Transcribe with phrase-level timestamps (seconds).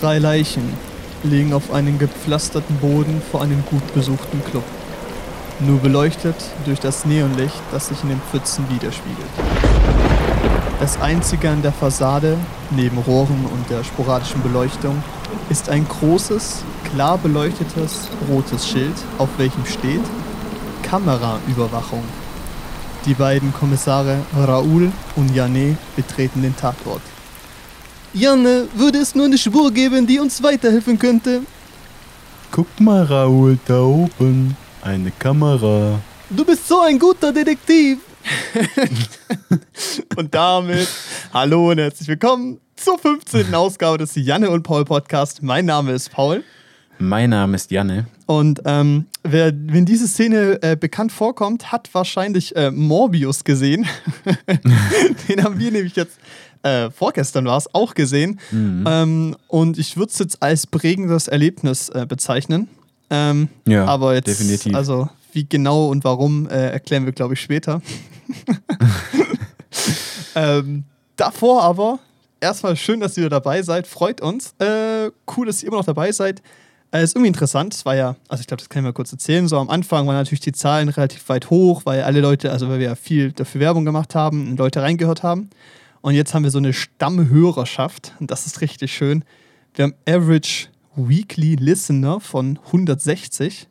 [0.00, 0.74] Drei Leichen
[1.22, 4.64] liegen auf einem gepflasterten Boden vor einem gut besuchten Club.
[5.60, 9.30] Nur beleuchtet durch das Neonlicht, das sich in den Pfützen widerspiegelt.
[10.80, 12.36] Das einzige an der Fassade,
[12.70, 15.02] neben Rohren und der sporadischen Beleuchtung,
[15.48, 20.02] ist ein großes, klar beleuchtetes rotes Schild, auf welchem steht
[20.82, 22.04] Kameraüberwachung.
[23.06, 27.00] Die beiden Kommissare Raoul und Janet betreten den Tatort.
[28.18, 31.42] Janne, würde es nur eine Spur geben, die uns weiterhelfen könnte?
[32.50, 34.56] Guck mal, Raoul, da oben.
[34.80, 36.00] Eine Kamera.
[36.30, 37.98] Du bist so ein guter Detektiv.
[40.16, 40.88] und damit
[41.34, 43.54] hallo und herzlich willkommen zur 15.
[43.54, 45.42] Ausgabe des Janne und Paul Podcast.
[45.42, 46.42] Mein Name ist Paul.
[46.98, 48.06] Mein Name ist Janne.
[48.24, 53.86] Und ähm, wer, wenn diese Szene äh, bekannt vorkommt, hat wahrscheinlich äh, Morbius gesehen.
[55.28, 56.18] Den haben wir nämlich jetzt
[56.66, 58.40] äh, vorgestern war es, auch gesehen.
[58.50, 58.84] Mhm.
[58.86, 62.68] Ähm, und ich würde es jetzt als prägendes Erlebnis äh, bezeichnen.
[63.08, 64.74] Ähm, ja, aber jetzt, definitiv.
[64.74, 67.80] Also, wie genau und warum, äh, erklären wir, glaube ich, später.
[70.34, 70.84] ähm,
[71.16, 72.00] davor aber,
[72.40, 74.54] erstmal schön, dass ihr dabei seid, freut uns.
[74.58, 76.42] Äh, cool, dass ihr immer noch dabei seid.
[76.90, 77.74] Äh, ist irgendwie interessant.
[77.74, 79.46] Es war ja, also ich glaube, das kann ich mal kurz erzählen.
[79.46, 82.78] So am Anfang waren natürlich die Zahlen relativ weit hoch, weil alle Leute, also weil
[82.78, 85.50] wir ja viel dafür Werbung gemacht haben und Leute reingehört haben.
[86.06, 88.12] Und jetzt haben wir so eine Stammhörerschaft.
[88.20, 89.24] Und das ist richtig schön.
[89.74, 93.66] Wir haben Average Weekly Listener von 160.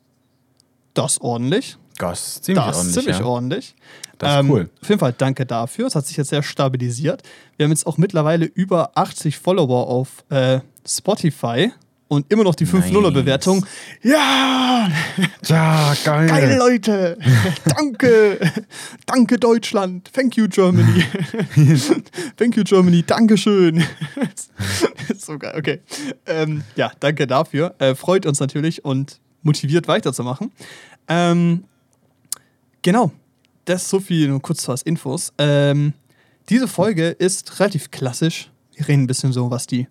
[0.93, 1.77] Das ist ordentlich.
[1.97, 2.93] Das ist ziemlich das ordentlich.
[2.93, 3.25] Ziemlich ja.
[3.25, 3.75] ordentlich.
[4.17, 4.69] Das ist ähm, cool.
[4.81, 5.87] Auf jeden Fall danke dafür.
[5.87, 7.23] Es hat sich jetzt sehr stabilisiert.
[7.55, 11.71] Wir haben jetzt auch mittlerweile über 80 Follower auf äh, Spotify
[12.07, 13.65] und immer noch die 5-0er-Bewertung.
[14.03, 14.13] Nice.
[14.13, 14.89] Ja!
[15.45, 16.27] Ja, geil.
[16.27, 17.17] Geil, Leute!
[17.75, 18.39] Danke!
[19.05, 20.11] Danke, Deutschland!
[20.13, 21.03] Thank you, Germany!
[22.37, 23.03] Thank you, Germany!
[23.03, 23.83] Dankeschön!
[25.17, 25.81] so geil, okay.
[26.25, 27.75] Ähm, ja, danke dafür.
[27.79, 30.51] Äh, freut uns natürlich und motiviert weiterzumachen.
[31.07, 31.63] Ähm,
[32.81, 33.11] genau.
[33.65, 35.33] Das ist so viel, nur kurz was Infos.
[35.39, 35.93] Ähm,
[36.49, 38.51] diese Folge ist relativ klassisch.
[38.75, 39.87] Wir reden ein bisschen so, was die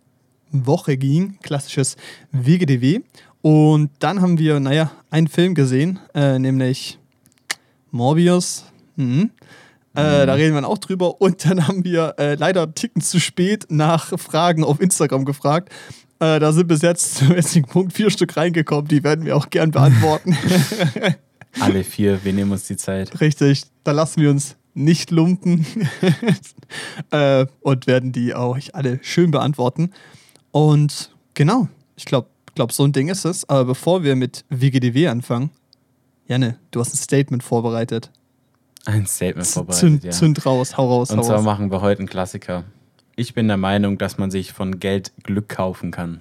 [0.54, 1.38] Woche ging.
[1.42, 1.96] Klassisches
[2.32, 3.00] WGDW.
[3.42, 6.98] Und dann haben wir, naja, einen Film gesehen, äh, nämlich
[7.90, 8.64] Morbius.
[8.96, 9.30] Mhm.
[9.94, 11.20] Äh, da reden wir auch drüber.
[11.20, 15.70] Und dann haben wir äh, leider Ticken zu spät nach Fragen auf Instagram gefragt.
[16.20, 18.88] Äh, da sind bis jetzt zum jetzigen Punkt vier Stück reingekommen.
[18.88, 20.36] Die werden wir auch gern beantworten.
[21.60, 23.20] Alle vier, wir nehmen uns die Zeit.
[23.20, 25.64] Richtig, da lassen wir uns nicht lumpen
[27.10, 29.92] äh, und werden die auch alle schön beantworten.
[30.54, 31.66] Und genau,
[31.96, 33.48] ich glaube, glaub, so ein Ding ist es.
[33.48, 35.50] Aber bevor wir mit WGDW anfangen,
[36.28, 38.12] Janne, du hast ein Statement vorbereitet.
[38.84, 40.12] Ein Statement vorbereitet, zünd, ja.
[40.12, 41.44] Zünd raus, hau raus, Und hau zwar raus.
[41.44, 42.62] machen wir heute einen Klassiker.
[43.16, 46.20] Ich bin der Meinung, dass man sich von Geld Glück kaufen kann.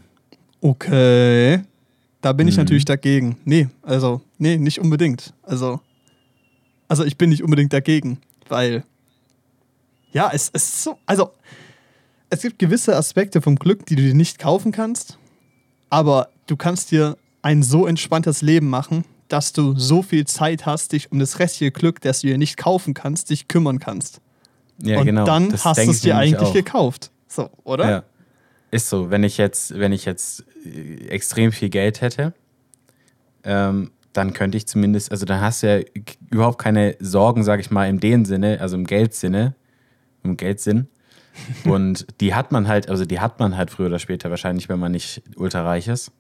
[0.62, 1.62] Okay.
[2.22, 2.64] Da bin ich mhm.
[2.64, 3.38] natürlich dagegen.
[3.46, 5.36] Nee, also, nee, nicht unbedingt.
[5.44, 5.80] Also,
[6.88, 8.18] also ich bin nicht unbedingt dagegen,
[8.50, 8.84] weil,
[10.12, 11.30] ja, es, es ist so, also,
[12.34, 15.18] es gibt gewisse Aspekte vom Glück, die du dir nicht kaufen kannst,
[15.90, 20.94] aber du kannst dir ein so entspanntes Leben machen, dass du so viel Zeit hast,
[20.94, 24.20] dich um das restliche Glück, das du dir nicht kaufen kannst, dich kümmern kannst.
[24.82, 25.26] Ja, Und genau.
[25.26, 26.54] dann das hast du es dir eigentlich auch.
[26.54, 27.12] gekauft.
[27.28, 27.90] So, oder?
[27.90, 28.04] Ja.
[28.72, 29.12] Ist so.
[29.12, 32.34] Wenn ich jetzt, wenn ich jetzt äh, extrem viel Geld hätte,
[33.44, 35.84] ähm, dann könnte ich zumindest, also dann hast du ja
[36.32, 39.56] überhaupt keine Sorgen, sag ich mal, in dem Sinne, also im Geldsinne,
[40.24, 40.88] im Geldsinn,
[41.66, 44.80] und die hat man halt, also die hat man halt früher oder später wahrscheinlich, wenn
[44.80, 46.12] man nicht ultrareich ist.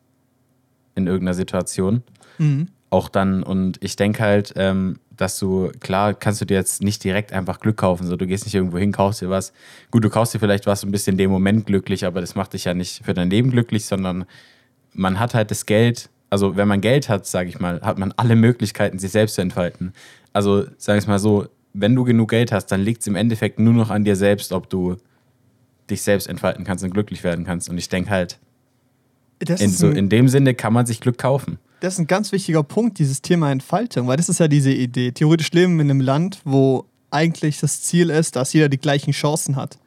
[0.95, 2.03] In irgendeiner Situation.
[2.37, 2.67] Mhm.
[2.89, 7.03] Auch dann, und ich denke halt, ähm, dass du, klar, kannst du dir jetzt nicht
[7.03, 8.07] direkt einfach Glück kaufen.
[8.07, 9.53] So, du gehst nicht irgendwo hin, kaufst dir was.
[9.91, 12.53] Gut, du kaufst dir vielleicht was ein bisschen in dem Moment glücklich, aber das macht
[12.53, 14.25] dich ja nicht für dein Leben glücklich, sondern
[14.93, 18.11] man hat halt das Geld, also wenn man Geld hat, sage ich mal, hat man
[18.17, 19.93] alle Möglichkeiten, sich selbst zu entfalten.
[20.31, 23.59] Also, sag ich mal so, wenn du genug Geld hast, dann liegt es im Endeffekt
[23.59, 24.97] nur noch an dir selbst, ob du
[25.89, 27.69] dich selbst entfalten kannst und glücklich werden kannst.
[27.69, 28.39] Und ich denke halt,
[29.47, 31.57] in, so, in dem Sinne kann man sich Glück kaufen.
[31.81, 35.11] Das ist ein ganz wichtiger Punkt, dieses Thema Entfaltung, weil das ist ja diese Idee.
[35.11, 39.11] Theoretisch leben wir in einem Land, wo eigentlich das Ziel ist, dass jeder die gleichen
[39.11, 39.77] Chancen hat.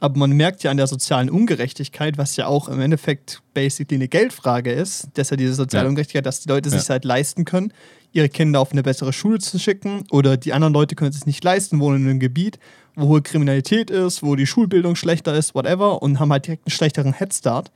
[0.00, 4.08] Aber man merkt ja an der sozialen Ungerechtigkeit, was ja auch im Endeffekt basically eine
[4.08, 5.88] Geldfrage ist, dass ja diese soziale ja.
[5.88, 6.78] Ungerechtigkeit, dass die Leute ja.
[6.78, 7.72] sich halt leisten können,
[8.14, 11.26] ihre Kinder auf eine bessere Schule zu schicken oder die anderen Leute können es sich
[11.26, 12.58] nicht leisten, wohnen in einem Gebiet,
[12.94, 16.70] wo hohe Kriminalität ist, wo die Schulbildung schlechter ist, whatever, und haben halt direkt einen
[16.70, 17.72] schlechteren Headstart.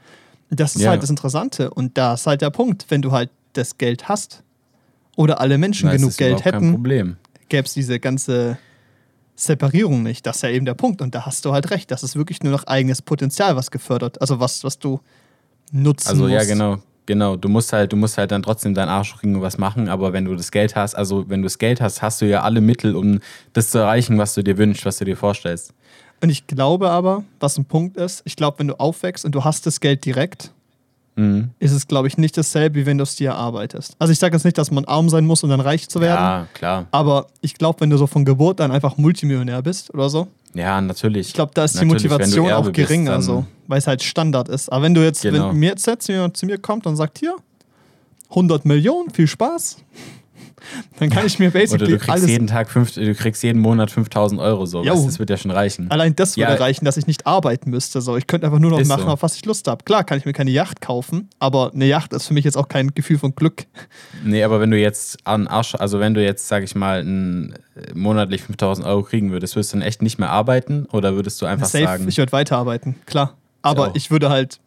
[0.49, 0.90] Das ist ja.
[0.90, 1.70] halt das Interessante.
[1.70, 4.44] Und da ist halt der Punkt, wenn du halt das Geld hast
[5.17, 6.85] oder alle Menschen Na, genug Geld hätten,
[7.49, 8.58] gäbe es diese ganze
[9.35, 10.25] Separierung nicht.
[10.25, 11.02] Das ist ja eben der Punkt.
[11.02, 11.90] Und da hast du halt recht.
[11.90, 15.00] Das ist wirklich nur noch eigenes Potenzial, was gefördert, also was, was du
[15.73, 16.35] nutzen Also musst.
[16.35, 17.34] ja, genau, genau.
[17.37, 20.12] Du musst halt, du musst halt dann trotzdem deinen Arsch kriegen und was machen, aber
[20.12, 22.60] wenn du das Geld hast, also wenn du das Geld hast, hast du ja alle
[22.60, 23.19] Mittel, um
[23.55, 25.72] das zu erreichen, was du dir wünschst, was du dir vorstellst.
[26.20, 29.43] Und ich glaube aber, was ein Punkt ist, ich glaube, wenn du aufwächst und du
[29.43, 30.52] hast das Geld direkt,
[31.16, 31.50] Mhm.
[31.58, 33.96] ist es, glaube ich, nicht dasselbe, wie wenn du es dir erarbeitest.
[33.99, 36.20] Also ich sage jetzt nicht, dass man arm sein muss, um dann reich zu werden.
[36.20, 36.87] Ja, klar.
[36.93, 40.28] Aber ich glaube, wenn du so von Geburt an einfach Multimillionär bist oder so,
[40.58, 41.28] Ja, natürlich.
[41.28, 43.87] ich glaube, da ist die Natürlich, du Motivation auch bist, geringer, dann- so, weil es
[43.87, 44.70] halt Standard ist.
[44.72, 45.50] Aber wenn du jetzt, Genau.
[45.50, 47.37] wenn mir jetzt, jetzt jemand zu mir kommt und sagt, hier,
[48.31, 49.76] 100 Millionen, viel Spaß,
[50.99, 52.26] dann kann ich mir Oder basically du kriegst alles.
[52.31, 54.82] jeden Tag fünf, du kriegst jeden Monat 5000 Euro so.
[54.82, 54.94] Jo.
[55.06, 55.90] Das wird ja schon reichen.
[55.90, 56.58] Allein das würde Ja.
[56.58, 58.00] reichen, dass ich nicht arbeiten müsste.
[58.00, 58.16] So.
[58.16, 59.08] Ich könnte einfach nur noch Ist machen, so.
[59.08, 59.84] auf was ich Lust habe.
[59.84, 62.69] Klar kann ich mir keine Yacht kaufen, aber eine Yacht ist für mich jetzt auch
[62.69, 63.66] kein Gefühl von Glück.
[64.25, 67.54] Nee, aber wenn du jetzt an Arsch, also wenn du jetzt, sag ich mal, ein,
[67.94, 71.46] monatlich 5000 Euro kriegen würdest, würdest du dann echt nicht mehr arbeiten oder würdest du
[71.46, 73.34] einfach Safe, sagen, ich würde weiterarbeiten, klar.
[73.62, 73.94] Aber auch.
[73.94, 74.58] ich würde halt,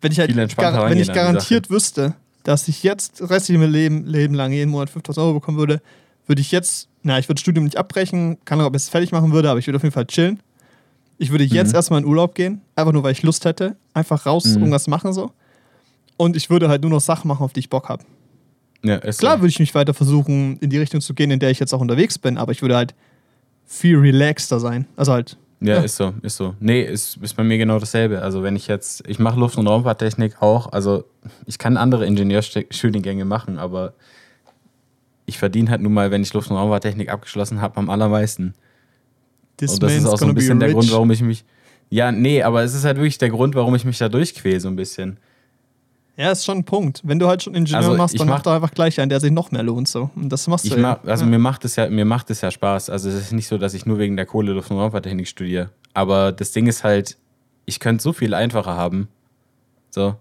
[0.00, 2.14] wenn ich halt, wenn ich garantiert wüsste,
[2.46, 5.82] dass ich jetzt restlich mein Leben, Leben lang jeden Monat 5000 Euro bekommen würde,
[6.28, 8.88] würde ich jetzt, na, ich würde das Studium nicht abbrechen, keine Ahnung, ob ich es
[8.88, 10.40] fertig machen würde, aber ich würde auf jeden Fall chillen.
[11.18, 11.74] Ich würde jetzt Mhm.
[11.74, 14.58] erstmal in Urlaub gehen, einfach nur, weil ich Lust hätte, einfach raus, Mhm.
[14.58, 15.32] irgendwas machen so.
[16.16, 18.04] Und ich würde halt nur noch Sachen machen, auf die ich Bock habe.
[18.84, 21.58] ja, Klar würde ich mich weiter versuchen, in die Richtung zu gehen, in der ich
[21.58, 22.94] jetzt auch unterwegs bin, aber ich würde halt
[23.64, 24.86] viel relaxter sein.
[24.96, 25.82] Also halt, Ja, Ja.
[25.82, 26.54] ist so, ist so.
[26.60, 28.20] Nee, ist, ist bei mir genau dasselbe.
[28.22, 31.04] Also wenn ich jetzt, ich mache Luft- und Raumfahrttechnik auch, also
[31.46, 33.94] ich kann andere Ingenieurstudiengänge machen, aber
[35.24, 38.54] ich verdiene halt nun mal, wenn ich Luft- und Raumfahrttechnik abgeschlossen habe, am allermeisten.
[39.56, 40.72] this und das ist auch so ein bisschen der.
[40.72, 41.44] Grund, warum ich mich.
[41.88, 44.68] Ja, nee, aber es ist halt wirklich der Grund, warum ich mich da durchquäle, so
[44.68, 45.18] ein bisschen.
[46.16, 47.02] Ja, ist schon ein Punkt.
[47.04, 49.20] Wenn du halt schon Ingenieur Also, machst, dann mach- mach doch einfach gleich einen, der
[49.20, 49.86] sich noch mehr lohnt.
[49.86, 50.10] So.
[50.16, 50.80] Und das machst du Ich ja.
[50.80, 51.30] mach, also ja.
[51.30, 52.88] mir macht es ja, mir macht es ja Spaß.
[52.88, 55.70] Also es ist nicht so, dass ich nur wegen der Kohle Luft- und Raumfahrttechnik studiere.
[55.92, 57.18] Aber das Ding ist halt,
[57.66, 59.08] ich könnte so viel einfacher haben.
[59.90, 60.16] So.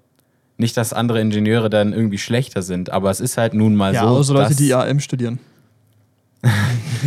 [0.58, 4.02] Nicht, dass andere Ingenieure dann irgendwie schlechter sind, aber es ist halt nun mal ja,
[4.02, 4.08] so.
[4.08, 5.40] außer Leute, dass, die AM studieren.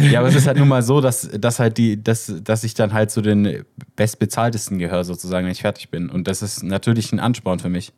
[0.00, 2.74] Ja, aber es ist halt nun mal so, dass, dass halt die, dass, dass ich
[2.74, 3.64] dann halt zu den
[3.96, 6.08] bestbezahltesten gehöre, sozusagen, wenn ich fertig bin.
[6.08, 7.92] Und das ist natürlich ein Ansporn für mich.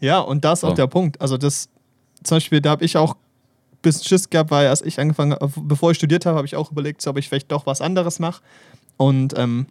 [0.00, 0.74] Ja, und da ist auch So.
[0.74, 1.20] der Punkt.
[1.20, 1.68] Also das,
[2.22, 5.50] zum Beispiel, da habe ich auch ein bisschen Schiss gehabt, weil als ich angefangen habe,
[5.56, 8.18] bevor ich studiert habe, habe ich auch überlegt, so, ob ich vielleicht doch was anderes
[8.18, 8.42] mache.
[8.96, 9.66] Und ähm,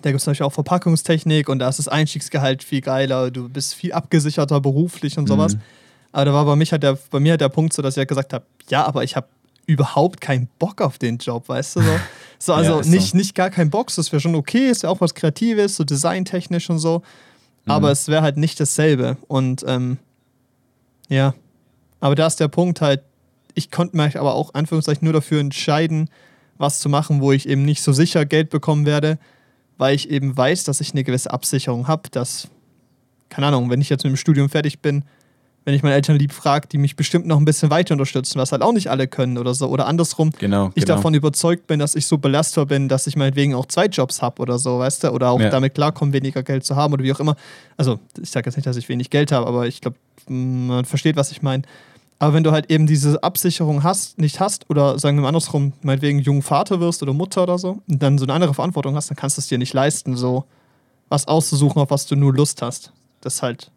[0.00, 3.74] da gibt es natürlich auch Verpackungstechnik und da ist das Einstiegsgehalt viel geiler, du bist
[3.74, 5.54] viel abgesicherter beruflich und sowas.
[5.54, 5.60] Mhm.
[6.12, 7.98] Aber da war bei, mich halt der, bei mir halt der Punkt so, dass ich
[7.98, 9.26] halt gesagt habe, ja, aber ich habe
[9.66, 11.80] überhaupt keinen Bock auf den Job, weißt du?
[11.82, 12.00] So,
[12.38, 13.16] so also Ja, nicht, so.
[13.16, 16.68] nicht gar keinen Bock, das wäre schon okay, ist ja auch was Kreatives, so designtechnisch
[16.70, 17.02] und so.
[17.66, 17.92] Aber Mhm.
[17.92, 19.16] es wäre halt nicht dasselbe.
[19.28, 19.98] Und ähm,
[21.08, 21.34] ja,
[22.00, 23.02] aber da ist der Punkt halt,
[23.54, 26.08] ich konnte mich aber auch Anführungszeichen nur dafür entscheiden,
[26.58, 29.18] was zu machen, wo ich eben nicht so sicher Geld bekommen werde,
[29.78, 32.48] weil ich eben weiß, dass ich eine gewisse Absicherung habe, dass,
[33.28, 35.04] keine Ahnung, wenn ich jetzt mit dem Studium fertig bin,
[35.64, 38.50] wenn ich meine Eltern lieb frage, die mich bestimmt noch ein bisschen weiter unterstützen, was
[38.52, 39.68] halt auch nicht alle können oder so.
[39.68, 40.68] Oder andersrum, Genau.
[40.74, 40.96] ich genau.
[40.96, 44.42] davon überzeugt bin, dass ich so belastbar bin, dass ich meinetwegen auch zwei Jobs habe
[44.42, 45.10] oder so, weißt du?
[45.10, 45.50] Oder auch Ja.
[45.50, 47.36] damit klarkomme, weniger Geld zu haben oder wie auch immer.
[47.76, 49.96] Also, ich sage jetzt nicht, dass ich wenig Geld habe, aber ich glaube,
[50.28, 51.62] man versteht, was ich meine.
[52.18, 55.72] Aber wenn du halt eben diese Absicherung hast, nicht hast, oder sagen wir mal andersrum,
[55.82, 59.10] meinetwegen jungen Vater wirst oder Mutter oder so, und dann so eine andere Verantwortung hast,
[59.10, 60.44] dann kannst du es dir nicht leisten, so
[61.08, 62.92] was auszusuchen, auf was du nur Lust hast.
[63.20, 63.70] Das ist halt.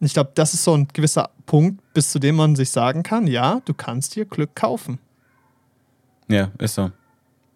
[0.00, 3.26] Ich glaube, das ist so ein gewisser Punkt, bis zu dem man sich sagen kann,
[3.26, 4.98] ja, du kannst dir Glück kaufen.
[6.28, 6.90] Ja, ist so.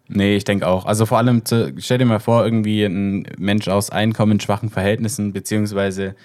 [0.07, 0.85] Nee, ich denke auch.
[0.85, 6.15] Also vor allem, stell dir mal vor, irgendwie ein Mensch aus einkommensschwachen Verhältnissen, beziehungsweise,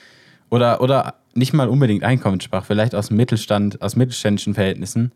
[0.49, 5.13] oder, oder nicht mal unbedingt einkommensschwach, vielleicht aus Mittelstand, aus mittelständischen Verhältnissen,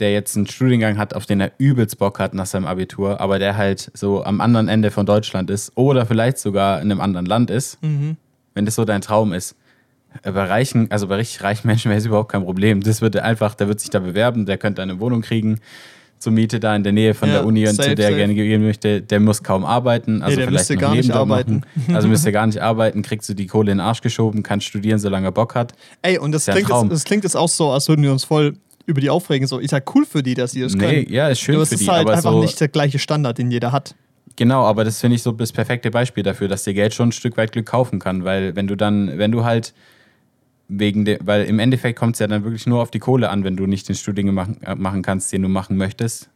[0.00, 3.38] der jetzt einen Studiengang hat, auf den er übelst Bock hat nach seinem Abitur, aber
[3.38, 7.26] der halt so am anderen Ende von Deutschland ist oder vielleicht sogar in einem anderen
[7.26, 7.78] Land ist,
[8.54, 9.56] wenn das so dein Traum ist.
[10.22, 12.82] Äh, Bei reichen, also bei richtig reichen Menschen wäre es überhaupt kein Problem.
[12.82, 15.58] Das wird einfach, der wird sich da bewerben, der könnte eine Wohnung kriegen
[16.18, 18.10] zur Miete da in der Nähe von Ja, der Uni und safe, zu der er
[18.12, 18.18] safe.
[18.18, 19.02] gerne gehen möchte.
[19.02, 21.62] Der muss kaum arbeiten, also der vielleicht müsste noch gar nicht arbeiten.
[21.74, 21.96] Machen.
[21.96, 25.00] Also müsste gar nicht arbeiten, kriegst du die Kohle in den Arsch geschoben, kann studieren,
[25.00, 25.72] solange er Bock hat.
[26.02, 28.12] Ey, und das Ist ein klingt, jetzt, das klingt jetzt auch so, als würden wir
[28.12, 28.54] uns voll
[28.86, 29.48] über die aufregen.
[29.48, 31.12] So, ich sag cool für die, dass sie das Nee, können.
[31.12, 33.38] ja, ist schön für es ist die, halt aber einfach so, nicht der gleiche Standard,
[33.38, 33.96] den jeder hat.
[34.36, 37.12] Genau, aber das finde ich so das perfekte Beispiel dafür, dass dir Geld schon ein
[37.12, 39.74] Stück weit Glück kaufen kann, weil wenn du dann, wenn du halt
[40.78, 43.44] wegen der, weil im Endeffekt kommt es ja dann wirklich nur auf die Kohle an,
[43.44, 46.30] wenn du nicht den Studiengang machen, äh, machen kannst, den du machen möchtest,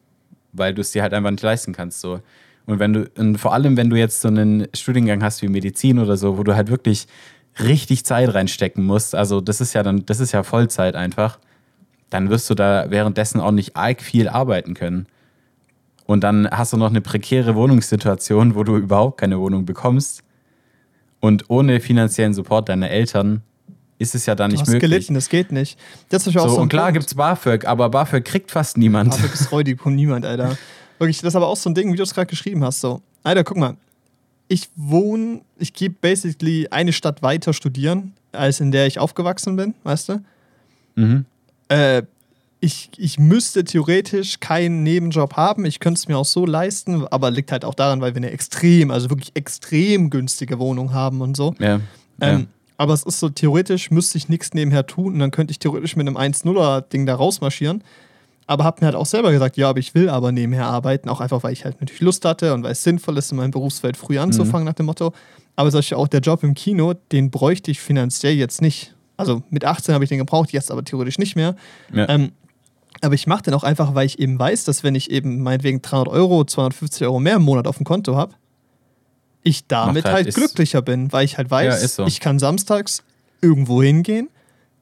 [0.52, 2.20] weil du es dir halt einfach nicht leisten kannst so.
[2.66, 5.98] Und wenn du und vor allem, wenn du jetzt so einen Studiengang hast wie Medizin
[5.98, 7.06] oder so, wo du halt wirklich
[7.62, 11.38] richtig Zeit reinstecken musst, also das ist ja dann, das ist ja Vollzeit einfach,
[12.10, 15.06] dann wirst du da währenddessen auch nicht arg viel arbeiten können.
[16.04, 20.22] Und dann hast du noch eine prekäre Wohnungssituation, wo du überhaupt keine Wohnung bekommst.
[21.20, 23.42] Und ohne finanziellen Support deiner Eltern
[23.98, 24.90] ist es ja dann Du nicht hast möglich.
[24.90, 25.78] gelitten, das geht nicht.
[26.08, 28.76] Das ist ja auch So, so und klar gibt es BAföG, aber BAföG kriegt fast
[28.76, 29.14] niemand.
[29.22, 30.56] Das räudig von niemand, Alter.
[30.98, 32.80] Wirklich, das ist aber auch so ein Ding, wie du es gerade geschrieben hast.
[32.80, 33.76] So, Alter, guck mal.
[34.48, 39.74] Ich wohne, ich gehe basically eine Stadt weiter studieren, als in der ich aufgewachsen bin,
[39.82, 40.20] weißt du?
[40.94, 41.24] Mhm.
[41.68, 42.02] Äh,
[42.60, 45.64] ich, ich müsste theoretisch keinen Nebenjob haben.
[45.64, 48.30] Ich könnte es mir auch so leisten, aber liegt halt auch daran, weil wir eine
[48.30, 51.54] extrem, also wirklich extrem günstige Wohnung haben und so.
[51.58, 51.80] Ja.
[52.20, 52.46] Ähm, ja.
[52.76, 55.96] Aber es ist so, theoretisch müsste ich nichts nebenher tun und dann könnte ich theoretisch
[55.96, 57.82] mit einem 1-0er-Ding da rausmarschieren.
[58.46, 61.20] Aber habe mir halt auch selber gesagt, ja, aber ich will aber nebenher arbeiten, auch
[61.20, 63.96] einfach, weil ich halt natürlich Lust hatte und weil es sinnvoll ist, in meinem Berufsfeld
[63.96, 65.12] früh anzufangen, nach dem Motto.
[65.56, 68.94] Aber solche auch der Job im Kino, den bräuchte ich finanziell jetzt nicht.
[69.16, 71.56] Also mit 18 habe ich den gebraucht, jetzt aber theoretisch nicht mehr.
[71.92, 72.08] Ja.
[72.08, 72.32] Ähm,
[73.00, 75.82] aber ich mache den auch einfach, weil ich eben weiß, dass wenn ich eben meinetwegen
[75.82, 78.34] 300 Euro, 250 Euro mehr im Monat auf dem Konto habe,
[79.46, 82.04] ich damit Macht halt- halt, glücklicher bin, weil ich halt weiß, Ja, so.
[82.06, 83.02] ich kann samstags
[83.40, 84.28] irgendwo hingehen,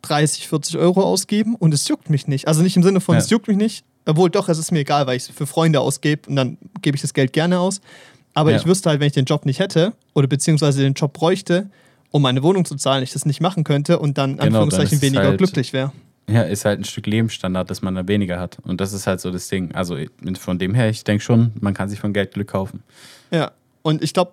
[0.02, 2.46] 30, 40 Euro ausgeben und es juckt mich nicht.
[2.48, 3.20] Also nicht im Sinne von, Ja.
[3.20, 5.80] es juckt mich nicht, obwohl doch, es ist mir egal, weil ich es für Freunde
[5.80, 7.80] ausgebe und dann gebe ich das Geld gerne aus.
[8.34, 8.56] Aber Ja.
[8.58, 11.70] ich wüsste halt, wenn ich den Job nicht hätte oder beziehungsweise den Job bräuchte,
[12.10, 15.02] um meine Wohnung zu zahlen, ich das nicht machen könnte und dann dann Anführungszeichen es
[15.02, 15.92] weniger halt- glücklich wäre.
[16.28, 18.56] Ja, ist halt ein Stück Lebensstandard, das man da weniger hat.
[18.62, 19.74] Und das ist halt so das Ding.
[19.74, 19.96] Also
[20.38, 22.82] von dem her, ich denke schon, man kann sich von Geld Glück kaufen.
[23.30, 23.52] Ja,
[23.82, 24.32] und ich glaube,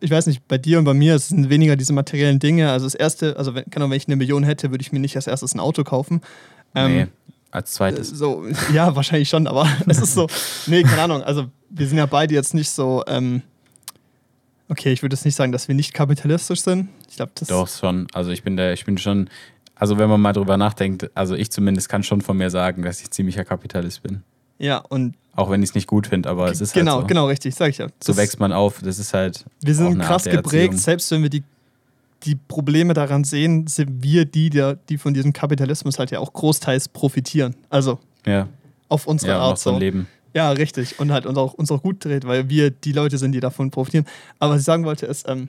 [0.00, 2.70] ich weiß nicht, bei dir und bei mir es sind weniger diese materiellen Dinge.
[2.70, 4.98] Also das erste, also wenn, keine Ahnung, wenn ich eine Million hätte, würde ich mir
[4.98, 6.20] nicht als erstes ein Auto kaufen.
[6.74, 7.06] Ähm, nee,
[7.50, 8.10] als zweites.
[8.10, 10.26] So, ja, wahrscheinlich schon, aber es ist so,
[10.66, 11.22] nee, keine Ahnung.
[11.22, 13.42] Also wir sind ja beide jetzt nicht so, ähm,
[14.68, 16.88] okay, ich würde jetzt nicht sagen, dass wir nicht kapitalistisch sind.
[17.08, 18.06] Ich glaube, das Doch, schon.
[18.12, 19.30] Also ich bin der, ich bin schon,
[19.74, 23.00] also wenn man mal drüber nachdenkt, also ich zumindest kann schon von mir sagen, dass
[23.00, 24.22] ich ziemlicher Kapitalist bin.
[24.58, 27.06] Ja, und Auch wenn ich es nicht gut finde, aber es ist genau, halt so.
[27.08, 27.88] genau, richtig, sag ich ja.
[28.02, 28.80] So Das- wächst man auf.
[28.82, 29.44] Das ist halt.
[29.60, 30.76] Wir sind krass geprägt, Erziehung.
[30.76, 31.42] selbst wenn wir die,
[32.22, 36.32] die Probleme daran sehen, sind wir die, der, die von diesem Kapitalismus halt ja auch
[36.32, 37.54] großteils profitieren.
[37.68, 38.48] Also Ja,
[38.88, 39.76] auf unsere ja, Art so.
[39.76, 40.06] Leben.
[40.34, 40.98] Ja, richtig.
[40.98, 43.70] Und halt uns auch, uns auch gut dreht, weil wir die Leute sind, die davon
[43.70, 44.04] profitieren.
[44.38, 45.48] Aber was ich sagen wollte, ist, ähm,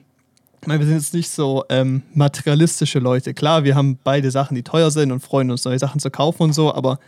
[0.64, 3.34] meine, wir sind jetzt nicht so ähm, materialistische Leute.
[3.34, 6.42] Klar, wir haben beide Sachen, die teuer sind und freuen uns, neue Sachen zu kaufen
[6.42, 6.98] und so, aber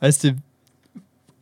[0.00, 0.36] weißt du,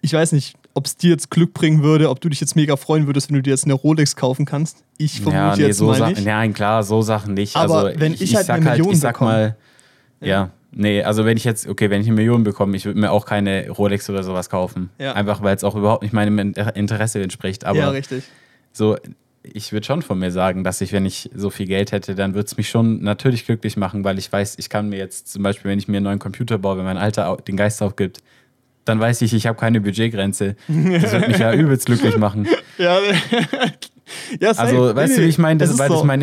[0.03, 2.77] ich weiß nicht, ob es dir jetzt Glück bringen würde, ob du dich jetzt mega
[2.77, 4.85] freuen würdest, wenn du dir jetzt eine Rolex kaufen kannst.
[4.99, 6.25] Ich vermute Ja, nee, jetzt so mal nicht.
[6.25, 7.57] Nein, klar, so Sachen nicht.
[7.57, 9.31] Aber also, wenn ich halt sag eine Million ich sag bekomme.
[9.31, 9.57] mal,
[10.21, 10.51] ja.
[10.73, 13.25] nee, also wenn ich jetzt, okay, wenn ich eine Million bekomme, ich würde mir auch
[13.25, 14.91] keine Rolex oder sowas kaufen.
[14.99, 15.13] Ja.
[15.15, 17.65] Einfach weil es auch überhaupt nicht meinem Inter- Interesse entspricht.
[17.65, 18.25] Aber ja, richtig.
[18.73, 18.97] so,
[19.43, 22.35] ich würde schon von mir sagen, dass ich, wenn ich so viel Geld hätte, dann
[22.35, 25.43] würde es mich schon natürlich glücklich machen, weil ich weiß, ich kann mir jetzt zum
[25.43, 28.19] Beispiel, wenn ich mir einen neuen Computer baue, wenn mein Alter den Geist aufgibt,
[28.87, 30.57] dann weiß ich, ich habe keine Budgetgrenze.
[30.69, 32.49] Das wird mich ja übelst glücklich machen.
[32.79, 32.99] Ja,
[34.41, 34.61] ja safe.
[34.69, 36.23] Also, weißt Nee, du, wie ich meine, weil so- es mein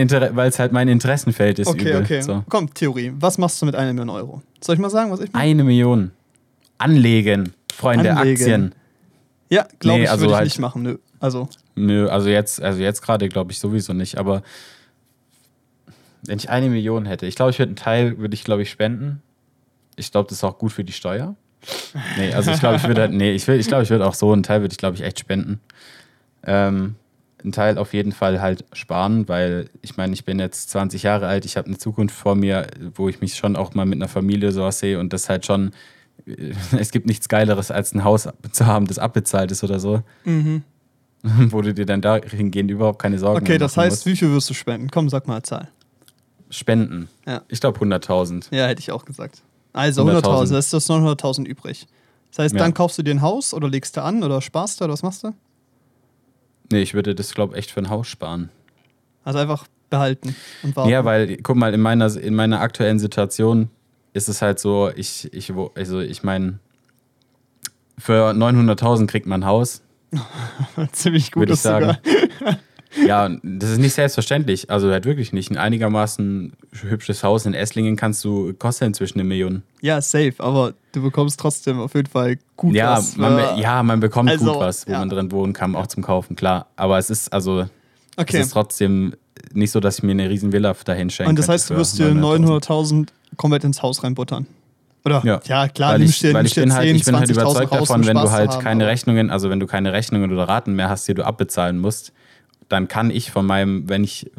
[0.57, 2.01] halt mein Interessenfeld ist Okay, übel.
[2.01, 2.21] okay.
[2.21, 2.43] So.
[2.49, 3.11] Komm, Theorie.
[3.19, 4.41] Was machst du mit einer Million Euro?
[4.61, 5.43] Soll ich mal sagen, was ich mache?
[5.43, 6.11] Eine Million.
[6.77, 8.41] Anlegen, Freunde, Anlegen.
[8.41, 8.75] Aktien.
[9.49, 10.81] Ja, glaube Nee, ich, also würde ich halt- nicht machen.
[10.83, 10.97] Nö.
[11.19, 14.41] Also, Nö, also jetzt, also jetzt gerade glaube ich sowieso nicht, aber
[16.25, 18.69] wenn ich eine Million hätte, ich glaube, ich würde einen Teil, würde ich glaube ich
[18.69, 19.21] spenden.
[19.95, 21.35] Ich glaube, das ist auch gut für die Steuer.
[22.17, 24.13] Nee, also ich glaube, ich würde halt, nee, ich, will, ich glaube, ich würde auch
[24.13, 25.59] so einen Teil würde ich glaube ich echt spenden.
[26.45, 26.95] Ähm,
[27.43, 31.27] einen Teil auf jeden Fall halt sparen, weil ich meine, ich bin jetzt 20 Jahre
[31.27, 34.07] alt, ich habe eine Zukunft vor mir, wo ich mich schon auch mal mit einer
[34.07, 35.71] Familie sowas sehe und das halt schon,
[36.25, 40.03] äh, es gibt nichts Geileres, als ein Haus zu haben, das abbezahlt ist oder so,
[41.23, 44.53] wo du dir dann dahingehend überhaupt keine Sorgen okay, das heißt, wie viel wirst du
[44.53, 44.89] spenden?
[44.89, 45.69] Komm, sag mal eine Zahl.
[46.47, 46.59] musst.
[46.59, 47.09] Spenden.
[47.25, 47.41] Ja.
[47.47, 48.53] Ich glaube 100.000.
[48.55, 49.41] Ja, hätte ich auch gesagt.
[49.73, 50.21] Also 100.000.
[50.23, 51.87] 100.000, das ist das 900.000 übrig.
[52.31, 52.59] Das heißt, Ja.
[52.59, 55.03] dann kaufst du dir ein Haus oder legst du an oder sparst du oder was
[55.03, 55.33] machst du?
[56.71, 58.49] Nee, ich würde das, glaube ich, echt für ein Haus sparen.
[59.23, 60.89] Also einfach behalten und warten.
[60.89, 63.69] Ja, weil, guck mal, in meiner, in meiner aktuellen Situation
[64.13, 66.59] ist es halt so, ich, ich, wo- also ich meine,
[67.97, 69.81] für 900.000 kriegt man ein Haus.
[70.91, 71.97] Ziemlich gut Würde ich sagen.
[73.05, 74.69] Ja, und das ist nicht selbstverständlich.
[74.69, 75.51] Also halt wirklich nicht.
[75.51, 79.63] Ein einigermaßen hübsches Haus in Esslingen kannst du, kostet inzwischen eine Million.
[79.81, 83.17] Ja, safe, aber du bekommst trotzdem auf jeden Fall gut Ja, was.
[83.17, 84.99] man, für- ja, man bekommt Also, gut was, wo ja.
[84.99, 86.67] man drin wohnen kann, auch zum Kaufen, klar.
[86.75, 87.65] Aber es ist also,
[88.17, 88.37] okay.
[88.37, 89.13] es ist trotzdem
[89.53, 91.29] nicht so, dass ich mir eine riesen Villa dahin schenke.
[91.29, 93.07] Und das heißt, du wirst dir 900.000
[93.37, 94.45] komplett ins Haus reinbuttern.
[95.05, 95.21] Oder?
[95.45, 97.33] Ja, klar, weil ich, dir, weil nimmst ich bin halt, 10, ich bin halt 20.000
[97.33, 100.87] überzeugt davon, wenn du halt keine Rechnungen, also wenn du keine Rechnungen oder Raten mehr
[100.89, 102.13] hast, die du abbezahlen musst,
[102.69, 104.31] dann kann ich von meinem, wenn ich,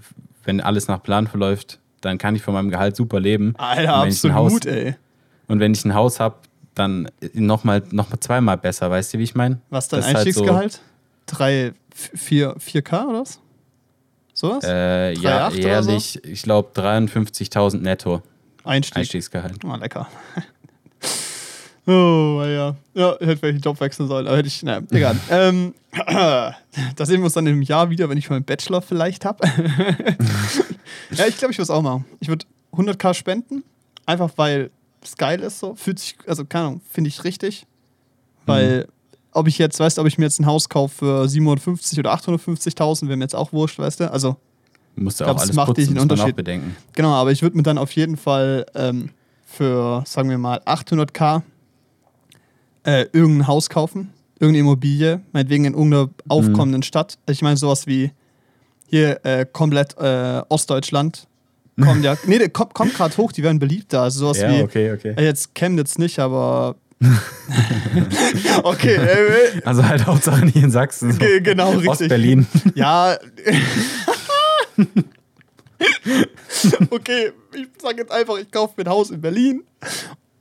[0.45, 3.54] wenn alles nach Plan verläuft, dann kann ich von meinem Gehalt super leben.
[3.57, 4.95] Alter, ein Haus, absolut, ey.
[5.49, 6.37] und wenn ich ein Haus habe,
[6.75, 9.61] dann nochmal noch mal zweimal besser, weißt du, wie ich meine?
[9.71, 10.81] Was dein Das ist halt so- Einstiegsgehalt?
[11.26, 13.40] 3, 4, 4K oder was?
[14.35, 14.64] Sowas?
[14.64, 18.23] Äh, ja, 3,8 oder jährlich, ich glaube 53.000 netto
[18.64, 18.99] Einstieg.
[18.99, 19.64] Einstiegsgehalt.
[19.64, 20.09] Oh, lecker.
[21.87, 22.75] Oh, ja.
[22.95, 25.17] Ja, hätte vielleicht den Job wechseln sollen, aber hätte ich, naja, egal.
[25.31, 26.55] ähm, da
[27.00, 29.47] sehen wir uns dann im Jahr wieder, wenn ich meinen Bachelor vielleicht habe.
[31.11, 32.07] ja, ich glaube, ich würde es auch machen.
[32.21, 33.64] Ich würde 100k spenden,
[34.07, 34.71] einfach weil
[35.03, 35.75] es geil ist so.
[35.75, 37.67] Fühlt sich, also keine Ahnung, finde ich richtig.
[38.47, 38.88] Weil,
[39.33, 42.14] ob ich jetzt, weißt du, ob ich mir jetzt ein Haus kaufe für 750 oder
[42.14, 44.11] 850.000, wäre mir jetzt auch wurscht, weißt du?
[44.11, 44.37] Also,
[44.97, 46.37] Musst du glaub, auch es alles macht putzen, auch Unterschied.
[46.37, 46.76] bedenken.
[46.93, 49.11] Genau, aber ich würde mir dann auf jeden Fall ähm,
[49.45, 51.43] für, sagen wir mal, 800k
[52.85, 57.19] äh, irgendein Haus kaufen, irgendeine Immobilie, meinetwegen in irgendeiner aufkommenden Stadt.
[57.29, 58.11] Ich meine, sowas wie
[58.88, 61.26] hier äh, komplett äh, Ostdeutschland.
[61.81, 64.03] Kommt ja, nee, der kommt, kommt gerade hoch, die werden beliebter.
[64.03, 65.14] Also sowas Ja, wie, okay, okay.
[65.17, 66.76] äh, jetzt Chemnitz nicht, aber.
[68.62, 71.12] okay, äh, Also halt Hauptsache nicht in Sachsen.
[71.12, 71.19] So.
[71.19, 71.88] Ge- genau, richtig.
[71.91, 72.47] Ostberlin.
[72.75, 73.17] Ja.
[76.91, 79.62] okay, ich sage jetzt einfach, ich kaufe mir ein Haus in Berlin.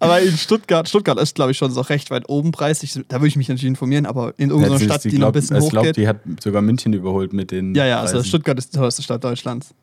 [0.03, 2.93] Aber in Stuttgart, Stuttgart ist, glaube ich, schon so recht weit oben preislich.
[3.07, 5.33] Da würde ich mich natürlich informieren, aber in irgendeiner Stadt, die, die noch ein glaub,
[5.33, 5.97] bisschen Ich glaube, hochgeht.
[5.97, 7.73] die hat sogar München überholt mit den.
[7.75, 8.27] Ja, ja, also Preisen.
[8.27, 9.73] Stuttgart ist die teuerste Stadt Deutschlands.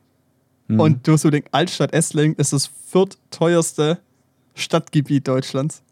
[0.69, 0.81] Mhm.
[0.81, 3.99] Und du musst überlegen, Altstadt Essling ist das viertteuerste
[4.55, 5.83] Stadtgebiet Deutschlands.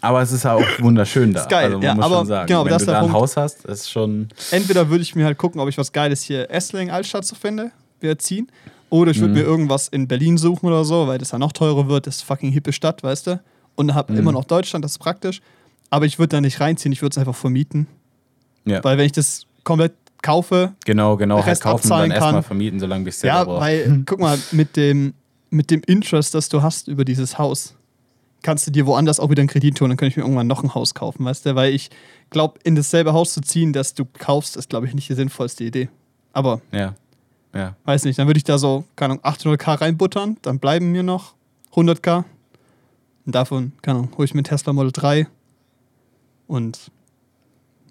[0.00, 1.42] Aber es ist ja auch wunderschön da.
[1.42, 3.00] Ist geil, also man ja, muss aber schon sagen, genau, wenn das du da ein
[3.02, 3.14] Punkt.
[3.14, 4.28] Haus hast, ist schon.
[4.50, 7.70] Entweder würde ich mir halt gucken, ob ich was Geiles hier Essling Altstadt so finde,
[8.00, 8.50] wir ziehen.
[8.90, 9.38] Oder ich würde Mhm.
[9.38, 12.22] mir irgendwas in Berlin suchen oder so, weil das ja noch teurer wird, das ist
[12.22, 13.40] fucking hippe Stadt, weißt du?
[13.74, 14.18] Und hab Mhm.
[14.18, 15.40] immer noch Deutschland, das ist praktisch.
[15.90, 17.86] Aber ich würde da nicht reinziehen, ich würde es einfach vermieten.
[18.64, 18.82] Ja.
[18.84, 21.36] Weil wenn ich das komplett kaufe, Genau, genau.
[21.36, 24.38] Halt Rest kaufen und dann abzahlen erstmal vermieten, solange bis ja, selber weil, guck mal,
[24.52, 25.14] mit dem,
[25.50, 27.74] mit dem Interest, das du hast über dieses Haus,
[28.42, 30.62] kannst du dir woanders auch wieder einen Kredit tun, dann kann ich mir irgendwann noch
[30.62, 31.54] ein Haus kaufen, weißt du?
[31.54, 31.90] Weil ich
[32.30, 35.64] glaube, in dasselbe Haus zu ziehen, das du kaufst, ist, glaube ich, nicht die sinnvollste
[35.64, 35.88] Idee.
[36.32, 36.94] Aber Ja.
[37.54, 37.74] Ja.
[37.84, 41.34] weiß nicht, dann würde ich da so, keine Ahnung, 800k reinbuttern, dann bleiben mir noch
[41.74, 42.24] 100k.
[43.24, 45.26] Und davon, keine Ahnung, hole ich mir Tesla Model 3
[46.46, 46.90] und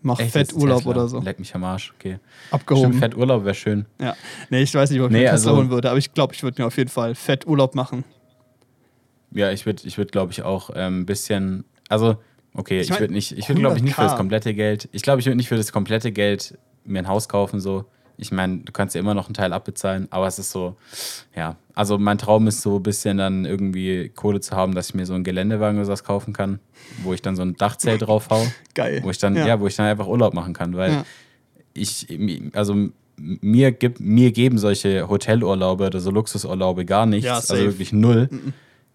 [0.01, 0.91] mach Echt, fett Urlaub Tesla.
[0.91, 1.19] oder so.
[1.21, 2.19] Leck mich am Arsch, okay.
[2.51, 2.89] Abgehoben.
[2.89, 3.85] Stimmt, fett Urlaub wäre schön.
[3.99, 4.15] Ja.
[4.49, 6.13] Nee, ich weiß nicht, ob ich Nee, mir einen Tesla also- holen würde, aber ich
[6.13, 8.03] glaube, ich würde mir auf jeden Fall fett Urlaub machen.
[9.33, 11.63] Ja, ich würde, ich würd, glaube ich, auch ein bisschen.
[11.87, 12.17] Also,
[12.53, 14.03] okay, Ich ich, mein, würde nicht, ich würde, glaube ich, nicht für 100K.
[14.09, 14.89] das komplette Geld.
[14.91, 17.85] Ich glaube, ich würde nicht für das komplette Geld mir ein Haus kaufen, so.
[18.21, 20.75] Ich meine, du kannst ja immer noch einen Teil abbezahlen, aber es ist so,
[21.35, 21.55] ja.
[21.73, 25.05] Also, mein Traum ist so ein bisschen dann irgendwie Kohle zu haben, dass ich mir
[25.07, 26.59] so einen Geländewagen oder sowas kaufen kann,
[27.01, 28.99] wo ich dann so ein Dachzelt drauf hau, Geil.
[29.03, 29.59] wo ich dann, ja.
[29.59, 31.05] wo ich dann einfach Urlaub machen kann, weil Ja.
[31.73, 32.07] ich,
[32.53, 32.75] also
[33.17, 37.25] mir, gibt, mir geben solche Hotelurlaube oder so Luxusurlaube gar nichts.
[37.25, 38.29] Ja, also wirklich null.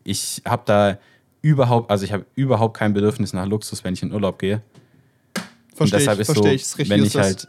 [0.05, 0.99] Ich habe da
[1.43, 4.63] überhaupt, also ich habe überhaupt kein Bedürfnis nach Luxus, wenn ich in Urlaub gehe.
[5.79, 6.63] Und Verstehe deshalb ich, ist verstehe so, ich.
[6.63, 7.23] Ist richtig wenn ich das.
[7.27, 7.49] halt,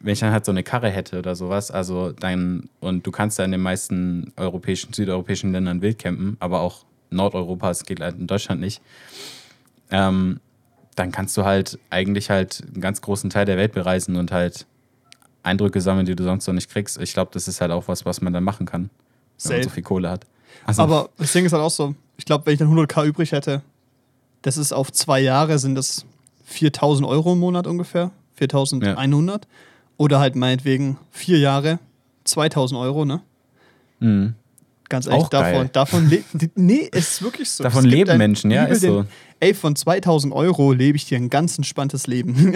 [0.00, 3.38] wenn ich dann halt so eine Karre hätte oder sowas, also dann, und du kannst
[3.38, 8.18] ja in den meisten europäischen, südeuropäischen Ländern wild campen, aber auch Nordeuropa, es geht halt
[8.18, 8.80] in Deutschland nicht,
[9.90, 10.40] ähm,
[10.94, 14.66] dann kannst du halt eigentlich halt einen ganz großen Teil der Welt bereisen und halt
[15.42, 17.00] Eindrücke sammeln, die du sonst noch nicht kriegst.
[17.00, 18.90] Ich glaube, das ist halt auch was, was man dann machen kann, wenn
[19.36, 19.54] Safe.
[19.54, 20.26] man so viel Kohle hat.
[20.64, 23.32] Also, Aber das Ding ist halt auch so, ich glaube, wenn ich dann 100k übrig
[23.32, 23.62] hätte,
[24.42, 26.04] das ist auf zwei Jahre, sind das
[26.44, 29.46] 4000 Euro im Monat ungefähr, 4100.
[29.98, 31.78] Oder halt meinetwegen vier Jahre,
[32.24, 33.20] 2000 Euro, ne?
[34.00, 34.32] mh.
[34.90, 35.52] Ganz ehrlich, Auch geil.
[35.52, 36.24] davon, davon leben.
[36.54, 37.62] Nee, es ist wirklich so.
[37.62, 39.04] Davon leben Menschen, ja, ist so.
[39.38, 42.54] Ey, von 2000 Euro lebe ich dir ein ganz entspanntes Leben.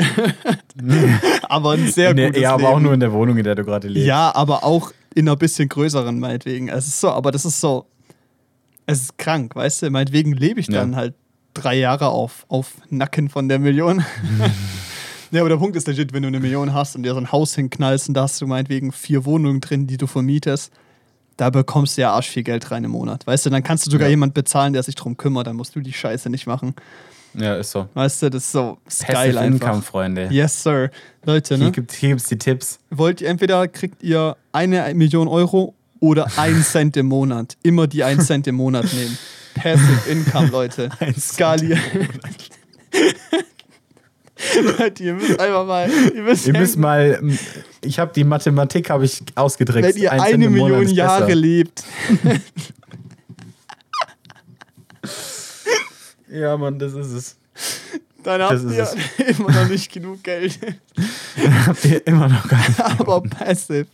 [1.42, 2.72] aber ein sehr Nee, gutes ja, aber Leben.
[2.74, 4.06] auch nur in der Wohnung, in der du gerade lebst.
[4.06, 6.70] Ja, aber auch in einer bisschen größeren, meinetwegen.
[6.70, 7.84] Es ist so, aber das ist so.
[8.86, 9.90] Es ist krank, weißt du?
[9.90, 10.96] Meinetwegen lebe ich dann Ja.
[10.96, 11.14] halt
[11.52, 14.02] drei Jahre auf, auf Nacken von der Million.
[15.32, 17.32] ja, aber der Punkt ist legit, wenn du eine Million hast und dir so ein
[17.32, 20.72] Haus hinknallst und da hast du meinetwegen vier Wohnungen drin, die du vermietest,
[21.36, 23.26] da bekommst du ja arsch viel Geld rein im Monat.
[23.26, 24.10] Weißt du, dann kannst du sogar Ja.
[24.12, 26.74] jemand bezahlen, der sich drum kümmert, dann musst du die Scheiße nicht machen.
[27.34, 27.88] Ja, ist so.
[27.94, 29.66] Weißt du, das ist so ist Passive geil einfach.
[29.68, 30.28] Income, Freunde.
[30.30, 30.90] Yes, sir.
[31.24, 31.72] Leute, Hier ne?
[31.72, 32.78] gibt es die Tipps.
[32.90, 37.56] wollt ihr entweder kriegt ihr eine Million Euro oder ein Cent im Monat.
[37.62, 39.16] Immer die ein Cent im Monat nehmen.
[39.54, 40.90] Passive Income, Leute.
[41.18, 41.78] Skalier.
[44.78, 45.90] Leute, ihr müsst einfach mal.
[46.14, 47.38] Ihr müsst, Ihr müsst mal, m,
[47.84, 49.84] ich habe die Mathematik habe ich ausgedrückt.
[49.86, 51.36] wenn ihr Ein Cent eine Monat Million Jahre besser.
[51.36, 51.84] lebt.
[56.30, 57.36] Ja, Mann, das ist es.
[58.22, 58.88] Dann habt ihr
[59.38, 60.58] immer noch nicht genug Geld.
[61.66, 62.80] Habt ihr immer noch gar nicht.
[62.80, 63.86] Aber passive.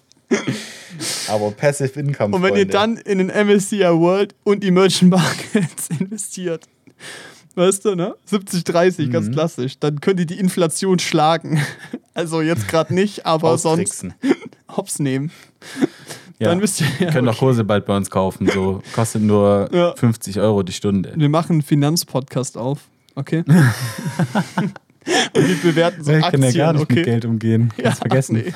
[1.29, 2.37] Aber Passive Income.
[2.37, 2.73] Und wenn ihr Freunde.
[2.73, 6.67] dann in den MSCI World und Emerging Markets investiert,
[7.59, 8.15] weißt du, ne?
[8.31, 9.33] 70-30, ganz Mhm.
[9.33, 11.61] klassisch, dann könnt ihr die Inflation schlagen.
[12.15, 14.05] Also jetzt gerade nicht, aber sonst
[14.77, 15.31] hops nehmen.
[16.41, 16.49] Ja.
[16.49, 18.49] Dann wisst ihr Ihr könnt auch Kurse bald bei uns kaufen.
[18.53, 19.95] So kostet nur Ja.
[19.95, 21.13] 50 Euro die Stunde.
[21.15, 22.81] Wir machen einen Finanzpodcast auf,
[23.15, 23.45] okay?
[23.47, 23.55] Und
[25.49, 26.95] wir bewerten so ich Aktien, kann ja gar nicht okay?
[26.97, 27.73] mit Geld umgehen.
[27.77, 28.35] Ja, Kannst vergessen.
[28.37, 28.53] nee.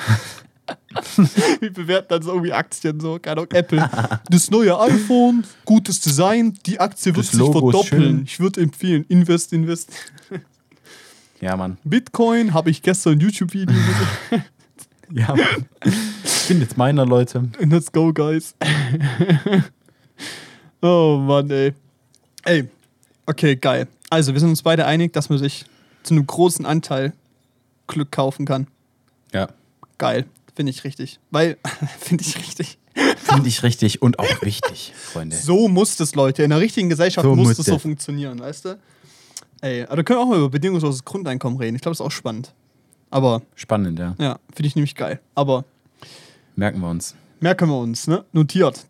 [1.61, 3.89] Wir bewerten dann so irgendwie Aktien, so, keine Ahnung, Apple.
[4.31, 8.23] Das neue iPhone, gutes Design, die Aktie wird Das sich Logo verdoppeln.
[8.25, 9.91] Ich würde empfehlen, invest, invest.
[11.41, 11.79] Ja, Mann.
[11.85, 14.45] Bitcoin habe ich gestern ein YouTube-Video gesehen.
[15.15, 15.67] Ja, Mann.
[16.25, 17.47] Ich bin jetzt meiner, Leute.
[17.59, 18.55] Let's go, guys.
[20.81, 21.75] oh Mann, ey.
[22.45, 22.67] Ey,
[23.27, 23.89] okay, geil.
[24.09, 25.67] Also, wir sind uns beide einig, dass man sich
[26.03, 27.13] zu einem großen Anteil
[27.89, 28.69] Glück kaufen kann.
[29.35, 29.49] Ja.
[29.99, 30.25] Geil.
[30.55, 31.19] Finde ich richtig.
[31.31, 31.57] Weil,
[32.01, 32.79] finde ich richtig.
[33.17, 35.35] Finde ich richtig und auch wichtig, Freunde.
[35.37, 36.43] So muss das, Leute.
[36.43, 38.79] In einer richtigen Gesellschaft So muss muss das so funktionieren, weißt du?
[39.63, 41.77] Ey, aber da können wir auch mal über bedingungsloses Grundeinkommen reden.
[41.77, 42.53] Ich glaube, das ist auch spannend.
[43.11, 44.15] Aber, Spannend, ja.
[44.19, 45.21] ja, finde ich nämlich geil.
[45.35, 45.65] Aber
[46.57, 47.15] Merken wir uns.
[47.41, 48.25] merken wir uns, ne?
[48.33, 48.85] Notiert.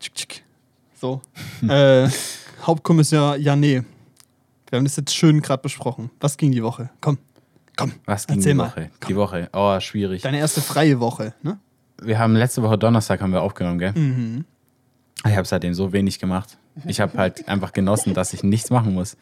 [0.99, 1.21] So.
[1.67, 2.09] äh,
[2.63, 3.83] Hauptkommissar Jané.
[4.69, 6.09] Wir haben das jetzt schön gerade besprochen.
[6.19, 6.89] Was ging die Woche?
[7.01, 7.17] Komm,
[7.77, 7.93] komm.
[8.05, 8.67] Was ging Erzähl die mal.
[8.67, 8.89] Woche?
[8.99, 9.07] Komm.
[9.07, 9.49] Die Woche.
[9.53, 10.21] Oh, schwierig.
[10.21, 11.59] Deine erste freie Woche, ne?
[12.01, 13.93] Wir haben letzte Woche Donnerstag haben wir aufgenommen, gell?
[13.93, 14.45] Mhm.
[15.25, 16.57] Ich habe seitdem so wenig gemacht.
[16.85, 19.15] Ich habe halt einfach genossen, dass ich nichts machen muss.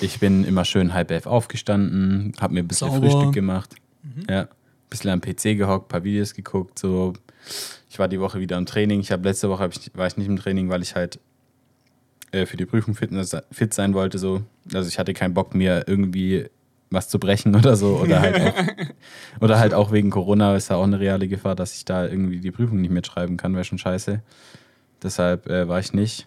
[0.00, 3.10] Ich bin immer schön halb elf aufgestanden, habe mir ein bisschen Sauber.
[3.10, 3.74] Frühstück gemacht.
[4.28, 4.48] Ja, ein
[4.90, 6.78] bisschen am PC gehockt, ein paar Videos geguckt.
[6.78, 7.14] So.
[7.90, 9.00] Ich war die Woche wieder im Training.
[9.00, 11.18] Ich habe letzte Woche hab ich, war ich nicht im Training, weil ich halt
[12.32, 13.10] äh, für die Prüfung fit,
[13.50, 14.18] fit sein wollte.
[14.18, 14.42] So.
[14.72, 16.46] Also ich hatte keinen Bock, mir irgendwie
[16.90, 17.96] was zu brechen oder so.
[17.96, 18.54] Oder halt auch,
[19.40, 22.40] oder halt auch wegen Corona ist da auch eine reale Gefahr, dass ich da irgendwie
[22.40, 23.54] die Prüfung nicht mitschreiben kann.
[23.54, 24.22] Wäre schon scheiße.
[25.02, 26.26] Deshalb äh, war ich nicht.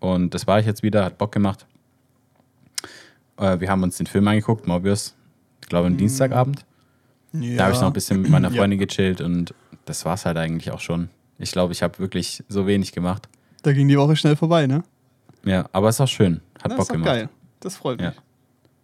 [0.00, 1.66] Und das war ich jetzt wieder, hat Bock gemacht.
[3.36, 5.14] Äh, wir haben uns den Film angeguckt, Morbius.
[5.60, 6.64] Ich glaube, am Dienstagabend.
[7.32, 7.56] Ja.
[7.56, 8.58] Da habe ich noch ein bisschen mit meiner Ja.
[8.58, 11.08] Freundin gechillt und das war es halt eigentlich auch schon.
[11.38, 13.28] Ich glaube, ich habe wirklich so wenig gemacht.
[13.62, 14.82] Da ging die Woche schnell vorbei, ne?
[15.44, 16.40] Ja, aber es ist auch schön.
[16.62, 17.06] Hat das Bock ist doch gemacht.
[17.06, 17.28] geil.
[17.60, 18.06] Das freut mich.
[18.06, 18.14] Ja.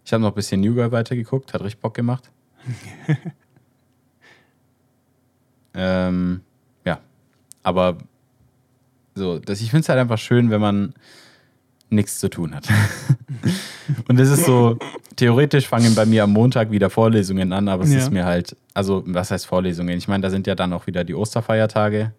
[0.05, 2.29] Ich habe noch ein bisschen New Girl weitergeguckt, hat richtig Bock gemacht.
[5.73, 6.41] ähm,
[6.85, 6.99] ja,
[7.63, 7.97] aber
[9.15, 10.93] so, das, ich finde es halt einfach schön, wenn man
[11.89, 12.67] nichts zu tun hat.
[14.07, 14.77] Und es ist so,
[15.15, 17.99] theoretisch fangen bei mir am Montag wieder Vorlesungen an, aber es Ja.
[17.99, 19.97] ist mir halt, also was heißt Vorlesungen?
[19.97, 22.13] Ich meine, da sind ja dann auch wieder die Osterfeiertage.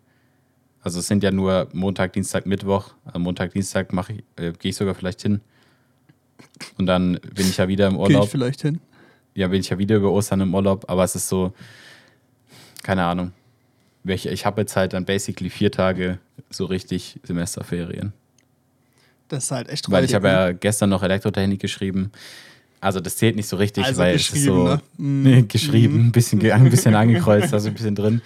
[0.83, 2.95] Also es sind ja nur Montag, Dienstag, Mittwoch.
[3.05, 5.41] Am Montag, Dienstag mache ich, äh, gehe ich sogar vielleicht hin.
[6.79, 8.25] Und dann bin ich ja wieder im Gehe Urlaub.
[8.25, 8.81] ich vielleicht hin.
[9.35, 11.53] ja, bin ich ja wieder über Ostern im Urlaub, aber es ist so,
[12.83, 13.33] keine Ahnung.
[14.03, 18.15] Welche, ich habe jetzt halt dann basically vier Tage so richtig Semesterferien.
[19.29, 20.33] Das ist halt echt Weil ich habe ne?
[20.33, 22.11] ja gestern noch Elektrotechnik geschrieben.
[22.81, 24.81] Also das zählt nicht so richtig, Also weil es ist so ne?
[24.97, 28.23] Nee, geschrieben, ein bisschen, ein bisschen angekreuzt, also ein bisschen drin.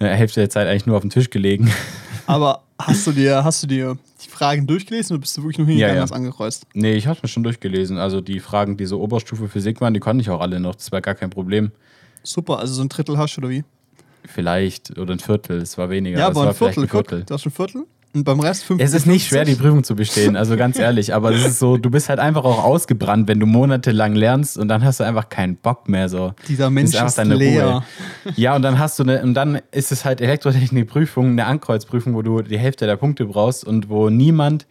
[0.00, 1.70] Ja, Hälfte der Zeit eigentlich nur auf dem Tisch gelegen.
[2.26, 5.66] Aber hast du dir, hast du dir die Fragen durchgelesen oder bist du wirklich nur
[5.66, 6.04] hingegangen Ja, ja.
[6.04, 6.66] und angekreuzt?
[6.74, 7.98] Nee, ich habe mir schon durchgelesen.
[7.98, 10.74] Also die Fragen, die so Oberstufe Physik waren, die konnte ich auch alle noch.
[10.74, 11.72] Das war gar kein Problem.
[12.22, 13.64] Super, also so ein Drittel hast du oder wie?
[14.24, 16.18] Vielleicht oder ein Viertel, es war weniger.
[16.18, 17.24] Ja, aber war ein Viertel, ein Viertel.
[17.24, 18.86] Du hast ein Viertel und beim Rest 50.
[18.86, 21.14] Es ist nicht schwer, die Prüfung zu bestehen, also ganz ehrlich.
[21.14, 24.68] Aber es ist so, du bist halt einfach auch ausgebrannt, wenn du monatelang lernst und
[24.68, 26.32] dann hast du einfach keinen Bock mehr so.
[26.48, 27.66] Dieser Mensch ist deine leer.
[27.66, 27.84] Ruhe.
[28.36, 32.22] Ja, und dann hast du eine, und dann ist es halt Elektrotechnik-Prüfung, eine Ankreuzprüfung, wo
[32.22, 34.66] du die Hälfte der Punkte brauchst und wo niemand,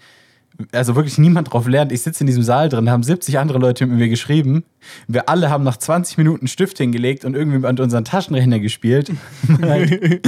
[0.71, 1.91] also wirklich niemand drauf lernt.
[1.91, 4.63] Ich sitze in diesem Saal drin, haben 70 andere Leute mit mir geschrieben.
[5.07, 9.11] Wir alle haben nach 20 Minuten Stift hingelegt und irgendwie an unseren Taschenrechner gespielt.
[9.47, 10.21] weil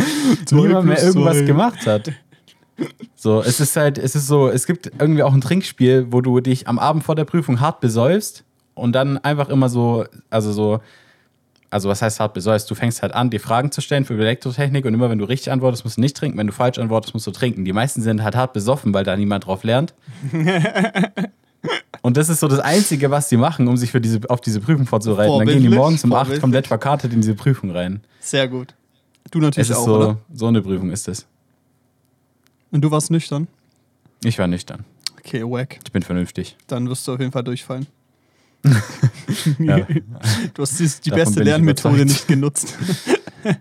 [0.51, 2.11] niemand mehr irgendwas gemacht hat.
[3.15, 6.39] So, es ist halt, es ist so, es gibt irgendwie auch ein Trinkspiel, wo du
[6.39, 8.43] dich am Abend vor der Prüfung hart besäufst
[8.75, 10.79] und dann einfach immer so, also so,
[11.69, 12.69] also was heißt hart besäufst?
[12.71, 15.51] Du fängst halt an, dir Fragen zu stellen für Elektrotechnik und immer wenn du richtig
[15.51, 16.37] antwortest, musst du nicht trinken.
[16.37, 17.65] Wenn du falsch antwortest, musst du trinken.
[17.65, 19.93] Die meisten sind halt hart besoffen, weil da niemand drauf lernt.
[22.01, 24.61] Und das ist so das Einzige, was die machen, um sich für diese, auf diese
[24.61, 25.37] Prüfung vorzubereiten.
[25.37, 26.41] Dann gehen die morgens um acht vorbildlich.
[26.41, 28.01] komplett verkartet in diese Prüfung rein.
[28.21, 28.73] Sehr gut.
[29.31, 30.17] Du natürlich Es ist auch, so, oder?
[30.33, 31.27] so eine Prüfung ist es.
[32.71, 33.47] Und du warst nüchtern?
[34.23, 34.85] Ich war nüchtern.
[35.17, 35.79] Okay, wack.
[35.83, 36.57] Ich bin vernünftig.
[36.67, 37.87] Dann wirst du auf jeden Fall durchfallen.
[39.59, 39.87] Ja.
[40.53, 42.77] Du hast die, die beste Lernmethode nicht genutzt.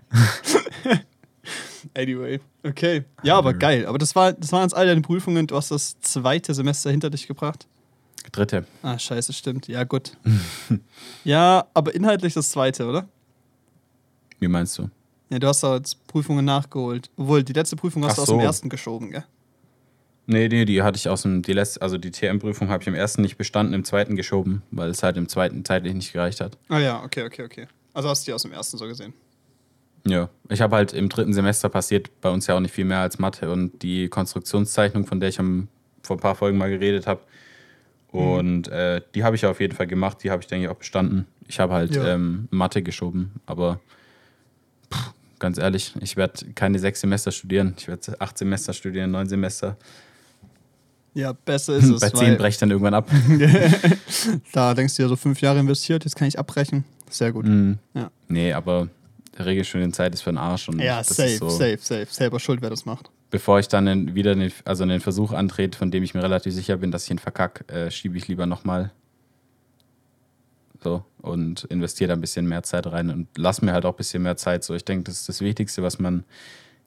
[1.95, 3.05] anyway, okay.
[3.23, 3.85] Ja, aber geil.
[3.85, 5.47] Aber das, war, das waren jetzt all deine Prüfungen.
[5.47, 7.67] Du hast das zweite Semester hinter dich gebracht.
[8.31, 8.65] Dritte.
[8.81, 9.67] Ah, scheiße, stimmt.
[9.67, 10.17] Ja, gut.
[11.23, 13.07] ja, aber inhaltlich das zweite, oder?
[14.39, 14.89] Wie meinst du?
[15.29, 17.09] Ja, du hast da jetzt Prüfungen nachgeholt.
[17.15, 19.25] Obwohl, die letzte Prüfung hast Ach du aus dem ersten geschoben, gell?
[20.31, 22.93] Nee, nee, die hatte ich aus dem, die letzte, also die TM-Prüfung habe ich im
[22.93, 26.55] ersten nicht bestanden, im zweiten geschoben, weil es halt im zweiten zeitlich nicht gereicht hat.
[26.67, 27.67] Ah ja, okay, okay, okay.
[27.93, 29.13] Also hast du die aus dem ersten so gesehen.
[30.05, 32.99] Ja, ich habe halt im dritten Semester passiert bei uns ja auch nicht viel mehr
[32.99, 35.67] als Mathe und die Konstruktionszeichnung, von der ich am,
[36.03, 37.21] vor ein paar Folgen mal geredet habe.
[38.11, 38.73] Und mhm.
[38.73, 41.25] äh, die habe ich auf jeden Fall gemacht, die habe ich, denke ich, auch bestanden.
[41.47, 42.13] Ich habe halt ja.
[42.13, 43.79] ähm, Mathe geschoben, aber
[44.93, 47.75] pff, ganz ehrlich, ich werde keine sechs Semester studieren.
[47.77, 49.77] Ich werde acht Semester studieren, neun Semester.
[51.13, 51.99] Ja, besser ist es.
[51.99, 53.09] Bei zehn breche dann irgendwann ab.
[54.53, 56.83] da denkst du ja so fünf Jahre investiert, jetzt kann ich abbrechen.
[57.09, 57.45] Sehr gut.
[57.45, 57.79] Mhm.
[57.93, 58.11] Ja.
[58.27, 58.89] Nee, aber
[59.37, 60.69] Regelstudienzeit ist für den Arsch.
[60.69, 62.07] Und ja, safe, so, safe, safe.
[62.09, 63.09] Selber schuld, wer das macht.
[63.31, 66.77] Bevor ich dann wieder den, also einen Versuch antrete, von dem ich mir relativ sicher
[66.77, 68.91] bin, dass ich ihn verkacke, äh, schiebe ich lieber nochmal
[70.83, 73.97] so und investiere da ein bisschen mehr Zeit rein und lass mir halt auch ein
[73.97, 74.63] bisschen mehr Zeit.
[74.63, 76.23] So, ich denke, das ist das Wichtigste, was man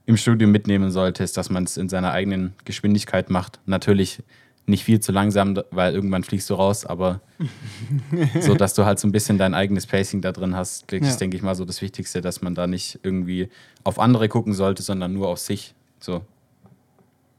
[0.06, 3.60] im Studium mitnehmen sollte, ist, dass man es in seiner eigenen Geschwindigkeit macht.
[3.66, 4.22] Natürlich
[4.66, 7.20] nicht viel zu langsam, weil irgendwann fliegst du raus, aber
[8.40, 11.20] so, dass du halt so ein bisschen dein eigenes Pacing da drin hast, das ist,
[11.20, 13.48] denke ich mal, so das Wichtigste, dass man da nicht irgendwie
[13.84, 15.74] auf andere gucken sollte, sondern nur auf sich.
[15.98, 16.24] So,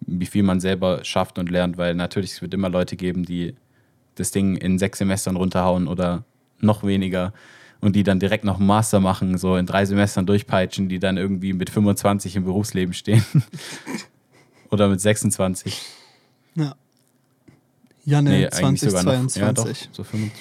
[0.02, 3.56] wie viel man selber schafft und lernt, weil natürlich es wird immer Leute geben, die
[4.16, 6.24] das Ding in sechs Semestern runterhauen oder
[6.64, 7.34] noch weniger
[7.82, 11.18] und die dann direkt noch einen Master machen, so in drei Semestern durchpeitschen, die dann
[11.18, 13.26] irgendwie mit 25 im Berufsleben stehen.
[14.70, 15.82] oder mit 26.
[16.56, 16.76] Ja.
[18.06, 19.42] Janne nee, 2022.
[19.42, 20.32] Ja, doch, so 25.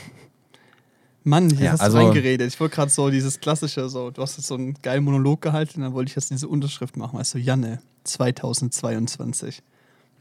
[1.25, 2.53] Mann, hier ja, hast also, du reingeredet.
[2.53, 5.83] Ich wollte gerade so dieses klassische, so, du hast jetzt so einen geilen Monolog gehalten,
[5.83, 7.19] dann wollte ich jetzt diese Unterschrift machen.
[7.19, 9.63] Weißt du, Janne 2022.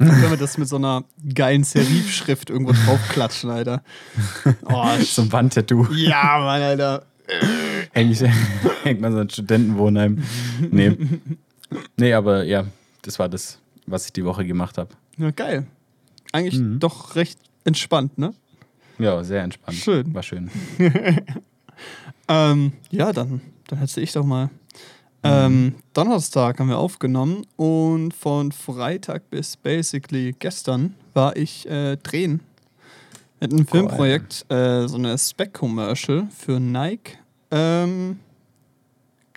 [0.08, 3.84] Können wir das mit so einer geilen Serifschrift irgendwo draufklatschen, Alter.
[4.66, 5.88] Oh, so ein Wandtattoo.
[5.94, 7.06] Ja, Mann, Alter.
[7.92, 8.22] Hängt,
[8.84, 10.24] hängt man so ein Studentenwohnheim.
[10.70, 10.98] Nee.
[11.98, 12.66] Nee, aber ja,
[13.04, 14.90] das war das, was ich die Woche gemacht habe.
[15.18, 15.66] Ja, geil.
[16.32, 16.80] Eigentlich mhm.
[16.80, 18.34] doch recht entspannt, ne?
[19.00, 19.78] Ja, sehr entspannt.
[19.78, 20.14] Schön.
[20.14, 20.50] War schön.
[22.28, 24.50] ähm, ja, dann, dann erzähle ich doch mal.
[25.24, 32.42] Ähm, Donnerstag haben wir aufgenommen und von Freitag bis basically gestern war ich äh, drehen
[33.40, 37.18] mit einem Filmprojekt, äh, so eine Spec-Commercial für Nike.
[37.50, 38.20] Ähm,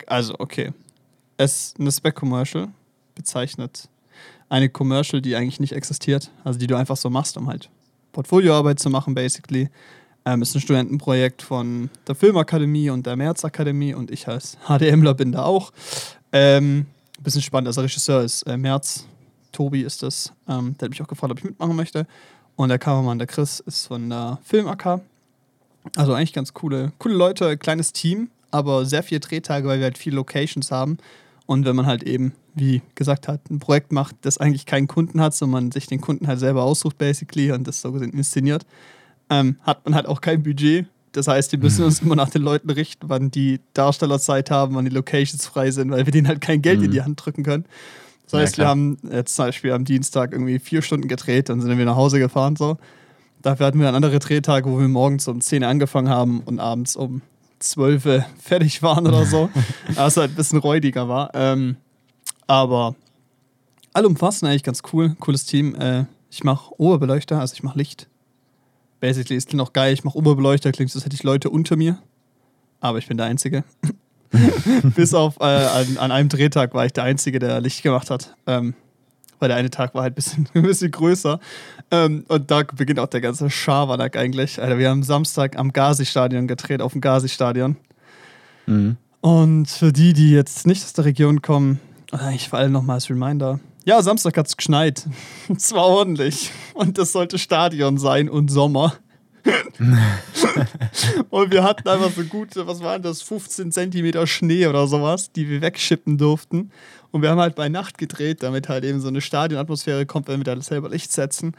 [0.07, 0.71] also, okay.
[1.37, 2.69] Es eine Spec-Commercial
[3.15, 3.89] bezeichnet
[4.49, 7.69] eine Commercial, die eigentlich nicht existiert, also die du einfach so machst, um halt
[8.11, 9.69] Portfolioarbeit zu machen, basically.
[10.25, 15.31] Ähm, ist ein Studentenprojekt von der Filmakademie und der Märzakademie und ich als HDMler bin
[15.31, 15.71] da auch.
[16.31, 16.87] Ähm,
[17.21, 19.05] bisschen spannend, also Regisseur ist äh, Merz,
[19.51, 20.33] Tobi ist das.
[20.47, 22.07] Ähm, der hat mich auch gefragt, ob ich mitmachen möchte.
[22.55, 25.01] Und der Kameramann, der Chris, ist von der Film-AK.
[25.95, 29.97] Also eigentlich ganz coole, coole Leute, kleines Team, aber sehr viele Drehtage, weil wir halt
[29.97, 30.97] viele Locations haben.
[31.45, 35.21] Und wenn man halt eben, wie gesagt hat, ein Projekt macht, das eigentlich keinen Kunden
[35.21, 38.65] hat, sondern man sich den Kunden halt selber aussucht, basically, und das so gesehen inszeniert,
[39.29, 40.87] ähm, hat man halt auch kein Budget.
[41.15, 44.75] Das heißt, wir müssen uns immer nach den Leuten richten, wann die Darsteller Zeit haben,
[44.75, 46.85] wann die Locations frei sind, weil wir denen halt kein Geld mhm.
[46.85, 47.65] in die Hand drücken können.
[48.25, 51.61] Das heißt, ja, wir haben jetzt zum Beispiel am Dienstag irgendwie vier Stunden gedreht, dann
[51.61, 52.55] sind wir nach Hause gefahren.
[52.55, 52.77] So.
[53.41, 56.59] Dafür hatten wir dann andere Drehtage, wo wir morgens um 10 Uhr angefangen haben und
[56.59, 57.21] abends um
[57.59, 59.49] 12 Uhr fertig waren oder so.
[59.95, 61.31] was halt ein bisschen räudiger war.
[61.33, 61.77] Ähm,
[62.47, 62.95] aber
[63.93, 65.15] allumfassend eigentlich ganz cool.
[65.19, 65.75] Cooles Team.
[65.75, 68.09] Äh, ich mache Oberbeleuchter, also ich mache Licht
[68.99, 71.75] basically, es klingt auch geil, ich mache Oberbeleuchter, klingt so, als hätte ich Leute unter
[71.75, 71.99] mir.
[72.79, 73.63] Aber ich bin der Einzige.
[74.95, 78.35] Bis auf äh, an, an, einem Drehtag war ich der Einzige, der Licht gemacht hat.
[78.47, 78.73] Ähm,
[79.39, 81.39] weil der eine Tag war halt ein bisschen, ein bisschen größer.
[81.91, 84.61] Ähm, und da beginnt auch der ganze Schabernack eigentlich.
[84.61, 87.77] Alter, wir haben Samstag am Gazi-Stadion gedreht, auf dem Gazi-Stadion.
[88.65, 88.97] Mhm.
[89.21, 91.79] Und für die, die jetzt nicht aus der Region kommen,
[92.33, 95.07] ich vor allem nochmal als Reminder, ja, Samstag hat es geschneit.
[95.47, 96.51] Und zwar ordentlich.
[96.73, 98.93] Und das sollte Stadion sein und Sommer.
[101.29, 105.47] und wir hatten einfach so gute, was waren das, 15 Zentimeter Schnee oder sowas, die
[105.47, 106.71] wir wegschippen durften.
[107.11, 110.39] Und wir haben halt bei Nacht gedreht, damit halt eben so eine Stadionatmosphäre kommt, wenn
[110.39, 111.53] wir da selber Licht setzen.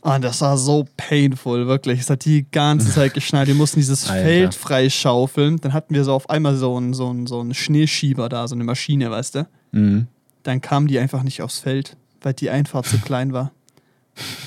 [0.00, 2.00] Und das war so painful, wirklich.
[2.00, 3.46] Es hat die ganze Zeit geschneit.
[3.46, 4.24] Wir mussten dieses Alter.
[4.24, 5.58] Feld freischaufeln.
[5.58, 8.56] Dann hatten wir so auf einmal so einen, so, einen, so einen Schneeschieber da, so
[8.56, 9.48] eine Maschine, weißt du?
[9.70, 10.08] Mhm
[10.48, 13.52] dann kamen die einfach nicht aufs Feld, weil die Einfahrt zu klein war.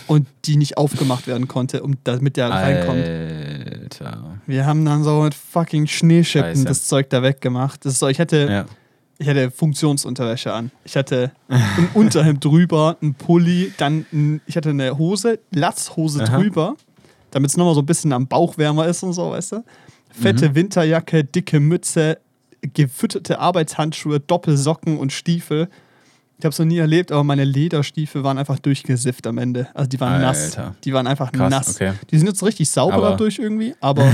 [0.08, 3.06] Und die nicht aufgemacht werden konnte, um damit der reinkommt.
[3.06, 4.38] Alter.
[4.46, 6.66] Wir haben dann so mit fucking Schneeschippen Scheiße.
[6.66, 7.86] das Zeug da weggemacht.
[7.86, 8.66] Das ist so, ich hätte, ja.
[9.18, 10.72] ich hatte Funktionsunterwäsche an.
[10.84, 16.38] Ich hatte ein Unterhemd drüber, ein Pulli, dann ein, ich hatte eine Hose, Latzhose Aha.
[16.38, 16.76] drüber,
[17.30, 19.64] damit es nochmal so ein bisschen am Bauch wärmer ist und so, weißt du?
[20.10, 20.56] Fette mhm.
[20.56, 22.18] Winterjacke, dicke Mütze,
[22.74, 25.70] gefütterte Arbeitshandschuhe, Doppelsocken und Stiefel
[26.42, 29.68] Ich habe es noch nie erlebt, aber meine Lederstiefel waren einfach durchgesifft am Ende.
[29.76, 30.58] Also die waren nass.
[30.58, 30.76] Alter.
[30.84, 31.76] Die waren einfach Krass, nass.
[31.76, 31.92] okay.
[32.10, 34.12] Die sind jetzt richtig sauber Aber- dadurch irgendwie, aber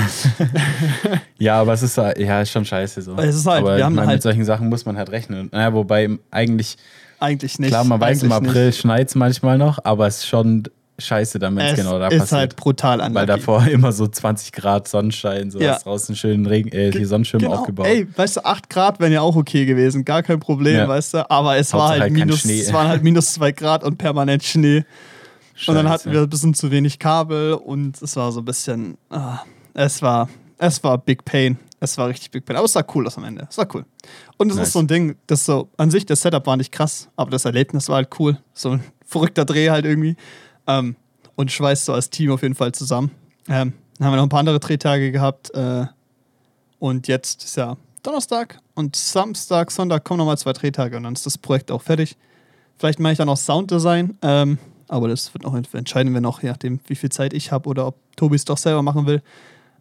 [1.39, 3.15] Ja, aber es ist halt- ja ist schon scheiße so.
[3.15, 5.47] Es ist halt- aber wir haben meine, halt- mit solchen Sachen muss man halt rechnen.
[5.53, 6.75] Naja, wobei eigentlich,
[7.19, 7.69] eigentlich nicht.
[7.69, 10.63] klar, man weiß im April schneit es manchmal noch, aber es ist schon
[10.99, 12.39] scheiße, dann, wenn es genau da ist passiert.
[12.39, 13.25] halt brutal Weil unlucky.
[13.27, 15.73] davor immer so 20 Grad Sonnenschein, so Ja.
[15.75, 17.57] hast draußen schön Regen, äh, die Sonnenschirme Genau.
[17.60, 17.86] aufgebaut.
[17.88, 20.88] Ey, weißt du, 8 Grad wären ja auch okay gewesen, gar kein Problem, Ja.
[20.88, 21.29] weißt du.
[21.29, 22.60] Aber es war Hauptsache halt halt minus, Schnee.
[22.62, 24.83] es waren halt minus 2 Grad und permanent Schnee.
[25.67, 26.12] Und dann hatten Scheiße.
[26.13, 29.39] wir ein bisschen zu wenig Kabel und es war so ein bisschen, ah,
[29.73, 30.29] es war,
[30.60, 31.57] es war Big Pain.
[31.79, 32.55] Es war richtig Big Pain.
[32.55, 33.47] Aber es sah cool aus am Ende.
[33.49, 33.86] Es war cool.
[34.38, 34.67] Und es Nice.
[34.67, 37.45] ist so ein Ding, das so, an sich, das Setup war nicht krass, aber das
[37.45, 38.38] Erlebnis war halt cool.
[38.53, 40.15] So ein verrückter Dreh halt irgendwie.
[40.67, 40.95] Ähm,
[41.36, 43.12] und schweißt so als Team auf jeden Fall zusammen.
[43.47, 45.53] Ähm, dann haben wir noch ein paar andere Drehtage gehabt.
[45.53, 45.86] Äh,
[46.80, 51.25] und jetzt ist ja Donnerstag und Samstag, Sonntag kommen nochmal zwei Drehtage und dann ist
[51.25, 52.17] das Projekt auch fertig.
[52.77, 56.49] Vielleicht mache ich dann noch Sounddesign, ähm, aber das wird noch entscheiden wir noch, je
[56.49, 59.21] nachdem, wie viel Zeit ich habe oder ob Tobi es doch selber machen will.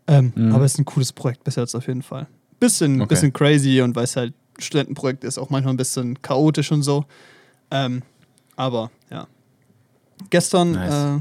[0.06, 0.52] Ähm, Mhm.
[0.54, 2.26] Aber es ist ein cooles Projekt bis jetzt auf jeden Fall.
[2.58, 3.08] Bisschen, Okay.
[3.08, 7.04] bisschen crazy und weil es halt Studentenprojekt ist, auch manchmal ein bisschen chaotisch und so.
[7.70, 8.02] Ähm,
[8.56, 8.90] aber.
[10.30, 10.94] Gestern Nice.
[10.94, 11.20] äh,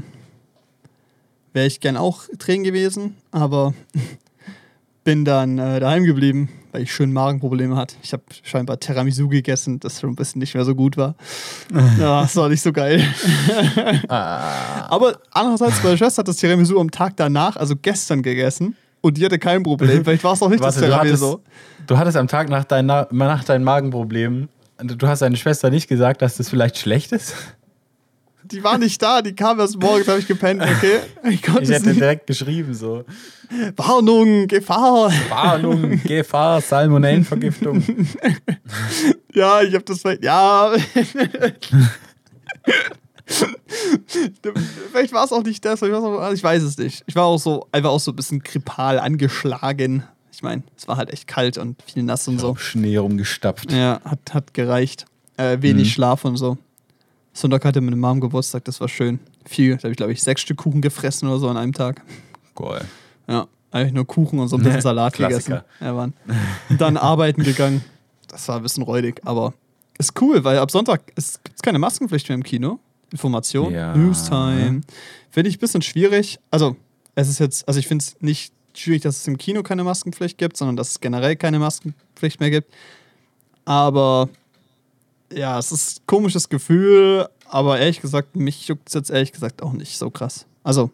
[1.52, 3.74] wäre ich gern auch drehen gewesen, aber
[5.04, 7.94] bin dann äh, daheim geblieben, weil ich schön Magenprobleme hatte.
[8.02, 11.14] Ich habe scheinbar Tiramisu gegessen, das schon ein bisschen nicht mehr so gut war.
[11.98, 13.02] ja, das war nicht so geil.
[14.08, 18.76] Ah, Aber andererseits, meine Schwester hat das Tiramisu am Tag danach, also gestern, gegessen.
[19.00, 20.04] Und die hatte kein Problem.
[20.04, 21.40] Vielleicht war es auch nicht Warte, das du hattest, Tiramisu.
[21.86, 26.22] du hattest am Tag nach, dein, nach deinen Magenproblemen, du hast deine Schwester nicht gesagt,
[26.22, 27.34] dass das vielleicht schlecht ist?
[28.50, 31.00] Die war nicht da, die kam erst morgens, habe ich gepennt, okay?
[31.30, 32.00] Ich konnte Ich hätte nicht.
[32.00, 33.04] direkt geschrieben so,
[33.76, 35.10] Warnung, Gefahr.
[35.28, 37.82] Warnung, Gefahr, Salmonellenvergiftung.
[39.34, 40.24] Ja, ich habe das vielleicht.
[40.24, 40.72] Ja.
[44.92, 45.82] vielleicht war es auch nicht das.
[45.82, 47.02] war's auch- Ich weiß es nicht.
[47.06, 50.04] Ich war auch so, einfach auch so ein bisschen grippal angeschlagen.
[50.32, 52.56] Ich meine, es war halt echt kalt und viel nass und so.
[52.56, 53.72] Schnee rumgestapft.
[53.72, 55.06] Ja, hat, hat gereicht.
[55.36, 55.90] Äh, wenig Mhm.
[55.90, 56.56] Schlaf und so.
[57.36, 59.20] Sonntag hatte meine Mom Geburtstag, das war schön.
[59.44, 62.02] Viel, da habe ich glaube ich sechs Stück Kuchen gefressen oder so an einem Tag.
[62.58, 62.80] Cool.
[63.28, 65.60] Ja, eigentlich nur Kuchen und so ein bisschen Salat gegessen.
[65.80, 66.14] Ja, Mann.
[66.70, 67.84] Und dann arbeiten gegangen.
[68.28, 69.52] Das war ein bisschen räudig, aber
[69.98, 72.78] ist cool, weil ab Sonntag ist, gibt es keine Maskenpflicht mehr im Kino.
[73.12, 73.94] Information, Ja.
[73.94, 74.80] Newstime.
[75.30, 76.38] Finde ich ein bisschen schwierig.
[76.50, 76.74] Also,
[77.14, 80.38] es ist jetzt, also ich finde es nicht schwierig, dass es im Kino keine Maskenpflicht
[80.38, 82.72] gibt, sondern dass es generell keine Maskenpflicht mehr gibt.
[83.64, 84.28] Aber
[85.32, 89.62] ja, es ist ein komisches Gefühl, aber ehrlich gesagt, mich juckt es jetzt ehrlich gesagt
[89.62, 90.46] auch nicht so krass.
[90.64, 90.90] Also,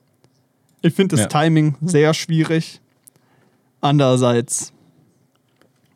[0.82, 1.40] ich finde das Ja.
[1.42, 2.80] Timing sehr schwierig.
[3.80, 4.72] Andererseits,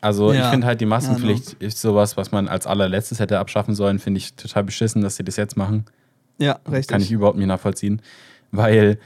[0.03, 0.45] Also Ja.
[0.45, 3.99] ich finde halt, die Maskenpflicht ist sowas, was man als allerletztes hätte abschaffen sollen.
[3.99, 5.85] Finde ich total beschissen, dass sie das jetzt machen.
[6.39, 6.89] ja, richtig.
[6.89, 8.03] Kann ich überhaupt nicht nachvollziehen.
[8.53, 8.99] Weil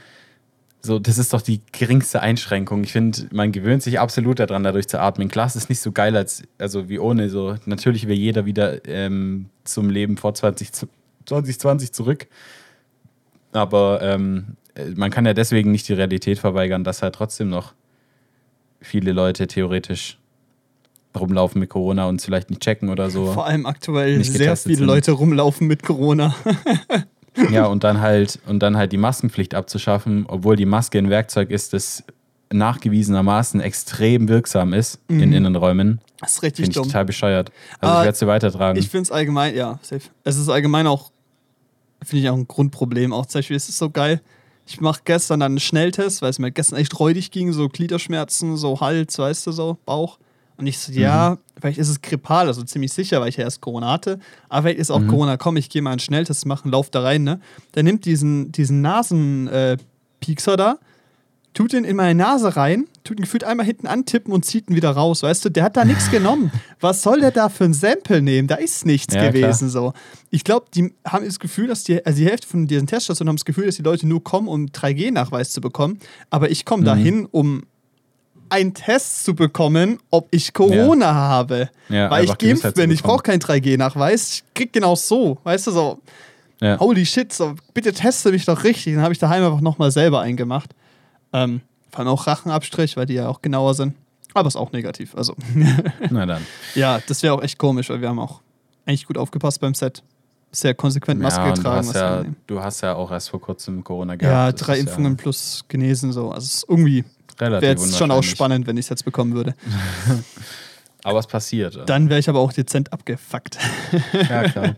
[0.83, 2.83] so, das ist doch die geringste Einschränkung.
[2.83, 5.27] Ich finde, man gewöhnt sich absolut daran, dadurch zu atmen.
[5.27, 7.29] Glas ist nicht so geil als, also wie ohne.
[7.29, 10.87] So, natürlich will jeder wieder ähm, zum Leben vor 20, zu-
[11.27, 12.27] 2020 zurück.
[13.51, 17.73] Aber ähm, äh, man kann ja deswegen nicht die Realität verweigern, dass halt trotzdem noch
[18.81, 20.17] viele Leute theoretisch
[21.15, 23.33] rumlaufen mit Corona und es vielleicht nicht checken oder so.
[23.33, 24.87] Vor allem aktuell sehr viele sind.
[24.87, 26.33] Leute rumlaufen mit Corona.
[27.49, 31.49] Ja, und dann halt, und dann halt die Maskenpflicht abzuschaffen, obwohl die Maske ein Werkzeug
[31.49, 32.03] ist, das
[32.51, 35.33] nachgewiesenermaßen extrem wirksam ist in Mhm.
[35.33, 36.01] Innenräumen.
[36.19, 36.87] Das ist richtig Finde ich dumm.
[36.87, 37.51] total bescheuert.
[37.79, 38.79] Also Aber ich werde es dir weitertragen.
[38.79, 40.01] Ich finde es allgemein, ja, safe.
[40.23, 41.11] Es ist allgemein auch,
[42.03, 43.13] finde ich auch ein Grundproblem.
[43.13, 44.21] Auch zum Beispiel, es ist so geil.
[44.67, 48.57] Ich mache gestern dann einen Schnelltest, weil es mir gestern echt räudig ging, so Gliederschmerzen,
[48.57, 50.19] so Hals, weißt du, so Bauch.
[50.61, 53.61] Und ich so, ja, vielleicht ist es grippal, also ziemlich sicher, weil ich ja erst
[53.61, 54.19] Corona hatte.
[54.47, 57.23] Aber vielleicht ist auch Corona, komm, ich gehe mal einen Schnelltest machen, lauf da rein,
[57.23, 57.39] ne?
[57.73, 60.77] Der nimmt diesen, diesen Nasenpiekser äh, da,
[61.55, 64.75] tut den in meine Nase rein, tut ihn gefühlt einmal hinten antippen und zieht ihn
[64.75, 65.23] wieder raus.
[65.23, 66.51] Weißt du, der hat da nichts genommen.
[66.79, 68.47] Was soll der da für ein Sample nehmen?
[68.47, 69.93] Da ist nichts Ja, gewesen so.
[70.29, 73.37] Ich glaube, die haben das Gefühl, dass die, also die Hälfte von diesen Teststationen haben
[73.37, 75.97] das Gefühl, dass die Leute nur kommen, um 3G-Nachweis zu bekommen.
[76.29, 77.63] Aber ich komme dahin, um
[78.51, 81.69] einen Test zu bekommen, ob ich Corona habe.
[81.89, 82.91] Ja, weil ich geimpft bin.
[82.91, 84.33] Ich brauche keinen 3G-Nachweis.
[84.33, 85.37] Ich krieg genau so.
[85.43, 85.99] Weißt du, so,
[86.59, 86.79] ja.
[86.79, 88.93] holy shit, so, bitte teste mich doch richtig.
[88.93, 90.71] Dann habe ich daheim einfach nochmal selber eingemacht.
[91.33, 93.95] Ähm, vor allem auch Rachenabstrich, weil die ja auch genauer sind.
[94.33, 95.15] Aber ist auch negativ.
[95.15, 95.35] Also,
[96.09, 96.45] Na dann.
[96.75, 98.41] ja, das wäre auch echt komisch, weil wir haben auch
[98.85, 100.03] eigentlich gut aufgepasst beim Set.
[100.53, 101.87] Sehr konsequent Maske ja, und du getragen.
[101.87, 104.59] hast, ja, du hast ja auch erst vor kurzem Corona gehabt.
[104.59, 106.31] ja, drei Impfungen plus genesen so.
[106.31, 107.05] Also, es ist irgendwie Ja
[107.41, 109.55] relativ wäre jetzt schon auch spannend, wenn ich es jetzt bekommen würde.
[111.03, 111.89] Aber es passiert.
[111.89, 113.57] Dann wäre ich aber auch dezent abgefuckt.
[114.13, 114.75] Ja, klar.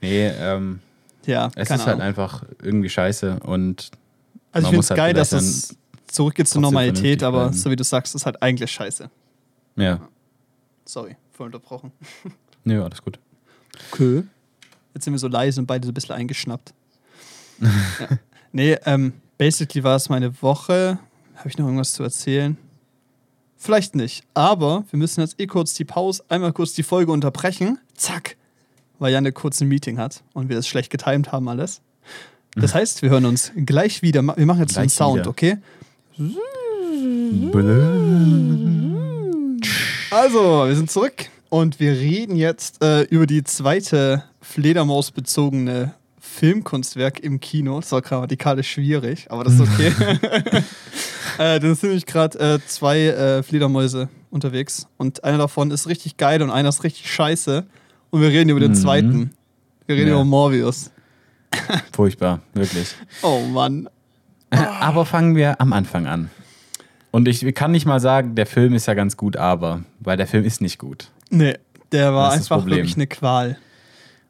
[0.00, 0.80] Nee, ähm,
[1.26, 2.00] ja, es ist halt Ahnung.
[2.00, 3.90] einfach irgendwie scheiße und
[4.50, 5.76] Also ich finde es halt geil, dass es
[6.06, 7.54] zurückgeht zur Normalität, aber bleiben.
[7.56, 9.10] so wie du sagst, ist halt eigentlich scheiße.
[9.76, 10.00] ja.
[10.86, 11.92] Sorry, voll unterbrochen.
[12.64, 13.18] Nee, alles gut.
[13.92, 14.22] Okay.
[14.94, 16.72] Jetzt sind wir so leise und beide so ein bisschen eingeschnappt.
[17.60, 17.68] ja.
[18.52, 20.98] Nee, ähm, basically war es meine Woche.
[21.42, 22.56] Habe ich noch irgendwas zu erzählen?
[23.56, 24.22] Vielleicht nicht.
[24.32, 27.80] Aber wir müssen jetzt eh kurz die Pause, einmal kurz die Folge unterbrechen.
[27.96, 28.36] Zack.
[29.00, 31.80] Weil Janne kurz ein Meeting hat und wir das schlecht getimt haben alles.
[32.54, 34.22] Das heißt, wir hören uns gleich wieder.
[34.22, 35.30] Wir machen jetzt so einen Gleich Sound, wieder.
[35.30, 35.58] okay?
[40.12, 45.92] Also, wir sind zurück und wir reden jetzt äh, über die zweite Fledermaus-bezogene
[46.32, 47.80] Filmkunstwerk im Kino.
[47.80, 49.92] Das war grammatikalisch schwierig, aber das ist okay.
[51.38, 56.16] äh, da sind nämlich gerade äh, zwei äh, Fledermäuse unterwegs und einer davon ist richtig
[56.16, 57.64] geil und einer ist richtig scheiße.
[58.10, 58.76] Und wir reden über den Mhm.
[58.76, 59.30] zweiten.
[59.86, 60.14] Wir reden Ja.
[60.14, 60.90] über Morbius.
[61.92, 62.94] Furchtbar, wirklich.
[63.22, 63.88] Oh Mann.
[64.50, 66.30] Aber fangen wir am Anfang an.
[67.10, 70.26] Und ich kann nicht mal sagen, der Film ist ja ganz gut, aber, weil der
[70.26, 71.10] Film ist nicht gut.
[71.30, 71.56] Nee,
[71.90, 73.58] der war einfach wirklich eine Qual.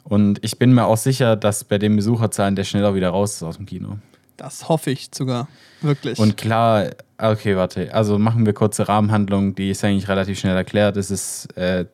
[0.05, 3.42] Und ich bin mir auch sicher, dass bei den Besucherzahlen der schneller wieder raus ist
[3.42, 3.98] aus dem Kino.
[4.36, 5.48] Das hoffe ich sogar.
[5.82, 6.18] Wirklich.
[6.18, 7.94] Und klar, okay, warte.
[7.94, 10.96] Also machen wir kurze Rahmenhandlung, die ist eigentlich relativ schnell erklärt.
[10.96, 11.84] Es ist äh,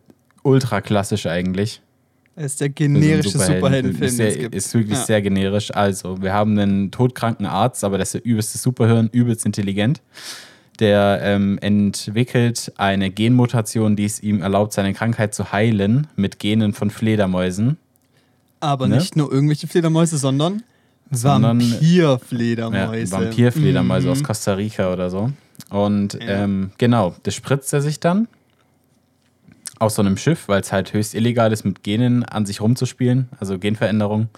[0.42, 1.82] ultra klassisch eigentlich.
[2.36, 4.54] er ist der für so generische Superheldenfilm, Ist, den es sehr, gibt.
[4.54, 5.04] ist wirklich Ja.
[5.04, 5.74] sehr generisch.
[5.74, 10.00] Also, wir haben einen todkranken Arzt, aber der ist der übelste Superhirn, übelst intelligent.
[10.80, 16.72] Der ähm, entwickelt eine Genmutation, die es ihm erlaubt, seine Krankheit zu heilen mit Genen
[16.72, 17.76] von Fledermäusen.
[18.60, 18.96] Aber Ne?
[18.96, 20.62] nicht nur irgendwelche Fledermäuse, sondern,
[21.10, 23.12] Sondern- Ja, Vampirfledermäuse.
[23.12, 24.12] Vampirfledermäuse Mhm.
[24.12, 25.32] aus Costa Rica oder so.
[25.70, 26.20] Und Ja.
[26.44, 28.28] ähm, genau, das spritzt er sich dann
[29.78, 33.28] aus so einem Schiff, weil es halt höchst illegal ist, mit Genen an sich rumzuspielen,
[33.40, 34.28] also Genveränderung.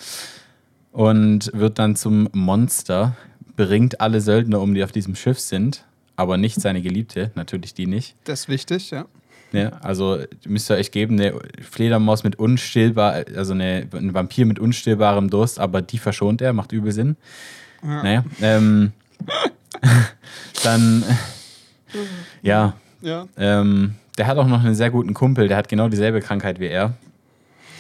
[0.93, 3.17] Und wird dann zum Monster,
[3.57, 5.85] bringt alle Söldner um, die auf diesem Schiff sind,
[6.17, 8.17] aber nicht seine Geliebte, natürlich die nicht.
[8.25, 9.07] Das ist wichtig, ja.
[9.53, 14.59] Ja, also müsst ihr euch geben, eine Fledermaus mit unstillbar, also eine, ein Vampir mit
[14.59, 17.17] unstillbarem Durst, aber die verschont er, macht übel Sinn.
[17.83, 18.03] Ja.
[18.03, 18.93] Naja, ähm,
[20.63, 21.05] dann,
[22.43, 23.27] ja, ja.
[23.37, 26.69] ähm, der hat auch noch einen sehr guten Kumpel, der hat genau dieselbe Krankheit wie
[26.69, 26.95] er.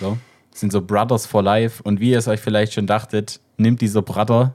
[0.00, 0.18] So,
[0.52, 4.02] sind so Brothers for Life und wie ihr es euch vielleicht schon dachtet, nimmt dieser
[4.02, 4.54] Brother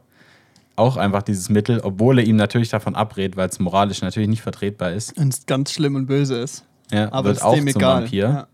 [0.76, 4.42] auch einfach dieses Mittel, obwohl er ihm natürlich davon abrät, weil es moralisch natürlich nicht
[4.42, 5.18] vertretbar ist.
[5.18, 6.66] Und es ganz schlimm und böse ist.
[6.92, 8.02] Ja, Aber wird ist auch dem zum egal.
[8.02, 8.24] Vampir.
[8.24, 8.48] Ja.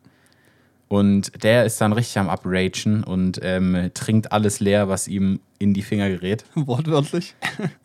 [0.88, 5.73] Und der ist dann richtig am Upragen und ähm, trinkt alles leer, was ihm in
[5.73, 6.43] die Finger gerät.
[6.55, 7.34] Wortwörtlich.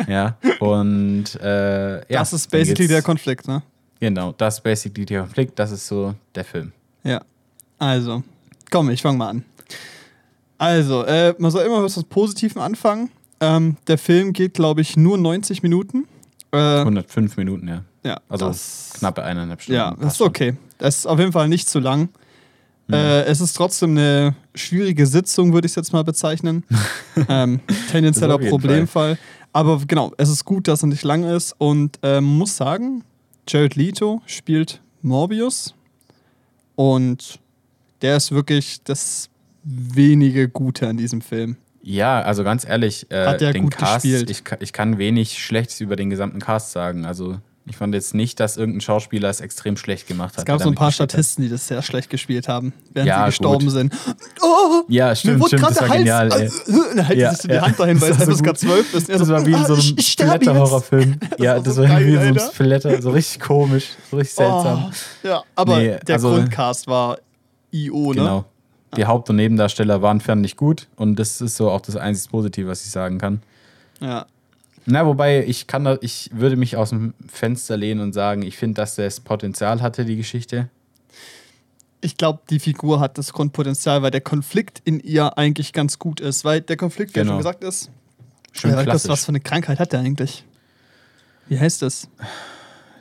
[0.08, 0.36] Ja.
[0.58, 2.18] Und äh, ja.
[2.18, 3.62] das ist basically der Konflikt, ne?
[4.00, 6.72] Genau, das ist basically der Konflikt, das ist so der Film.
[7.04, 7.22] Ja.
[7.78, 8.22] Also,
[8.70, 9.44] komm, ich fange mal an.
[10.58, 13.10] Also, äh, man soll immer was Positiven anfangen.
[13.40, 16.06] Ähm, der Film geht, glaube ich, nur 90 Minuten.
[16.52, 17.84] Äh, 105 Minuten, ja.
[18.04, 19.76] ja, Also das- knappe eineinhalb Stunden.
[19.76, 20.56] Ja, das ist okay.
[20.78, 22.08] Das ist auf jeden Fall nicht zu lang.
[22.90, 26.62] Äh, es ist trotzdem eine schwierige Sitzung, würde ich es jetzt mal bezeichnen.
[27.28, 29.18] ähm, tendenzieller Problemfall.
[29.52, 31.54] Aber genau, es ist gut, dass er nicht lang ist.
[31.58, 33.02] Und ähm, muss sagen,
[33.48, 35.74] Jared Leto spielt Morbius.
[36.76, 37.40] Und
[38.02, 39.30] der ist wirklich das
[39.64, 41.56] wenige Gute an diesem Film.
[41.88, 44.28] Ja, also ganz ehrlich, äh, Hat er den gut Cast, gespielt.
[44.28, 47.04] ich, ich kann wenig Schlechtes über den gesamten Cast sagen.
[47.06, 50.38] Also ich fand jetzt nicht, dass irgendein Schauspieler es extrem schlecht gemacht hat.
[50.40, 50.90] Es gab der so ein paar.
[50.90, 53.72] Statisten, die das sehr schlecht gespielt haben, während Ja, sie gestorben gut.
[53.74, 53.94] sind.
[54.42, 55.98] Oh, Ja, stimmt, mir wurde stimmt, das der war Hals.
[55.98, 56.50] genial, ey.
[56.96, 57.62] Dann hält Ja, sich so die ja.
[57.62, 58.58] Hand dahin, weil es so FSK gut.
[58.58, 59.08] 12 ist.
[59.08, 59.98] Das so, war wie in so einem.
[60.00, 61.20] Splatter-Horrorfilm.
[61.38, 62.38] Ja, war das so war geil, wie in so einem.
[62.52, 64.90] Splatter, so richtig komisch, so richtig seltsam.
[65.24, 67.18] Oh, ja, aber Nee, der also- Grundcast war
[67.72, 68.14] IO, ne?
[68.20, 68.44] Genau.
[68.96, 72.30] Die Haupt- und Nebendarsteller waren fern nicht gut und das ist so auch das einzige
[72.30, 73.42] Positive, was ich sagen kann.
[74.00, 74.26] Ja.
[74.86, 78.56] Na, wobei ich kann da, ich würde mich aus dem Fenster lehnen und sagen, ich
[78.56, 80.68] finde, dass das Potenzial hatte, die Geschichte.
[82.00, 86.20] Ich glaube, die Figur hat das Grundpotenzial, weil der Konflikt in ihr eigentlich ganz gut
[86.20, 86.44] ist.
[86.44, 87.32] Weil der Konflikt, wie Genau.
[87.32, 87.90] schon gesagt ist,
[88.52, 90.44] Schön ja, was für eine Krankheit hat der eigentlich?
[91.48, 92.08] Wie heißt das?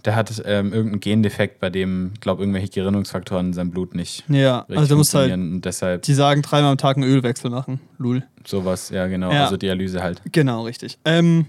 [0.06, 4.60] Der hat ähm, irgendeinen Gendefekt, bei dem, glaube irgendwelche Gerinnungsfaktoren in seinem Blut nicht Ja,
[4.60, 5.34] richtig also du musst halt,
[5.66, 7.80] deshalb die sagen, dreimal am Tag einen Ölwechsel machen.
[7.98, 8.24] Lul.
[8.46, 9.46] sowas, ja genau, Ja.
[9.46, 10.22] also Dialyse halt.
[10.32, 11.00] Genau, richtig.
[11.06, 11.48] Ähm,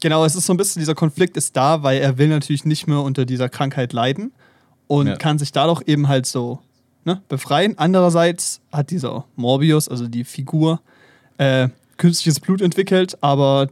[0.00, 2.88] genau, es ist so ein bisschen, dieser Konflikt ist da, weil er will natürlich nicht
[2.88, 4.32] mehr unter dieser Krankheit leiden
[4.88, 5.16] und Ja.
[5.16, 6.58] kann sich dadurch eben halt so
[7.04, 7.78] ne, befreien.
[7.78, 10.80] Andererseits hat dieser Morbius, also die Figur,
[11.38, 13.68] äh, künstliches Blut entwickelt, aber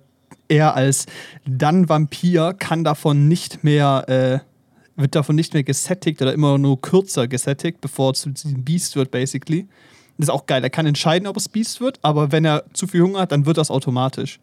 [0.51, 1.07] er als
[1.47, 4.51] dann Vampir kann davon nicht mehr äh,
[5.01, 8.97] wird davon nicht mehr gesättigt oder immer nur kürzer gesättigt, bevor es zu diesem Beast
[8.97, 9.67] wird, basically.
[10.19, 10.63] Das ist auch geil.
[10.63, 13.47] Er kann entscheiden, ob es Beast wird, aber wenn er zu viel Hunger hat, dann
[13.47, 14.39] wird das automatisch.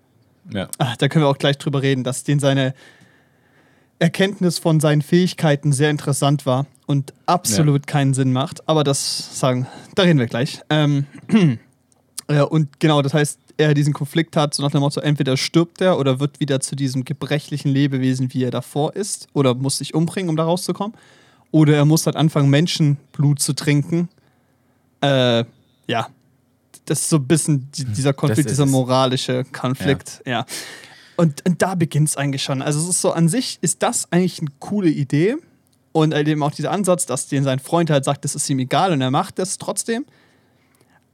[0.52, 0.68] Ja.
[0.80, 2.74] Ach, da können wir auch gleich drüber reden, dass den seine
[4.00, 8.68] Erkenntnis von seinen Fähigkeiten sehr interessant war und absolut keinen Sinn macht.
[8.68, 10.62] Aber das sagen, da reden wir gleich.
[10.70, 11.06] Ähm,
[12.30, 15.82] ja, und genau, das heißt, er diesen Konflikt hat, so nach dem Motto, entweder stirbt
[15.82, 19.94] er oder wird wieder zu diesem gebrechlichen Lebewesen, wie er davor ist, oder muss sich
[19.94, 20.96] umbringen, um da rauszukommen.
[21.52, 24.10] Oder er muss halt anfangen, Menschenblut zu trinken.
[25.02, 25.46] Äh,
[25.88, 26.08] ja.
[26.86, 28.70] Das ist so ein bisschen die, dieser Konflikt, dieser es.
[28.70, 30.46] moralische Konflikt, ja.
[31.18, 32.62] Und, und da beginnt es eigentlich schon.
[32.62, 35.36] Also es ist so, an sich ist das eigentlich eine coole Idee.
[35.92, 38.60] Und halt eben auch dieser Ansatz, dass den sein Freund halt sagt, das ist ihm
[38.60, 40.06] egal und er macht das trotzdem.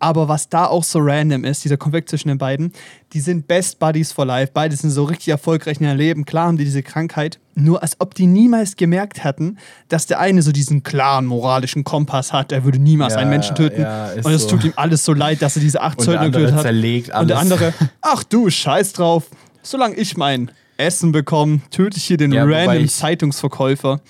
[0.03, 2.73] Aber was da auch so random ist, dieser Konflikt zwischen den beiden,
[3.13, 4.51] die sind Best Buddies for Life.
[4.53, 6.25] Beide sind so richtig erfolgreich in ihrem Leben.
[6.25, 7.39] Klar haben die diese Krankheit.
[7.55, 12.33] Nur als ob die niemals gemerkt hätten, dass der eine so diesen klaren moralischen Kompass
[12.33, 12.51] hat.
[12.51, 13.81] Er würde niemals Ja, einen Menschen töten.
[13.81, 14.49] ja, und es so.
[14.49, 16.63] tut ihm alles so leid, dass er diese acht Söldner getötet hat.
[16.63, 17.51] zerlegt Und der alles.
[17.53, 19.29] andere, ach du, scheiß drauf.
[19.61, 24.01] Solange ich mein Essen bekomme, töte ich hier den Ja, random Zeitungsverkäufer.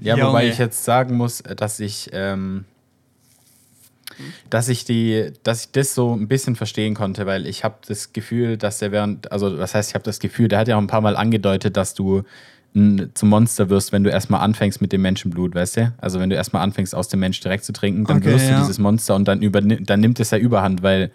[0.00, 2.64] Ja, wobei ich jetzt sagen muss, dass ich, ähm,
[4.50, 8.12] dass ich die, dass ich das so ein bisschen verstehen konnte, weil ich habe das
[8.12, 10.80] Gefühl, dass er während, also was heißt, ich habe das Gefühl, der hat ja auch
[10.80, 12.22] ein paar Mal angedeutet, dass du
[13.14, 15.92] zum Monster wirst, wenn du erstmal anfängst mit dem Menschenblut, weißt du?
[15.98, 18.52] Also wenn du erstmal anfängst, aus dem Mensch direkt zu trinken, dann Okay, wirst du
[18.52, 18.60] ja.
[18.60, 21.10] dieses Monster und dann, überni- dann nimmt es ja Überhand, weil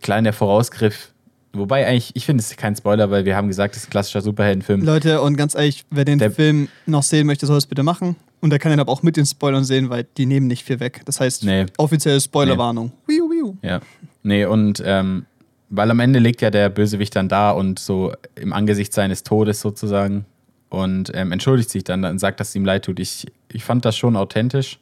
[0.00, 1.12] kleiner Vorausgriff,
[1.52, 3.90] wobei eigentlich, ich finde es ist kein Spoiler, weil wir haben gesagt, es ist ein
[3.90, 4.82] klassischer Superheldenfilm.
[4.82, 8.16] Leute, und ganz ehrlich, wer den Der- Film noch sehen möchte, soll es bitte machen.
[8.44, 10.78] Und der kann ihn aber auch mit den Spoilern sehen, weil die nehmen nicht viel
[10.78, 11.00] weg.
[11.06, 11.64] Das heißt, Nee.
[11.78, 12.92] offizielle Spoilerwarnung.
[13.06, 13.54] Wiu, wiu.
[13.62, 13.80] Ja.
[14.22, 15.24] Nee, und ähm,
[15.70, 19.62] weil am Ende liegt ja der Bösewicht dann da und so im Angesicht seines Todes
[19.62, 20.26] sozusagen
[20.68, 23.00] und ähm, entschuldigt sich dann und sagt, dass es ihm leid tut.
[23.00, 24.78] Ich, ich fand das schon authentisch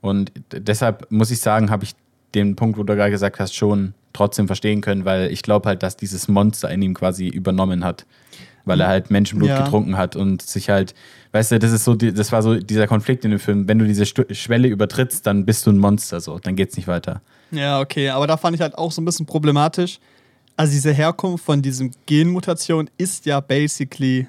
[0.00, 1.96] und deshalb muss ich sagen, habe ich
[2.36, 5.82] den Punkt, wo du gerade gesagt hast, schon trotzdem verstehen können, weil ich glaube halt,
[5.82, 8.06] dass dieses Monster in ihm quasi übernommen hat.
[8.64, 9.62] Weil er halt Menschenblut Ja.
[9.62, 10.94] getrunken hat und sich halt,
[11.32, 13.68] weißt du, das ist so, das war so dieser Konflikt in dem Film.
[13.68, 17.20] Wenn du diese Schwelle übertrittst, dann bist du ein Monster, so, dann geht's nicht weiter.
[17.50, 19.98] Ja, okay, aber da fand ich halt auch so ein bisschen problematisch.
[20.56, 24.28] Also diese Herkunft von diesem Genmutation ist ja basically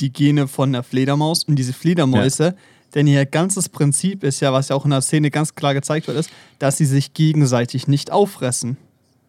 [0.00, 2.56] die Gene von der Fledermaus und diese Fledermäuse,
[2.94, 6.08] denn ihr ganzes Prinzip ist ja, was ja auch in der Szene ganz klar gezeigt
[6.08, 8.78] wird, ist, dass sie sich gegenseitig nicht auffressen.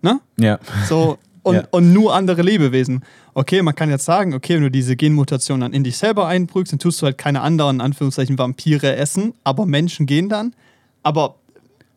[0.01, 0.19] Ne?
[0.39, 0.57] Ja.
[0.87, 1.63] So, und, Ja.
[1.71, 3.03] und nur andere Lebewesen.
[3.33, 6.71] Okay, man kann jetzt sagen, okay, wenn du diese Genmutation dann in dich selber einprügst,
[6.73, 10.53] dann tust du halt keine anderen, in Anführungszeichen, Vampire essen, aber Menschen gehen dann.
[11.03, 11.35] Aber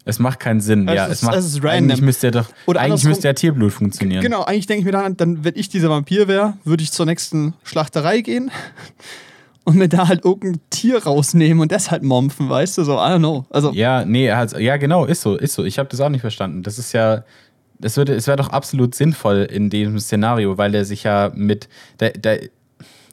[0.07, 0.86] Es macht keinen Sinn.
[0.88, 1.70] Es ja, ist- es macht, es ist random.
[1.70, 4.22] Eigentlich müsste ja doch, Oder eigentlich müsste ja Tierblut funktionieren.
[4.22, 7.07] Genau, eigentlich denke ich mir dann, dann, wenn ich dieser Vampir wäre, würde ich zur
[7.07, 8.51] nächsten Schlachterei gehen
[9.64, 13.12] und mir da halt irgendein Tier rausnehmen und das halt mompfen, weißt du, so, I
[13.12, 13.47] don't know.
[13.51, 15.64] Also, Ja, nee, hat, ja, genau, ist so, ist so.
[15.64, 16.62] Ich habe das auch nicht verstanden.
[16.62, 17.24] Das ist ja,
[17.79, 21.68] das würde, es wäre doch absolut sinnvoll in diesem Szenario, weil er sich ja mit,
[22.01, 22.41] der, der,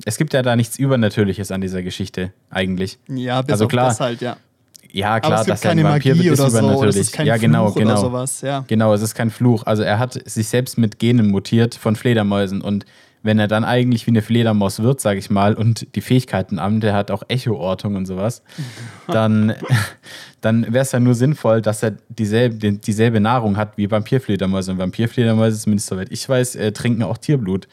[0.05, 2.99] es gibt ja da nichts Übernatürliches an dieser Geschichte eigentlich.
[3.07, 4.38] ja, bis Also auf klar, das halt, ja.
[4.93, 6.57] Ja, Aber klar, es gibt dass er keine ein Vampir Magie wird, ist oder so,
[6.57, 6.97] es übernatürlich.
[6.97, 7.95] ist ja, genau, Fluch genau.
[7.95, 8.66] sowas, ja.
[8.68, 9.64] Genau, es ist kein Fluch.
[9.66, 12.86] Also er hat sich selbst mit Genen mutiert von Fledermäusen und
[13.24, 16.80] wenn er dann eigentlich wie eine Fledermaus wird, sage ich mal, und die Fähigkeiten an,
[16.82, 18.41] der hat auch Echoortung und sowas,
[19.07, 19.53] dann,
[20.41, 24.72] dann wäre es ja nur sinnvoll, dass er dieselbe, die- dieselbe Nahrung hat wie Vampirfledermäuse.
[24.72, 27.67] Und Vampirfledermäuse, zumindest soweit ich weiß, äh, trinken auch Tierblut.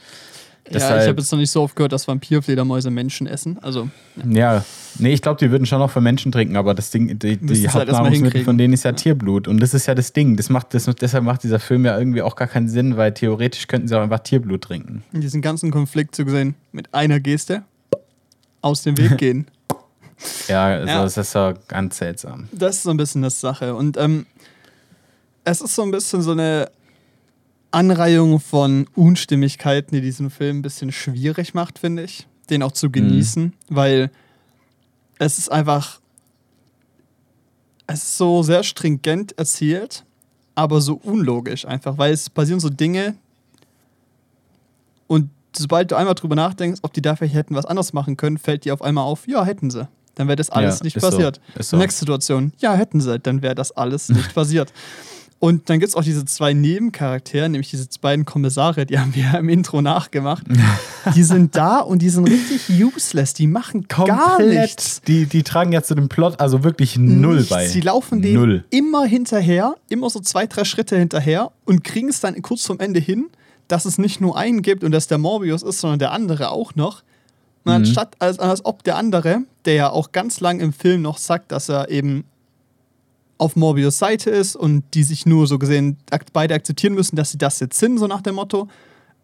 [0.68, 3.58] Ja, Deshalb- ich habe jetzt noch nicht so oft gehört, dass Vampirfledermäuse Menschen essen.
[3.62, 3.88] Also,
[4.28, 4.64] Ja,
[4.98, 7.68] nee, ich glaube, die würden schon auch für Menschen trinken, aber das Ding, die, die
[7.68, 8.44] halt Hauptnahrungsmittel hinkriegen.
[8.44, 9.48] von denen ist ja Tierblut.
[9.48, 10.36] Und das ist ja das Ding.
[10.36, 13.66] Das macht, das, deshalb macht dieser Film ja irgendwie auch gar keinen Sinn, weil theoretisch
[13.66, 15.02] könnten sie auch einfach Tierblut trinken.
[15.12, 17.62] in diesem ganzen Konflikt zu sehen, mit einer Geste
[18.60, 19.46] aus dem Weg gehen.
[20.48, 21.02] Ja, also Ja.
[21.02, 22.48] das ist ja ganz seltsam.
[22.52, 23.74] Das ist so ein bisschen das Sache.
[23.74, 24.26] Und ähm,
[25.44, 26.68] es ist so ein bisschen so eine
[27.70, 32.90] Anreihung von Unstimmigkeiten, die diesen Film ein bisschen schwierig macht, finde ich, den auch zu
[32.90, 34.10] genießen, weil
[35.18, 36.00] es ist einfach,
[37.86, 40.04] es ist so sehr stringent erzählt,
[40.54, 43.14] aber so unlogisch einfach, weil es passieren so Dinge
[45.06, 48.38] und sobald du einmal drüber nachdenkst, ob die da vielleicht hätten was anderes machen können,
[48.38, 49.88] fällt dir auf einmal auf, ja, hätten sie.
[50.14, 51.40] Dann wäre das alles Ja, nicht so, passiert.
[51.60, 51.76] so.
[51.76, 54.72] Nächste Situation, ja, hätten sie, dann wäre das alles nicht passiert.
[55.40, 59.22] Und dann gibt es auch diese zwei Nebencharaktere, nämlich diese beiden Kommissare, die haben wir
[59.22, 60.44] ja im Intro nachgemacht.
[61.14, 65.00] die sind da und die sind richtig useless, die machen gar nichts.
[65.02, 67.50] Die, die tragen ja zu dem Plot also wirklich null Nichts.
[67.50, 67.68] bei.
[67.68, 68.64] Sie laufen dem Null.
[68.70, 72.98] immer hinterher, immer so zwei, drei Schritte hinterher und kriegen es dann kurz vom Ende
[72.98, 73.28] hin,
[73.68, 76.74] dass es nicht nur einen gibt und dass der Morbius ist, sondern der andere auch
[76.74, 77.02] noch.
[77.64, 81.18] Und anstatt, als, als ob der andere, der ja auch ganz lang im Film noch
[81.18, 82.24] sagt, dass er eben
[83.38, 85.96] auf Morbius Seite ist und die sich nur so gesehen
[86.32, 88.68] beide akzeptieren müssen, dass sie das jetzt sind, so nach dem Motto.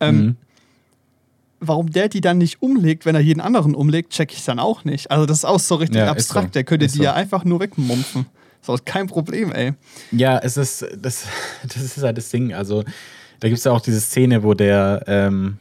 [0.00, 0.36] Ähm, Mhm.
[1.66, 4.84] Warum der die dann nicht umlegt, wenn er jeden anderen umlegt, check ich dann auch
[4.84, 5.10] nicht.
[5.10, 6.48] Also das ist auch so richtig Ja, ist abstrakt.
[6.48, 6.52] so.
[6.52, 7.04] Der könnte Ist die so.
[7.04, 8.26] ja einfach nur wegmumpfen.
[8.60, 9.72] So, kein Problem, ey.
[10.12, 11.24] Ja, es ist, das,
[11.62, 12.52] das ist halt das Ding.
[12.52, 12.82] Also,
[13.40, 15.56] da gibt es ja auch diese Szene, wo der, ähm,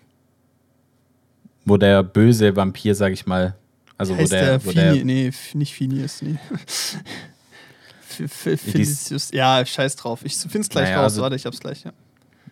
[1.63, 3.55] wo der böse Vampir, sag ich mal,
[3.97, 6.35] also wo heißt der, der, wo Fini, der nee, nicht Phineas, nee.
[8.13, 10.21] Felicius, ja, scheiß drauf.
[10.23, 11.13] Ich find's gleich Naja, raus.
[11.13, 11.91] also- Warte, ich hab's gleich, ja.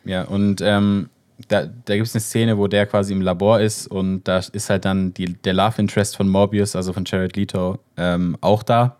[0.03, 1.09] Ja, und ähm,
[1.47, 4.69] da, da gibt es eine Szene, wo der quasi im Labor ist und da ist
[4.69, 8.97] halt dann die, der Love Interest von Morbius, also von Jared Leto, ähm, auch da.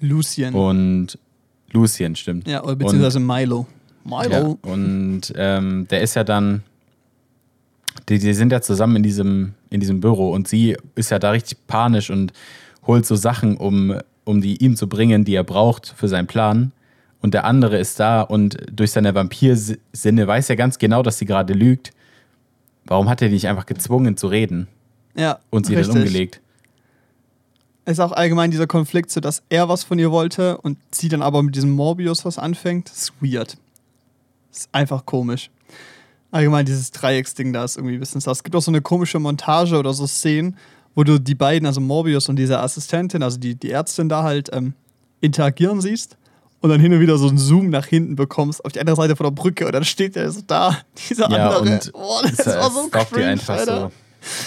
[0.00, 0.54] Lucien.
[0.54, 1.18] Und
[1.72, 2.46] Lucien, stimmt.
[2.48, 3.66] ja, oder beziehungsweise Milo.
[4.08, 4.58] Ja, Milo.
[4.62, 6.62] und ähm, der ist ja dann,
[8.08, 11.30] die, die sind ja zusammen in diesem, in diesem Büro und sie ist ja da
[11.30, 12.32] richtig panisch und
[12.86, 16.72] holt so Sachen, um, um die ihm zu bringen, die er braucht für seinen Plan.
[17.20, 21.24] Und der andere ist da und durch seine Vampirsinne weiß er ganz genau, dass sie
[21.24, 21.92] gerade lügt.
[22.84, 24.68] Warum hat er die nicht einfach gezwungen zu reden
[25.16, 25.94] Ja, und sie richtig.
[25.94, 26.40] dann umgelegt?
[27.86, 31.22] Ist auch allgemein dieser Konflikt, so dass er was von ihr wollte und sie dann
[31.22, 32.88] aber mit diesem Morbius was anfängt.
[32.90, 33.56] Das ist weird.
[34.52, 35.50] ist einfach komisch.
[36.30, 38.38] Allgemein dieses Dreiecksding da ist irgendwie ein bisschen sass.
[38.38, 40.56] Es gibt auch so eine komische Montage oder so Szenen,
[40.94, 44.50] wo du die beiden, also Morbius und diese Assistentin, also die, die Ärztin da halt
[44.52, 44.74] ähm,
[45.20, 46.16] interagieren siehst
[46.60, 49.16] und dann hin und wieder so einen Zoom nach hinten bekommst auf die andere Seite
[49.16, 50.76] von der Brücke und dann steht der so da,
[51.08, 51.74] dieser Ja, andere.
[51.74, 53.90] und Boah, das es- war so cringe, einfach Alter.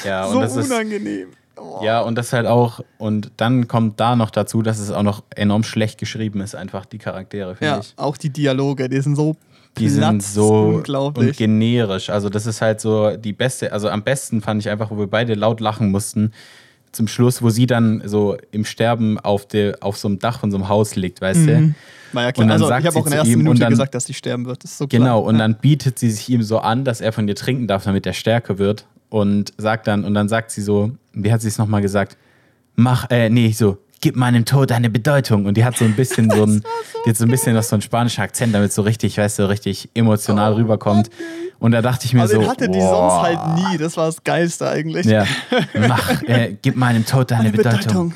[0.04, 0.08] so.
[0.08, 1.30] Ja, und so das ist, unangenehm.
[1.56, 1.84] Boah.
[1.84, 5.24] Ja, und das halt auch, und dann kommt da noch dazu, dass es auch noch
[5.36, 7.94] enorm schlecht geschrieben ist, einfach die Charaktere, finde Ja, ich.
[7.98, 9.36] auch die Dialoge, die sind so
[9.80, 11.30] Die sind so unglaublich.
[11.30, 12.10] und generisch.
[12.10, 15.08] Also, das ist halt so die beste, also am besten fand ich einfach, wo wir
[15.08, 16.32] beide laut lachen mussten,
[16.92, 20.52] zum Schluss, wo sie dann so im Sterben auf, der, auf so einem Dach von
[20.52, 21.58] so einem Haus liegt, weißt du?
[21.60, 21.76] Mhm.
[22.14, 22.44] War ja klar.
[22.44, 24.06] Und dann Also, sagt ich habe auch in der ersten ihm Minute dann- gesagt, dass
[24.06, 24.64] sie sterben wird.
[24.64, 25.00] Das ist so klar.
[25.00, 25.40] Genau, und ja.
[25.42, 28.14] dann bietet sie sich ihm so an, dass er von ihr trinken darf, damit er
[28.14, 28.86] stärker wird.
[29.10, 32.18] Und sagt dann, und dann sagt sie so, wie hat sie es nochmal gesagt?
[32.76, 35.46] Mach, äh, nee, so, gib meinem Tod eine Bedeutung.
[35.46, 36.64] Und die hat so ein bisschen so ein,
[37.06, 39.50] die hat so ein bisschen noch so einen spanischen Akzent, damit so richtig, weißt du,
[39.50, 41.10] richtig emotional rüberkommt.
[41.60, 43.10] Und da dachte ich mir Oh, Aber so, den hatte die boah.
[43.10, 43.78] sonst halt nie.
[43.78, 45.06] Das war das Geilste eigentlich.
[45.06, 45.26] Ja,
[45.88, 47.80] mach, äh, gib meinem Tod eine Eine Bedeutung.
[47.80, 48.14] Bedeutung.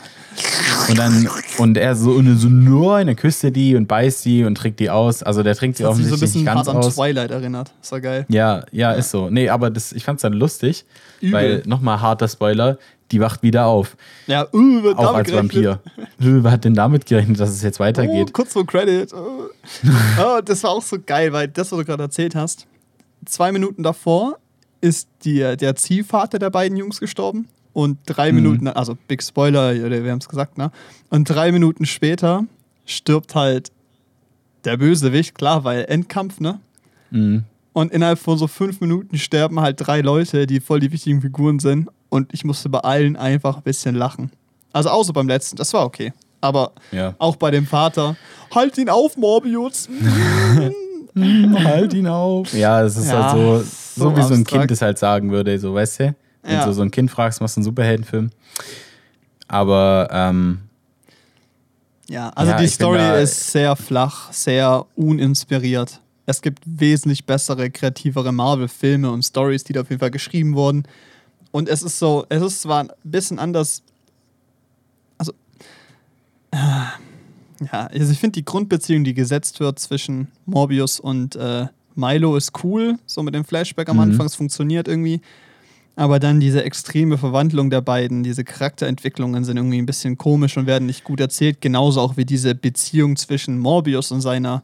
[0.89, 4.45] Und dann, und er so, und so, nein, dann küsst er die und beißt die
[4.45, 5.23] und trinkt die aus.
[5.23, 6.83] Also der trinkt sie Das hat sich so ein offensichtlich nicht bisschen ganz hart an
[6.83, 6.95] aus.
[6.95, 7.71] Twilight erinnert.
[7.81, 8.25] Das war geil.
[8.29, 9.29] Ja, ja, ist so.
[9.29, 10.85] Nee, aber das, ich fand's dann lustig,
[11.19, 11.33] Übel.
[11.33, 12.77] weil nochmal harter Spoiler,
[13.11, 13.95] die wacht wieder auf.
[14.27, 15.53] Ja, uh, wird Auch als gerechnet.
[15.53, 15.79] Vampir.
[16.21, 18.31] Äh, Wer hat denn damit gerechnet, dass es jetzt Oh, weitergeht?
[18.33, 19.11] kurz vor Credit.
[19.13, 19.45] Oh.
[20.23, 22.67] oh, das war auch so geil, weil das, was du gerade erzählt hast,
[23.25, 24.37] zwei Minuten davor
[24.81, 27.47] ist die, der Ziehvater der beiden Jungs gestorben.
[27.73, 28.35] Und drei Mhm.
[28.35, 30.71] Minuten, also Big Spoiler, wir haben es gesagt, ne?
[31.09, 32.45] Und drei Minuten später
[32.85, 33.71] stirbt halt
[34.65, 36.59] der Bösewicht, klar, weil Endkampf, ne?
[37.11, 37.43] Mhm.
[37.73, 41.59] Und innerhalb von so fünf Minuten sterben halt drei Leute, die voll die wichtigen Figuren
[41.59, 41.89] sind.
[42.11, 44.31] Und ich musste bei allen einfach ein bisschen lachen.
[44.73, 46.11] Also außer beim letzten, das war okay.
[46.41, 47.15] Aber Ja.
[47.19, 48.17] auch bei dem Vater,
[48.53, 49.87] halt ihn auf, Morbius.
[51.15, 52.53] halt ihn auf.
[52.53, 54.43] Ja, es ist Ja, halt so, so, so wie so ein.
[54.43, 56.15] Kind es halt sagen würde, so, weißt du?
[56.43, 56.65] Wenn Ja.
[56.65, 58.31] du so ein Kind fragst, machst du einen Superheldenfilm.
[59.47, 60.61] Aber, ähm,
[62.07, 66.01] Ja, also Ja, die Story da- ist sehr flach, sehr uninspiriert.
[66.25, 70.83] Es gibt wesentlich bessere, kreativere Marvel-Filme und Stories, die da auf jeden Fall geschrieben wurden.
[71.51, 73.83] Und es ist so, es ist zwar ein bisschen anders.
[75.17, 75.33] Also,
[76.51, 76.57] äh,
[77.71, 82.63] ja, also ich finde die Grundbeziehung, die gesetzt wird zwischen Morbius und äh, Milo, ist
[82.63, 82.97] cool.
[83.05, 84.03] So mit dem Flashback am Mhm.
[84.03, 85.21] Anfang, es funktioniert irgendwie.
[85.97, 90.65] Aber dann diese extreme Verwandlung der beiden, diese Charakterentwicklungen sind irgendwie ein bisschen komisch und
[90.65, 91.59] werden nicht gut erzählt.
[91.59, 94.63] Genauso auch wie diese Beziehung zwischen Morbius und seiner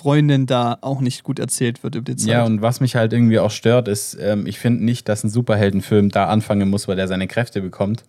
[0.00, 2.30] Freundin da auch nicht gut erzählt wird über die Zeit.
[2.30, 5.28] ja, und was mich halt irgendwie auch stört, ist, ähm, ich finde nicht, dass ein
[5.28, 8.04] Superheldenfilm da anfangen muss, weil er seine Kräfte bekommt.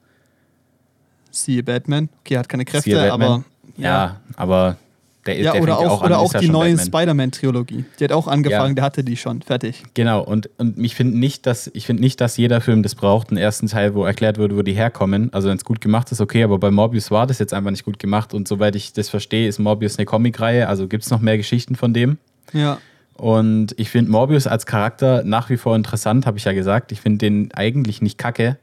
[1.31, 2.07] Siehe Batman.
[2.21, 3.43] Okay, er hat keine Kräfte, aber.
[3.75, 4.77] Ja, aber
[5.26, 6.78] der, Ja, der oder fängt ja auch, oder ist auch die neue.
[6.78, 7.86] Spider-Man-Trilogie.
[7.99, 8.76] Die hat auch angefangen, Ja.
[8.76, 9.41] der hatte die schon.
[9.41, 9.84] Fertig.
[9.93, 13.30] Genau, und, und ich finde nicht, dass ich finde nicht, dass jeder Film das braucht,
[13.30, 15.32] einen ersten Teil, wo erklärt wird, wo die herkommen.
[15.34, 17.86] Also wenn es gut gemacht ist, okay, aber bei Morbius war das jetzt einfach nicht
[17.86, 21.19] gut gemacht und soweit ich das verstehe, ist Morbius eine Comicreihe, also gibt es noch
[21.22, 22.17] mehr Geschichten von dem.
[22.53, 22.80] Ja.
[23.15, 26.91] Und ich finde Morbius als Charakter nach wie vor interessant, habe ich ja gesagt.
[26.91, 28.57] Ich finde den eigentlich nicht kacke.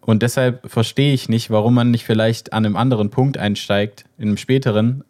[0.00, 4.28] Und deshalb verstehe ich nicht, warum man nicht vielleicht an einem anderen Punkt einsteigt, in
[4.28, 5.04] einem späteren,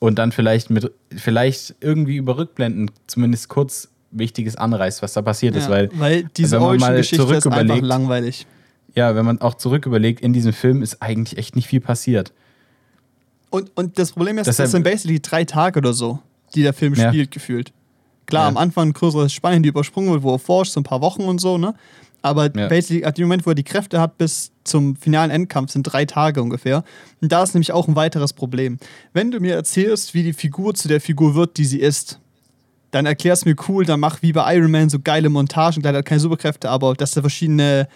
[0.00, 5.54] und dann vielleicht mit, vielleicht irgendwie über Rückblenden zumindest kurz Wichtiges anreißt, was da passiert
[5.54, 5.70] ist, ja.
[5.70, 8.46] weil weil diese wenn man mal Origin-Geschichte zurück ist einfach überlegt- langweilig.
[8.96, 12.32] ja, wenn man auch zurück überlegt, in diesem Film ist eigentlich echt nicht viel passiert.
[13.50, 16.18] Und, und das Problem ist, Deshalb- das sind basically drei Tage oder so,
[16.54, 17.08] die der Film Ja.
[17.08, 17.72] spielt, gefühlt.
[18.26, 18.48] Klar, Ja.
[18.48, 21.22] am Anfang ein größeres Spanien, die übersprungen wird, wo er forscht, so ein paar Wochen
[21.22, 21.74] und so, ne?
[22.22, 22.68] Aber Ja.
[22.68, 26.04] basically, ab dem Moment, wo er die Kräfte hat, bis zum finalen Endkampf sind drei
[26.04, 26.84] Tage ungefähr.
[27.20, 28.78] Und da ist nämlich auch ein weiteres Problem.
[29.12, 32.18] Wenn du mir erzählst, wie die Figur zu der Figur wird, die sie ist,
[32.90, 36.04] dann erklär's mir cool, dann mach wie bei Iron Man so geile Montagen, klar, hat
[36.04, 37.88] keine Superkräfte, aber dass er verschiedene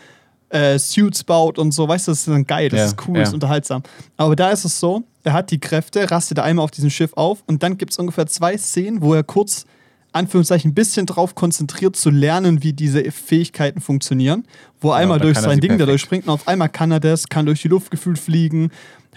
[0.50, 3.16] äh, Suits baut und so, weißt du, das ist dann geil, das Ja, ist cool,
[3.16, 3.20] ja.
[3.22, 3.82] das ist unterhaltsam.
[4.16, 7.42] Aber da ist es so, er hat die Kräfte, rastet einmal auf diesem Schiff auf
[7.46, 9.66] und dann gibt es ungefähr zwei Szenen, wo er kurz,
[10.14, 14.46] Anführungszeichen, ein bisschen drauf konzentriert zu lernen, wie diese Fähigkeiten funktionieren,
[14.80, 15.88] wo er einmal durch sein Ding da perfekt.
[15.90, 18.70] durchspringt und auf einmal kann er das, kann durch die Luft gefühlt fliegen,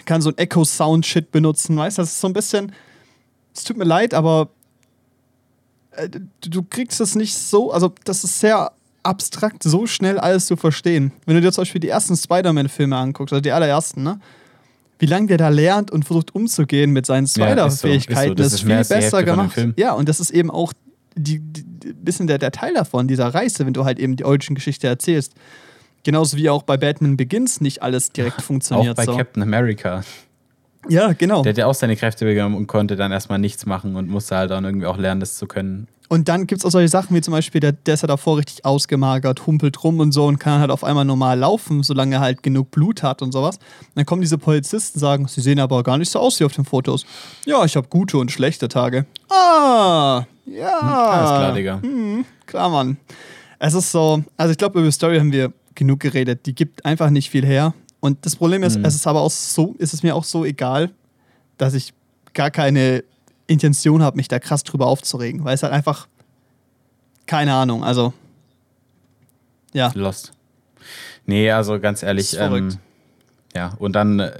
[0.05, 2.71] kann so ein Echo-Sound-Shit benutzen, weißt du, das ist so ein bisschen,
[3.53, 4.49] es tut mir leid, aber
[5.91, 6.09] äh,
[6.41, 8.71] du, kriegst es nicht so, also das ist sehr
[9.03, 11.11] abstrakt, so schnell alles zu verstehen.
[11.25, 14.19] Wenn du dir zum Beispiel die ersten Spider-Man-Filme anguckst, also die allerersten, ne?
[14.99, 17.87] Wie lange der da lernt und versucht umzugehen mit seinen Ja, ist so, ist so.
[17.87, 19.55] Spider-Fähigkeiten, Das das ist viel besser gemacht.
[19.75, 20.73] Ja, und das ist eben auch
[21.17, 24.87] die, die, bisschen der, der Teil davon, dieser Reise, wenn du halt eben die Origin-Geschichte
[24.87, 25.33] erzählst.
[26.03, 28.95] Genauso wie auch bei Batman Begins nicht alles direkt Auch funktioniert.
[28.95, 29.15] bei so.
[29.17, 30.03] Captain America.
[30.89, 31.41] Ja, genau.
[31.41, 34.37] Der hat ja auch seine Kräfte bekommen und konnte dann erstmal nichts machen und musste
[34.37, 35.87] halt dann irgendwie auch lernen, das zu können.
[36.09, 38.37] Und dann gibt es auch solche Sachen wie zum Beispiel, der, der ist ja davor
[38.37, 42.21] richtig ausgemagert, humpelt rum und so und kann halt auf einmal normal laufen, solange er
[42.21, 43.57] halt genug Blut hat und sowas.
[43.57, 46.45] Und dann kommen diese Polizisten und sagen, sie sehen aber gar nicht so aus wie
[46.45, 47.05] auf den Fotos.
[47.45, 49.05] Ja, ich habe gute und schlechte Tage.
[49.29, 50.79] Ah, ja.
[50.79, 51.81] Alles klar, Digga.
[51.81, 52.97] Hm, klar, Mann.
[53.59, 56.45] Es ist so, also ich glaube, über Story haben wir genug geredet.
[56.45, 57.73] Die gibt einfach nicht viel her.
[57.99, 58.85] Und das Problem ist, Mhm.
[58.85, 60.91] es ist aber auch so, ist es mir auch so egal,
[61.57, 61.93] dass ich
[62.33, 63.03] gar keine
[63.47, 66.07] Intention habe, mich da krass drüber aufzuregen, weil es halt einfach
[67.25, 68.13] keine Ahnung, also
[69.73, 70.31] ja, Lost.
[71.25, 72.73] Nee, also ganz ehrlich, verrückt.
[72.73, 72.79] ähm,
[73.57, 74.31] ja, und dann, äh,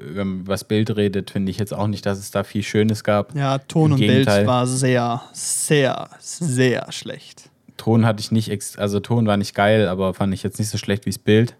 [0.00, 2.64] wenn man über das Bild redet, finde ich jetzt auch nicht, dass es da viel
[2.64, 3.32] Schönes gab.
[3.36, 4.38] ja, Ton Im und Gegenteil.
[4.38, 7.48] Bild war sehr, sehr, sehr schlecht.
[7.76, 10.78] Ton hatte ich nicht, also Ton war nicht geil, aber fand ich jetzt nicht so
[10.78, 11.54] schlecht wie das Bild.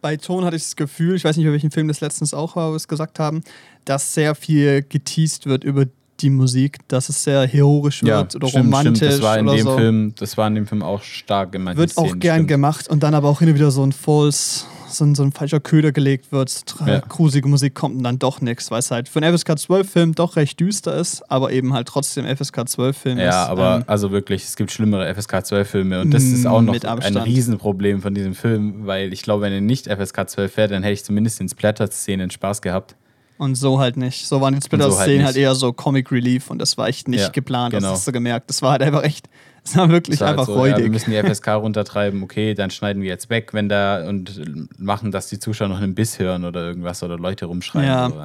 [0.00, 2.54] Bei Ton hatte ich das Gefühl, ich weiß nicht, bei welchem Film das letztens auch
[2.54, 3.42] war, wo wir es gesagt haben,
[3.84, 5.86] dass sehr viel geteased wird über
[6.20, 9.76] die Musik, dass es sehr heroisch wird oder romantisch Das war in oder dem so.
[9.76, 12.48] Film, das war in dem Film auch stark in manchen Wird auch Szenen, gern stimmt.
[12.48, 15.32] gemacht und dann aber auch hin und wieder so ein False, so ein, so ein
[15.32, 17.00] falscher Köder gelegt wird, Ja.
[17.00, 20.14] gruselige Musik kommt und dann doch nichts, weil es halt für einen FSK 12 Film
[20.14, 23.24] doch recht düster ist, aber eben halt trotzdem FSK 12 Film ist.
[23.24, 26.62] Ja, aber ähm, also wirklich, es gibt schlimmere FSK 12 Filme und das ist auch
[26.62, 27.16] noch ein.
[27.16, 30.94] Riesenproblem von diesem Film, weil ich glaube, wenn er nicht FSK 12 wäre, dann hätte
[30.94, 32.94] ich zumindest in Splatter-Szenen Spaß gehabt.
[33.38, 34.26] Und so halt nicht.
[34.26, 36.88] So waren die Und so Splitter-Szenen halt halt, eher so Comic Relief und das war
[36.88, 37.90] echt nicht Ja, geplant, genau.
[37.90, 38.48] das hast du gemerkt.
[38.48, 39.28] Das war halt einfach echt,
[39.62, 42.54] das war wirklich Es war halt einfach so, ja, wir müssen die FSK runtertreiben, okay,
[42.54, 44.40] dann schneiden wir jetzt weg, wenn da und
[44.78, 47.86] machen, dass die Zuschauer noch einen Biss hören oder irgendwas oder Leute rumschreien.
[47.86, 48.16] Ja, so,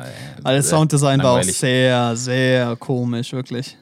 [0.44, 3.78] Weil das Sounddesign war auch sehr, sehr komisch, wirklich.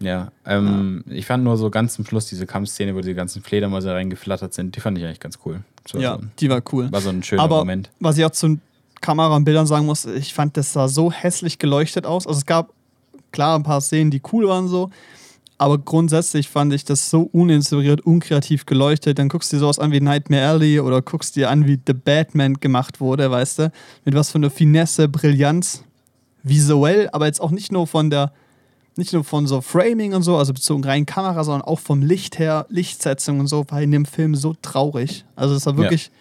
[0.00, 3.92] Ja, ähm, ich fand nur so ganz zum Schluss diese Kampfszene, wo die ganzen Fledermäuse
[3.92, 5.60] reingeflattert sind, die fand ich eigentlich ganz cool.
[5.82, 6.90] Das Ja, so, die war cool.
[6.92, 7.90] war so ein schöner Aber Moment.
[7.98, 8.58] was ich auch zu
[9.00, 12.26] Kamera und Bildern sagen muss, ich fand, das sah so hässlich geleuchtet aus.
[12.26, 12.72] Also es gab
[13.32, 14.90] klar ein paar Szenen, die cool waren so,
[15.58, 19.18] aber grundsätzlich fand ich das so uninspiriert, unkreativ geleuchtet.
[19.18, 21.94] Dann guckst du dir sowas an wie Nightmare Alley oder guckst dir an, wie The
[21.94, 23.72] Batman gemacht wurde, weißt du?
[24.04, 25.82] Mit was von der Finesse, Brillanz,
[26.44, 28.32] visuell, aber jetzt auch nicht nur von der,
[28.96, 32.38] nicht nur von so Framing und so, also bezogen rein Kamera, sondern auch vom Licht
[32.38, 35.24] her, Lichtsetzung und so, war in dem Film so traurig.
[35.34, 36.12] Also es war wirklich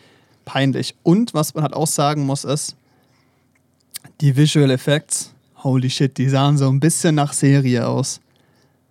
[0.48, 0.96] peinlich.
[1.04, 2.76] Und was man halt auch sagen muss, ist,
[4.22, 5.34] die Visual Effects,
[5.64, 8.20] holy shit, die sahen so ein bisschen nach Serie aus.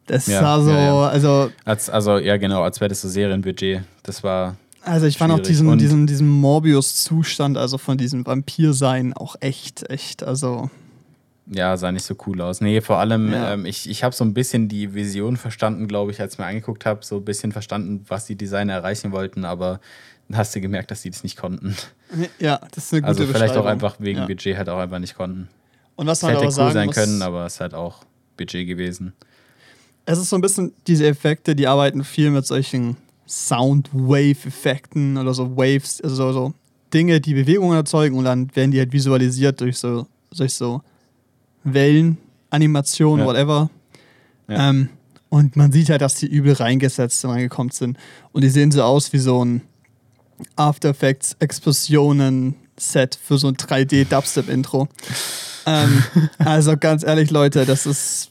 [0.07, 1.09] Das Ja, sah so, ja, ja.
[1.09, 3.83] also, Als, also, ja, genau, als wäre das so Serienbudget.
[4.05, 4.57] Das war.
[4.83, 9.89] also ich fand auch diesen, Und- diesen, diesen Morbius-Zustand, also von diesem Vampir-Sein, auch echt,
[9.91, 10.71] echt, also.
[11.49, 12.61] Ja, sah nicht so cool aus.
[12.61, 13.55] Nee, vor allem, Ja.
[13.55, 16.47] ähm, ich, ich habe so ein bisschen die Vision verstanden, glaube ich, als ich mir
[16.47, 19.81] angeguckt habe, so ein bisschen verstanden, was die Designer erreichen wollten, aber
[20.33, 21.77] hast du gemerkt, dass die das nicht konnten.
[22.39, 24.27] Ja, das ist eine gute Also vielleicht auch einfach wegen ja.
[24.27, 25.49] Budget halt auch einfach nicht konnten.
[25.97, 27.75] Und was Es man hätte aber cool sagen sein muss, können, aber es ist halt
[27.75, 28.05] auch
[28.37, 29.13] Budget gewesen.
[30.05, 32.97] es ist so ein bisschen diese Effekte, die arbeiten viel mit solchen
[33.27, 36.55] Sound-Wave-Effekten oder so Waves, also so, so
[36.93, 40.07] Dinge, die Bewegungen erzeugen und dann werden die halt visualisiert durch so,
[40.37, 40.83] durch so
[41.65, 42.19] Wellen,
[42.51, 43.33] Animationen, Ja.
[43.33, 43.71] whatever.
[44.49, 44.71] Ja.
[44.71, 44.89] Ähm,
[45.29, 47.99] und man sieht halt, dass die übel reingesetzt und reingekommen sind.
[48.33, 49.63] Und die sehen so aus wie so ein
[50.57, 54.89] After Effects Explosionen-Set für so ein 3D-Dubstep-Intro.
[55.67, 56.03] ähm,
[56.39, 58.31] also ganz ehrlich, Leute, das ist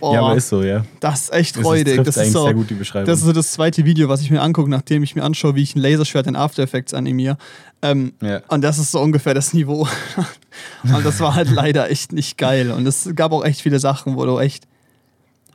[0.00, 0.84] Oh, Ja, aber ist so, ja.
[1.00, 2.02] das ist echt räudig.
[2.04, 3.06] Das ist, so, sehr gut die Beschreibung.
[3.06, 5.62] das ist so das zweite Video, was ich mir angucke, nachdem ich mir anschaue, wie
[5.62, 7.36] ich ein Laserschwert in After Effects animiere.
[7.82, 8.40] Ähm, Ja.
[8.48, 9.86] Und das ist so ungefähr das Niveau.
[10.82, 12.70] und das war halt leider echt nicht geil.
[12.70, 14.66] Und es gab auch echt viele Sachen, wo du echt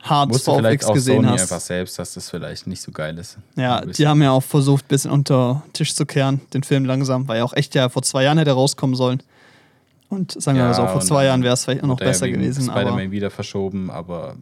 [0.02, 1.42] hart Wusste vielleicht VFX auch gesehen Sony hast.
[1.42, 3.38] einfach selbst, dass das vielleicht nicht so geil ist.
[3.56, 7.26] Ja, die haben ja auch versucht, ein bisschen unter Tisch zu kehren, den Film langsam,
[7.28, 9.22] weil ja auch echt ja vor zwei Jahren hätte rauskommen sollen.
[10.08, 12.10] Und sagen wir Ja, mal so, vor zwei Jahren wäre es vielleicht noch Wurde ja
[12.10, 12.62] besser gewesen.
[12.64, 14.36] Spider-Man wieder verschoben, aber.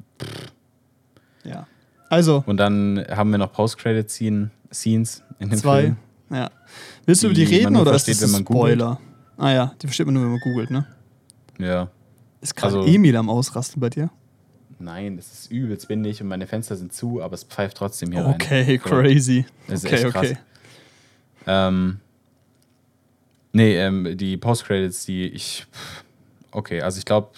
[1.44, 1.66] ja.
[2.10, 5.80] Also, Und dann haben wir noch Post-Credit-Scenes in dem zwei.
[5.82, 5.96] Film.
[6.30, 6.50] Ja.
[7.06, 8.78] Willst du über die reden oder ist versteht, das wenn ein man googelt.
[8.80, 9.00] Spoiler?
[9.36, 10.86] Ah ja, die versteht man nur, wenn man googelt, ne?
[11.58, 11.88] Ja.
[12.40, 14.10] Ist gerade Also- Emil am Ausrasten bei dir?
[14.84, 18.22] Nein, es ist übelst windig und meine Fenster sind zu, aber es pfeift trotzdem hier
[18.24, 18.34] rein.
[18.34, 19.46] Okay, crazy.
[19.66, 20.26] Das ist okay, echt krass.
[20.26, 20.38] okay.
[21.46, 22.00] Ähm,
[23.52, 25.66] nee, ähm, die Post-Credits, die ich.
[26.50, 27.30] Okay, also ich glaube,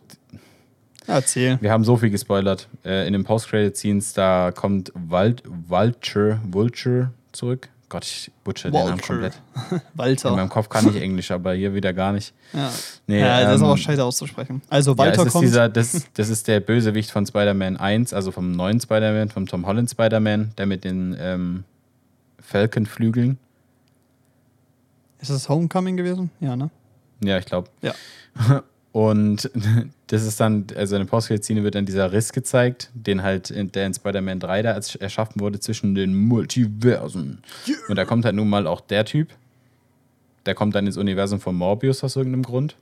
[1.06, 1.58] Erzähl.
[1.60, 2.68] wir haben so viel gespoilert.
[2.84, 7.68] Äh, in den Post-Credit-Scenes, da kommt Vult Vulture, Vulture zurück.
[7.88, 9.34] Gott, ich butcher den Namen komplett.
[9.70, 10.34] In Walter.
[10.34, 12.34] meinem Kopf kann ich Englisch, aber hier wieder gar nicht.
[12.52, 12.72] Ja,
[13.06, 14.60] Nee, ja das ist ähm, aber scheiße auszusprechen.
[14.68, 15.44] Also, Ja, Walter es ist kommt.
[15.44, 19.66] dieser, das, das ist der Bösewicht von Spider-Man 1, also vom neuen Spider-Man, vom Tom
[19.66, 21.62] Holland Spider-Man, der mit den ähm,
[22.40, 23.38] Falcon-Flügeln.
[25.20, 26.30] ist das Homecoming gewesen?
[26.40, 26.70] Ja, ne?
[27.22, 27.70] Ja, ich glaube.
[27.82, 27.94] Ja.
[28.96, 29.50] Und
[30.06, 33.70] das ist dann, also in der Postcredit-Szene wird dann dieser Riss gezeigt, den halt, in,
[33.70, 37.42] der in Spider-Man 3 da als erschaffen wurde zwischen den Multiversen.
[37.88, 39.28] Und da kommt halt nun mal auch der Typ.
[40.46, 42.74] Der kommt dann ins Universum von Morbius aus irgendeinem Grund.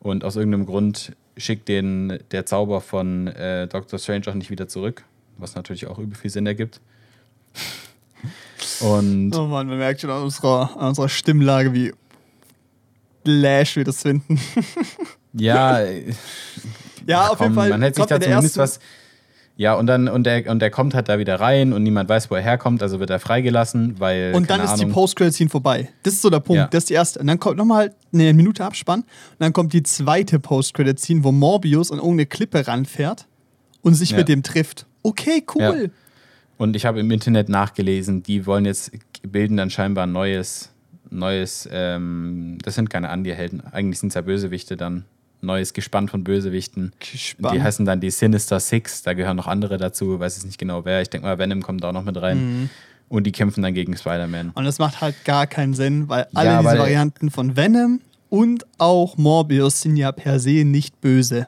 [0.00, 4.68] Und aus irgendeinem Grund schickt den der Zauber von äh, Doctor Strange auch nicht wieder
[4.68, 5.04] zurück.
[5.36, 6.80] Was natürlich auch übel viel Sinn ergibt.
[8.80, 11.92] Und Oh Mann, man merkt schon an unserer, an unserer Stimmlage, wie
[13.24, 14.38] Lash wir das finden.
[15.32, 15.80] ja,
[17.06, 17.70] Ja, auf jeden Komm, Fall.
[17.70, 18.80] Man hätte sich da zumindest was.
[19.56, 22.28] Ja, und dann, und der, und der kommt halt da wieder rein und niemand weiß,
[22.28, 24.32] wo er herkommt, also wird er freigelassen, weil.
[24.34, 25.90] Und dann ist die Ahnung, Post-Credit-Scene vorbei.
[26.02, 26.58] Das ist so der Punkt.
[26.58, 26.66] Ja.
[26.66, 27.20] Das ist die erste.
[27.20, 29.00] Und dann kommt nochmal eine Minute Abspann.
[29.02, 29.06] Und
[29.38, 33.26] dann kommt die zweite Post-Credit-Scene, wo Morbius an irgendeine Klippe ranfährt
[33.82, 34.16] und sich Ja.
[34.18, 34.86] mit dem trifft.
[35.02, 35.82] Okay, cool.
[35.84, 35.90] Ja.
[36.56, 38.90] Und ich habe im Internet nachgelesen, die wollen jetzt,
[39.22, 40.70] bilden dann scheinbar ein neues,
[41.14, 45.04] neues, ähm, das sind keine Anti-Helden, eigentlich sind es ja Bösewichte dann.
[45.40, 46.92] Neues Gespann von Bösewichten.
[47.00, 47.52] Gespann.
[47.54, 50.84] Die heißen dann die Sinister Six, da gehören noch andere dazu, weiß jetzt nicht genau
[50.86, 51.02] wer.
[51.02, 52.38] Ich denke mal, Venom kommt da auch noch mit rein.
[52.62, 52.70] Mhm.
[53.10, 54.50] Und die kämpfen dann gegen Spider-Man.
[54.54, 58.00] Und das macht halt gar keinen Sinn, weil alle Ja, diese weil- Varianten von Venom
[58.30, 61.46] und auch Morbius sind ja per se nicht böse.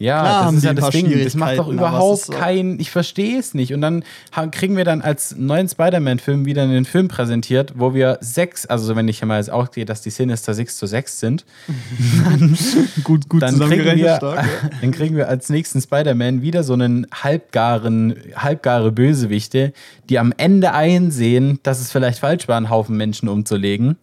[0.00, 1.22] Ja, Klar das ist ja das Ding.
[1.22, 2.32] Das macht doch überhaupt so.
[2.32, 2.80] kein.
[2.80, 3.74] Ich verstehe es nicht.
[3.74, 8.16] Und dann haben, kriegen wir dann als neuen Spider-Man-Film wieder einen Film präsentiert, wo wir
[8.22, 11.44] sechs, also wenn ich mal jetzt auch gehe, dass die Sinister 6 zu 6 sind,
[13.04, 14.46] Gut, gut dann kriegen, wir, stark.
[14.46, 14.70] ja.
[14.80, 19.74] dann kriegen wir als nächsten Spider-Man wieder so einen halbgaren, halbgare Bösewichte,
[20.08, 23.96] die am Ende einsehen, dass es vielleicht falsch war, einen Haufen Menschen umzulegen.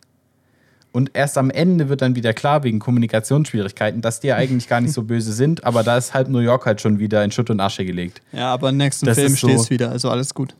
[0.98, 4.82] Und erst am Ende wird dann wieder klar, wegen Kommunikationsschwierigkeiten, dass die ja eigentlich gar
[4.82, 7.52] nicht so böse sind, aber da ist halb New York halt schon wieder in Schutt
[7.52, 8.22] und Asche gelegt.
[8.32, 10.56] Ja, aber im nächsten Das Film so- steht es wieder, also alles gut.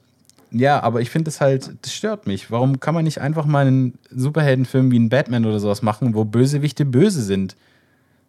[0.52, 2.52] Ja, aber ich finde das halt, das stört mich.
[2.52, 6.24] Warum kann man nicht einfach mal einen Superheldenfilm wie einen Batman oder sowas machen, wo
[6.24, 7.56] Bösewichte böse sind?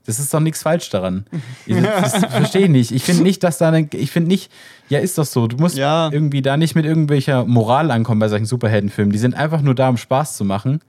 [0.06, 1.26] Das ist doch nichts falsch daran.
[1.66, 2.90] Ich- Das verstehe ich nicht.
[2.92, 4.50] Ich finde nicht, dass da eine, ich finde nicht,
[4.88, 5.46] ja, ist doch so.
[5.46, 6.08] Du musst Ja.
[6.10, 9.12] irgendwie da nicht mit irgendwelcher Moral ankommen bei solchen Superheldenfilmen.
[9.12, 10.80] Die sind einfach nur da, um Spaß zu machen.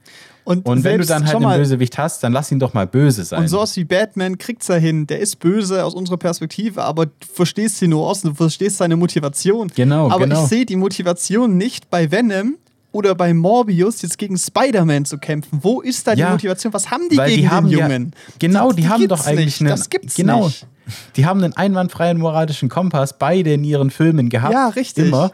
[0.44, 3.40] Und wenn du dann halt einen Bösewicht hast, dann lass ihn doch mal böse sein.
[3.40, 5.06] Und sowas wie Batman kriegt's ja hin.
[5.06, 9.70] Der ist böse aus unserer Perspektive, aber du verstehst die Nuancen, du verstehst seine Motivation.
[9.74, 10.42] Genau, aber genau.
[10.42, 12.56] ich sehe die Motivation nicht bei Venom
[12.92, 15.60] oder bei Morbius jetzt gegen Spider-Man zu kämpfen.
[15.62, 16.72] Wo ist da die Ja, Motivation?
[16.72, 18.12] Was haben die gegen die haben den ja- Jungen?
[18.38, 19.60] genau, die, haben gibt's doch eigentlich nicht.
[19.60, 19.68] einen.
[19.70, 20.66] Das gibt's genau, nicht.
[21.16, 24.52] Die haben einen einwandfreien moralischen Kompass, beide in ihren Filmen gehabt.
[24.52, 25.06] Ja, richtig.
[25.06, 25.30] Immer.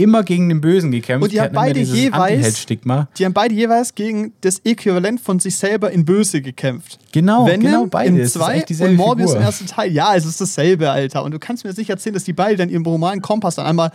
[0.00, 1.24] Immer gegen den Bösen gekämpft.
[1.24, 2.66] Und die haben hatten immer beide jeweils-.
[2.66, 6.98] Die haben beide jeweils gegen das Äquivalent von sich selber in Böse gekämpft.
[7.12, 8.10] Genau, Venom genau, beide.
[8.10, 9.40] im Es ist 2 echt dieselbe und Morbius Figur.
[9.42, 9.92] im ersten Teil.
[9.92, 11.22] Ja, es ist dasselbe, Alter.
[11.24, 13.92] Und du kannst mir sicher erzählen, dass die beide dann ihren normalen Kompass dann einmal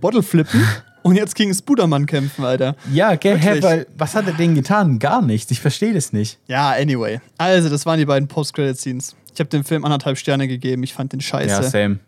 [0.00, 0.64] Bottle flippen
[1.02, 2.76] und jetzt gegen Spudermann kämpfen, Alter.
[2.92, 3.62] Ja, gell, Wirklich.
[3.62, 4.98] weil, was hat er denen getan?
[4.98, 5.50] Gar nichts.
[5.50, 6.38] Ich verstehe das nicht.
[6.46, 7.20] Ja, anyway.
[7.38, 9.14] Also, das waren die beiden Post-Credit-Scenes.
[9.34, 10.82] Ich habe dem Film anderthalb Sterne gegeben.
[10.82, 11.48] Ich fand den scheiße.
[11.48, 12.00] Ja, same.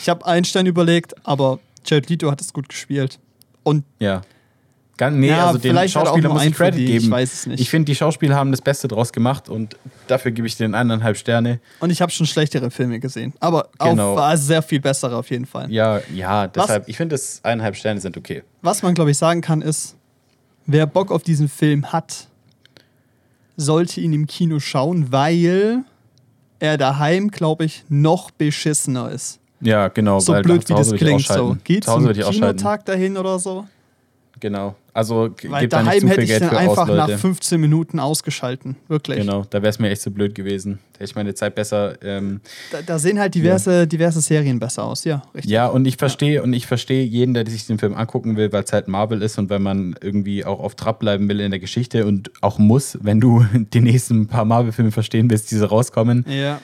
[0.00, 3.18] ich habe einen Stern überlegt, aber Jared Leto hat es gut gespielt.
[3.62, 4.22] Und Ja.
[4.96, 7.04] Ganz, nee, Ja, also den er auch Schauspieler muss ich Credit geben.
[7.04, 7.60] ich weiß es nicht.
[7.60, 9.76] Ich finde, die Schauspieler haben das Beste draus gemacht und
[10.06, 11.58] dafür gebe ich den eineinhalb Sterne.
[11.80, 13.34] Und ich habe schon schlechtere Filme gesehen.
[13.40, 14.14] Aber auch Genau.
[14.14, 15.68] war sehr viel bessere auf jeden Fall.
[15.72, 18.44] Ja, ja, deshalb, ich finde, das eineinhalb Sterne sind okay.
[18.62, 19.96] Was man, glaube ich, sagen kann, ist,
[20.66, 22.28] wer Bock auf diesen Film hat,
[23.56, 25.84] sollte ihn im Kino schauen, weil
[26.60, 29.40] er daheim, glaube ich, noch beschissener ist.
[29.64, 30.20] Ja, genau.
[30.20, 31.26] So blöd zu wie das klingt.
[31.26, 31.56] So.
[31.64, 32.12] Geht zu zum.
[32.12, 33.66] Kinotag dahin oder so?
[34.40, 34.74] Genau.
[34.92, 37.18] Also Weil daheim zu hätte ich Geld für einfach aus, nach Leute.
[37.18, 38.76] 15 Minuten ausgeschalten.
[38.88, 39.18] Wirklich.
[39.18, 40.78] Genau, da wäre es mir echt so blöd gewesen.
[40.92, 41.94] Da hätte ich meine Zeit besser.
[42.02, 42.40] Ähm,
[42.70, 45.04] Da, da sehen halt diverse, diverse Serien besser aus.
[45.04, 45.50] Ja, richtig.
[45.50, 48.62] ja, und ich verstehe und ich verstehe jeden, der sich den Film angucken will, weil
[48.64, 51.60] es halt Marvel ist und weil man irgendwie auch auf Trab bleiben will in der
[51.60, 56.60] Geschichte und auch muss, wenn du die nächsten paar Marvel-Filme verstehen willst, diese rauskommen, Ja.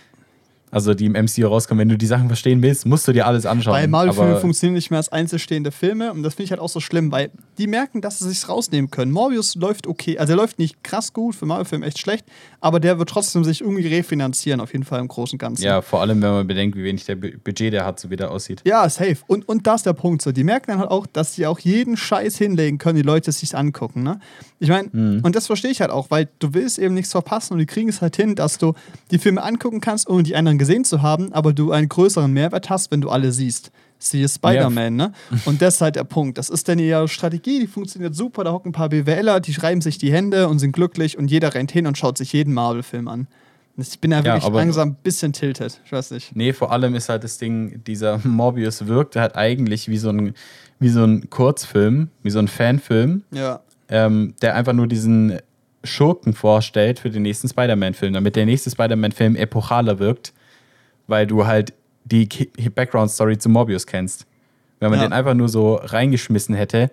[0.71, 3.47] Also die im MCU rauskommen, wenn du die Sachen verstehen willst, musst du dir alles
[3.47, 3.75] anschauen.
[3.75, 6.81] Weil Marvel-Filme funktionieren nicht mehr als einzelstehende Filme und das finde ich halt auch so
[6.81, 9.11] schlimm, weil die merken, dass sie sich rausnehmen können.
[9.13, 12.25] Morbius läuft okay, also er läuft nicht krass gut, für Marvel-Filme echt schlecht,
[12.61, 15.63] aber der wird trotzdem sich irgendwie refinanzieren, auf jeden Fall im Großen und Ganzen.
[15.65, 18.17] Ja, vor allem, wenn man bedenkt, wie wenig der Bu- Budget der hat, so wie
[18.17, 18.63] der aussieht.
[18.65, 19.17] Ja, safe.
[19.27, 20.33] Und, und da ist der Punkt so.
[20.33, 23.57] Die merken dann halt auch, dass sie auch jeden Scheiß hinlegen können, die Leute sich
[23.57, 24.03] angucken.
[24.03, 24.21] Ne?
[24.59, 25.21] Ich meine, Mhm.
[25.23, 27.89] und das verstehe ich halt auch, weil du willst eben nichts verpassen und die kriegen
[27.89, 28.75] es halt hin, dass du
[29.11, 32.71] die Filme angucken kannst, ohne die anderen gesehen zu haben, aber du einen größeren Mehrwert
[32.71, 33.73] hast, wenn du alle siehst.
[34.03, 35.13] Siehe Spider-Man, ne?
[35.45, 36.39] Und das ist halt der Punkt.
[36.39, 38.45] Das ist dann ihre Strategie, die funktioniert super.
[38.45, 41.53] Da hocken ein paar BWLer, die schreiben sich die Hände und sind glücklich und jeder
[41.53, 43.27] rennt hin und schaut sich jeden Marvel-Film an.
[43.77, 45.81] Ich bin da Ja, wirklich aber- langsam ein bisschen tilted.
[45.85, 46.35] Ich weiß nicht.
[46.35, 50.33] Nee, vor allem ist halt das Ding, dieser Morbius wirkt halt eigentlich wie so ein,
[50.79, 53.61] wie so ein Kurzfilm, wie so ein Fanfilm, Ja.
[53.91, 55.39] ähm, der einfach nur diesen
[55.85, 60.33] Schurken vorstellt für den nächsten Spider-Man-Film, damit der nächste Spider-Man-Film epochaler wirkt,
[61.11, 62.27] weil du halt die
[62.75, 64.27] Background-Story zu Morbius kennst.
[64.79, 65.07] Wenn man Ja.
[65.07, 66.91] den einfach nur so reingeschmissen hätte,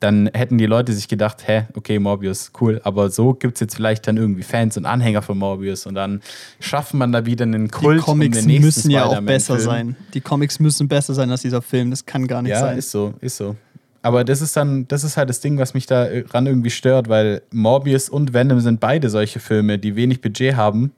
[0.00, 3.76] dann hätten die Leute sich gedacht, hä, okay, Morbius, cool, aber so gibt es jetzt
[3.76, 6.20] vielleicht dann irgendwie Fans und Anhänger von Morbius und dann
[6.60, 9.96] schafft man da wieder einen Kult Die Comics um müssen ja auch besser sein.
[10.14, 11.90] Die Comics müssen besser sein als dieser Film.
[11.90, 12.78] Das kann gar nicht Ja, sein.
[12.78, 13.56] ist so, ist so.
[14.02, 17.08] Aber das ist dann, das ist halt das Ding, was mich da ran irgendwie stört,
[17.08, 20.92] weil Morbius und Venom sind beide solche Filme, die wenig Budget haben,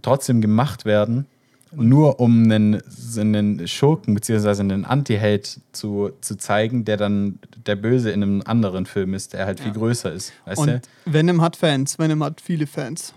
[0.00, 1.26] trotzdem gemacht werden,
[1.72, 2.82] nur um einen,
[3.16, 4.60] einen Schurken bzw.
[4.60, 9.46] einen Anti-Held zu, zu zeigen, der dann der Böse in einem anderen Film ist, der
[9.46, 10.32] halt viel größer ist.
[10.44, 10.80] Weißt Und du?
[11.04, 11.98] Venom hat Fans.
[11.98, 13.12] Venom hat viele Fans.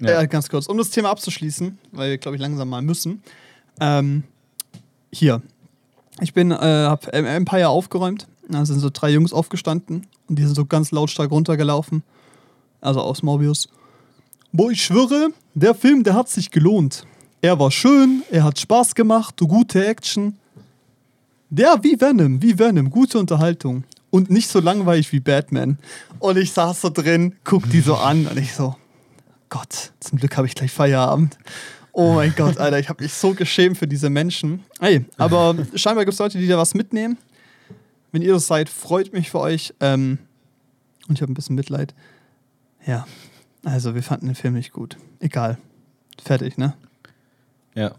[0.00, 0.22] Ja.
[0.22, 3.22] Äh, ganz kurz, um das Thema abzuschließen, weil wir, glaube ich, langsam mal müssen.
[3.80, 4.24] Ähm,
[5.12, 5.42] hier.
[6.20, 8.26] Ich bin, äh, hab Empire aufgeräumt.
[8.48, 12.02] Da sind so drei Jungs aufgestanden und die sind so ganz lautstark runtergelaufen.
[12.80, 13.68] Also aus Morbius.
[14.52, 17.06] Boah, ich schwöre, der Film, der hat sich gelohnt.
[17.44, 20.38] Er war schön, er hat Spaß gemacht, gute Action.
[21.50, 23.84] Der wie Venom, wie Venom, gute Unterhaltung.
[24.08, 25.76] Und nicht so langweilig wie Batman.
[26.20, 28.76] Und ich saß so drin, guck die so an und ich so,
[29.50, 31.36] Gott, zum Glück habe ich gleich Feierabend.
[31.92, 34.64] Oh mein Gott, Alter, ich habe mich so geschämt für diese Menschen.
[34.80, 37.18] Ey, aber scheinbar gibt es Leute, die da was mitnehmen.
[38.10, 39.74] Wenn ihr das seid, freut mich für euch.
[39.80, 40.16] Ähm,
[41.08, 41.94] und ich habe ein bisschen Mitleid.
[42.86, 43.06] Ja,
[43.64, 44.96] also wir fanden den Film nicht gut.
[45.20, 45.58] Egal.
[46.24, 46.72] Fertig, ne?
[47.74, 47.94] Ja.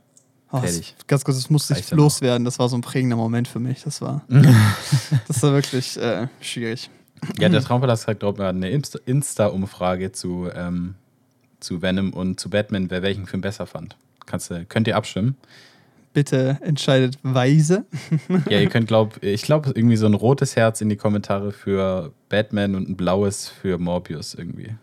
[0.51, 0.93] Oh, Fertig.
[0.97, 2.45] das- Ganz kurz, das musste ich Reicht loswerden.
[2.45, 3.83] Das war so ein prägender Moment für mich.
[3.83, 4.21] Das war,
[5.27, 6.89] das war wirklich äh, schwierig.
[7.39, 10.95] Ja, der Traumpalast hat, glaube ich, eine Insta- Insta-Umfrage zu, ähm,
[11.59, 13.97] zu Venom und zu Batman, wer welchen Film besser fand.
[14.25, 15.35] Kannst, du- könnt ihr abstimmen?
[16.13, 17.85] Bitte entscheidet weise.
[18.49, 22.13] Ja, ihr könnt, glaub, ich glaube, irgendwie so ein rotes Herz in die Kommentare für
[22.29, 24.75] Batman und ein blaues für Morbius irgendwie.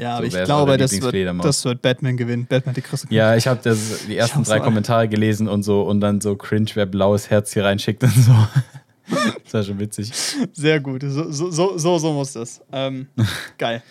[0.00, 2.46] Ja, So, aber ich glaube, das wird, das wird Batman gewinnen.
[2.46, 3.60] Batman die größte Ja, ich habe
[4.08, 4.60] die ersten drei.
[4.60, 8.32] Kommentare gelesen und so und dann so cringe, wer blaues Herz hier reinschickt und so.
[9.44, 10.12] das war schon witzig.
[10.52, 11.02] Sehr gut.
[11.06, 12.62] So, so, so, so, muss das.
[12.72, 13.08] Ähm,
[13.58, 13.82] geil.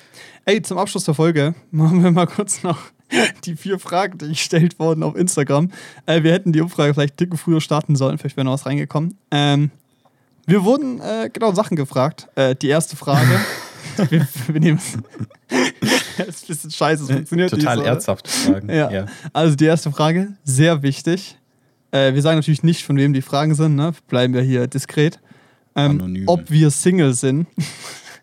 [0.46, 2.80] Ey, zum Abschluss der Folge machen wir mal kurz noch
[3.46, 5.72] die vier Fragen, die gestellt wurden auf Instagram.
[6.06, 8.18] Äh, wir hätten die Umfrage vielleicht dicke früher starten sollen.
[8.18, 9.18] Vielleicht wäre noch was reingekommen.
[9.32, 9.72] Ähm,
[10.48, 12.28] wir wurden äh, genau Sachen gefragt.
[12.36, 13.28] Äh, die erste Frage.
[14.10, 14.98] wir, wir nehmen es.
[16.18, 17.04] das ist ein bisschen scheiße.
[17.04, 17.90] Es funktioniert Total nicht so.
[17.90, 18.70] ernsthafte Fragen.
[18.70, 18.92] Ja.
[18.92, 19.06] ja.
[19.34, 21.38] Also die erste Frage, sehr wichtig.
[21.92, 23.94] Äh, wir sagen natürlich nicht, von wem die Fragen sind, ne?
[24.08, 25.20] Bleiben wir hier diskret.
[25.76, 26.24] Ähm, Anonym.
[26.28, 27.48] ob wir Single sind.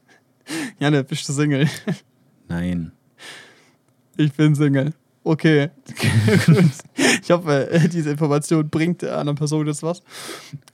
[0.78, 1.68] Janne, bist du Single?
[2.48, 2.92] Nein.
[4.16, 4.92] Ich bin Single.
[5.24, 5.70] Okay.
[7.22, 10.00] Ich hoffe, äh, diese Information bringt der anderen Person jetzt was.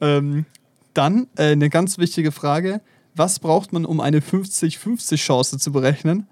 [0.00, 0.44] Ähm,
[0.92, 2.82] dann äh, eine ganz wichtige Frage.
[3.14, 6.26] Was braucht man, um eine 50-50 Chance zu berechnen?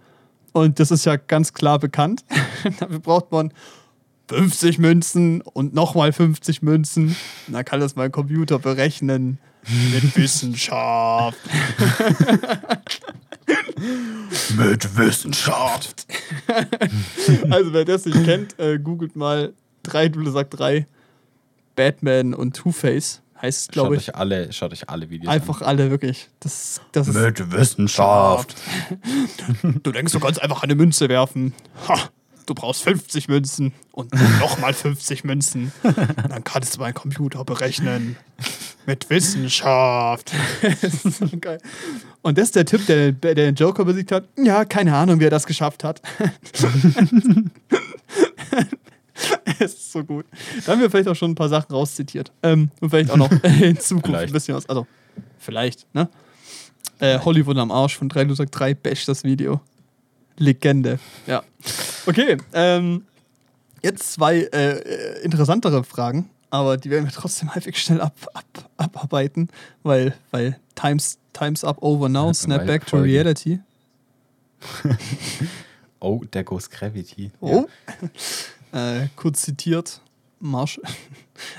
[0.53, 2.25] Und das ist ja ganz klar bekannt.
[2.81, 3.53] Dafür braucht man
[4.29, 7.17] 50 Münzen und nochmal 50 Münzen.
[7.47, 9.39] Und dann kann das mein Computer berechnen.
[9.93, 11.39] Mit Wissenschaft.
[14.57, 16.07] Mit Wissenschaft.
[17.51, 19.53] Also, wer das nicht kennt, äh, googelt mal
[19.83, 20.87] 3, du sagt 3,
[21.77, 23.23] Batman und Two-Face.
[23.41, 24.09] Heißt es, glaube ich.
[24.09, 26.29] euch, alle, schaut euch alle Videos Einfach alle, wirklich.
[26.41, 27.17] Das, das an.
[27.17, 27.39] ist.
[27.39, 28.55] Mit Wissenschaft.
[29.83, 31.55] Du denkst, du kannst einfach eine Münze werfen.
[31.89, 32.11] Ha!
[32.51, 35.73] du brauchst 50 Münzen und nochmal 50 Münzen.
[35.83, 38.17] Dann kannst du meinen Computer berechnen.
[38.87, 40.33] Mit Wissenschaft.
[40.83, 41.59] das ist so geil.
[42.23, 44.25] Und das ist der Typ, der, der den Joker besiegt hat.
[44.37, 46.03] Ja, keine Ahnung, wie er das geschafft hat.
[49.59, 50.27] Es ist so gut.
[50.65, 52.33] Da haben wir vielleicht auch schon ein paar Sachen rauszitiert.
[52.43, 54.31] Ähm, und vielleicht auch noch in Zukunft Vielleicht.
[54.31, 54.69] ein bisschen was.
[54.69, 54.87] Also,
[55.39, 56.09] vielleicht, ne?
[56.99, 59.61] Äh, Hollywood am Arsch von 3 Loser 3, bash das Video.
[60.37, 60.99] Legende.
[61.27, 61.43] Ja.
[62.07, 63.05] Okay, ähm,
[63.83, 69.49] jetzt zwei äh, interessantere Fragen, aber die werden wir trotzdem halbwegs schnell ab, ab, abarbeiten,
[69.83, 73.61] weil, weil time's, time's up over now, snap back to reality.
[76.03, 77.31] Oh, der Ghost Gravity.
[77.41, 77.67] Oh.
[78.73, 80.01] Äh, kurz zitiert,
[80.41, 80.81] Marsch.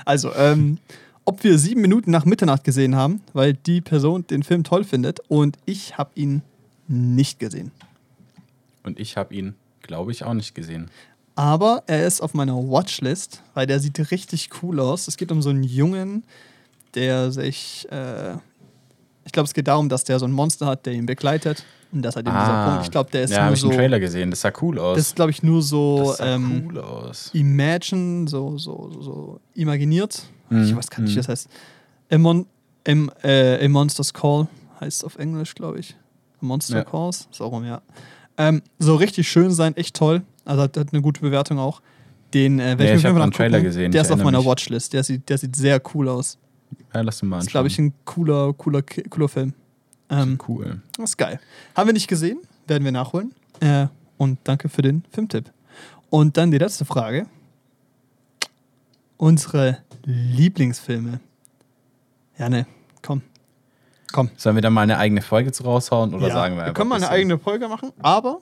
[0.04, 0.78] Also, ähm,
[1.24, 5.18] ob wir sieben Minuten nach Mitternacht gesehen haben, weil die Person den Film toll findet
[5.28, 6.42] und ich habe ihn
[6.86, 7.72] nicht gesehen.
[8.84, 10.88] Und ich habe ihn, glaube ich, auch nicht gesehen.
[11.34, 15.08] Aber er ist auf meiner Watchlist, weil der sieht richtig cool aus.
[15.08, 16.24] Es geht um so einen Jungen,
[16.94, 18.36] der sich, äh,
[19.24, 21.64] ich glaube, es geht darum, dass der so ein Monster hat, der ihn begleitet.
[21.92, 22.84] Und das hat eben dieser Punkt.
[22.84, 23.34] Ich glaube, der ist Ah.
[23.34, 23.68] ja, habe nur ich so.
[23.68, 24.30] einen Trailer gesehen.
[24.30, 24.96] Das sah cool aus.
[24.96, 27.30] Das ist, glaube ich, nur so das sah ähm, cool aus.
[27.34, 30.22] Imagine, so, so, so, so imaginiert.
[30.48, 31.16] Mhm, Ich weiß gar nicht, wie mhm.
[31.18, 31.48] das heißt.
[32.10, 32.46] A, Mon
[32.84, 34.48] Im, äh, A Monster's Call
[34.80, 35.94] heißt es auf Englisch, glaube ich.
[36.40, 36.84] A Monster Ja.
[36.84, 37.82] Calls, so rum, ja.
[38.38, 40.22] Ähm, so richtig schön sein, echt toll.
[40.46, 41.82] Also hat, hat eine gute Bewertung auch.
[42.34, 44.46] Den äh, werde Ja, ich ich mir Trailer gesehen, Der ich ist auf meiner mich.
[44.46, 44.94] Watchlist.
[44.94, 46.38] Der sieht, der sieht sehr cool aus.
[46.94, 47.46] Ja, lass ihn mal Das anschauen.
[47.46, 49.54] ist, glaube ich, ein cooler, cooler, cooler Film.
[50.10, 50.80] Ähm, cool.
[50.96, 51.40] das ist geil.
[51.74, 53.32] Haben wir nicht gesehen, werden wir nachholen.
[53.60, 53.86] Äh,
[54.18, 55.50] und danke für den Filmtipp.
[56.10, 57.26] Und dann die letzte Frage.
[59.16, 61.20] Unsere Lieblingsfilme.
[62.38, 62.66] Ja, ne,
[63.02, 63.22] komm.
[64.12, 64.30] Komm.
[64.36, 66.74] Sollen wir da mal eine eigene Folge zu raushauen oder ja, sagen wir wir einfach?
[66.74, 68.40] können mal eine eigene Folge machen, aber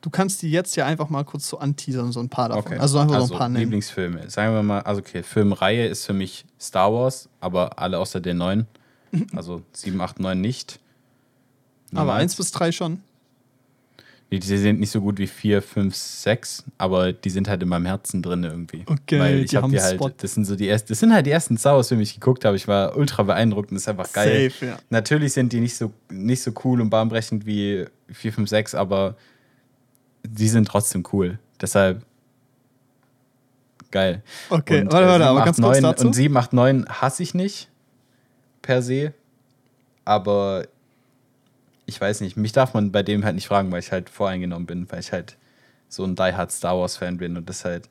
[0.00, 2.72] du kannst die jetzt ja einfach mal kurz so anteasern, so ein paar davon.
[2.72, 2.78] Okay.
[2.78, 3.64] Also einfach so ein paar nennen.
[3.64, 4.30] Lieblingsfilme.
[4.30, 8.38] Sagen wir mal, also okay, Filmreihe ist für mich Star Wars, aber alle außer den
[8.38, 8.66] neun.
[9.34, 10.78] Also 7, 8, 9 nicht.
[11.92, 12.22] Aber Niemals.
[12.22, 13.00] eins bis drei schon.
[14.30, 17.68] Die, die sind nicht so gut wie 4, 5, 6, aber die sind halt in
[17.68, 18.84] meinem Herzen drin irgendwie.
[18.86, 20.10] Okay, Weil ich die habe haben die halt, Spot.
[20.16, 22.44] das sind so die ersten, das sind halt die ersten Star Wars die ich geguckt
[22.44, 22.54] habe.
[22.54, 24.50] Ich war ultra beeindruckt und das ist einfach geil.
[24.52, 24.78] Safe, ja.
[24.90, 29.16] Natürlich sind die nicht so, nicht so cool und bahnbrechend wie 4, 5, 6, aber
[30.24, 31.38] die sind trotzdem cool.
[31.60, 32.04] Deshalb
[33.90, 34.22] geil.
[34.48, 36.06] Okay, Und, warte, äh, warte, 7, aber 8, ganz kurz 9 dazu.
[36.06, 37.68] Und 7, 8, 9 hasse ich nicht
[38.62, 39.12] per se.
[40.04, 40.66] Aber
[41.86, 44.66] ich weiß nicht, mich darf man bei dem halt nicht fragen, weil ich halt voreingenommen
[44.66, 45.36] bin, weil ich halt
[45.88, 47.88] so ein Die Hard Star Wars Fan bin und das halt.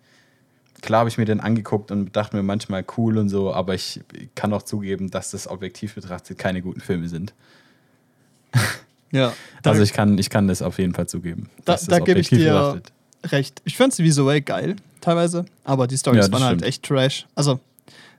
[0.81, 3.99] Klar habe ich mir den angeguckt und dachte mir manchmal cool und so, aber ich
[4.35, 7.33] kann auch zugeben, dass das objektiv betrachtet keine guten Filme sind.
[9.11, 9.33] Ja,
[9.63, 11.49] da, also ich kann, ich kann das auf jeden Fall zugeben.
[11.65, 12.91] Da- da gebe ich dir- betrachtet-
[13.31, 13.61] recht.
[13.65, 16.67] Ich fand sie visuell geil, teilweise, aber die Storys Ja, waren halt stimmt.
[16.69, 17.27] echt trash.
[17.35, 17.59] Also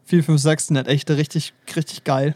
[0.05, 2.35] 4, 5, 6 sind halt echt richtig, richtig geil.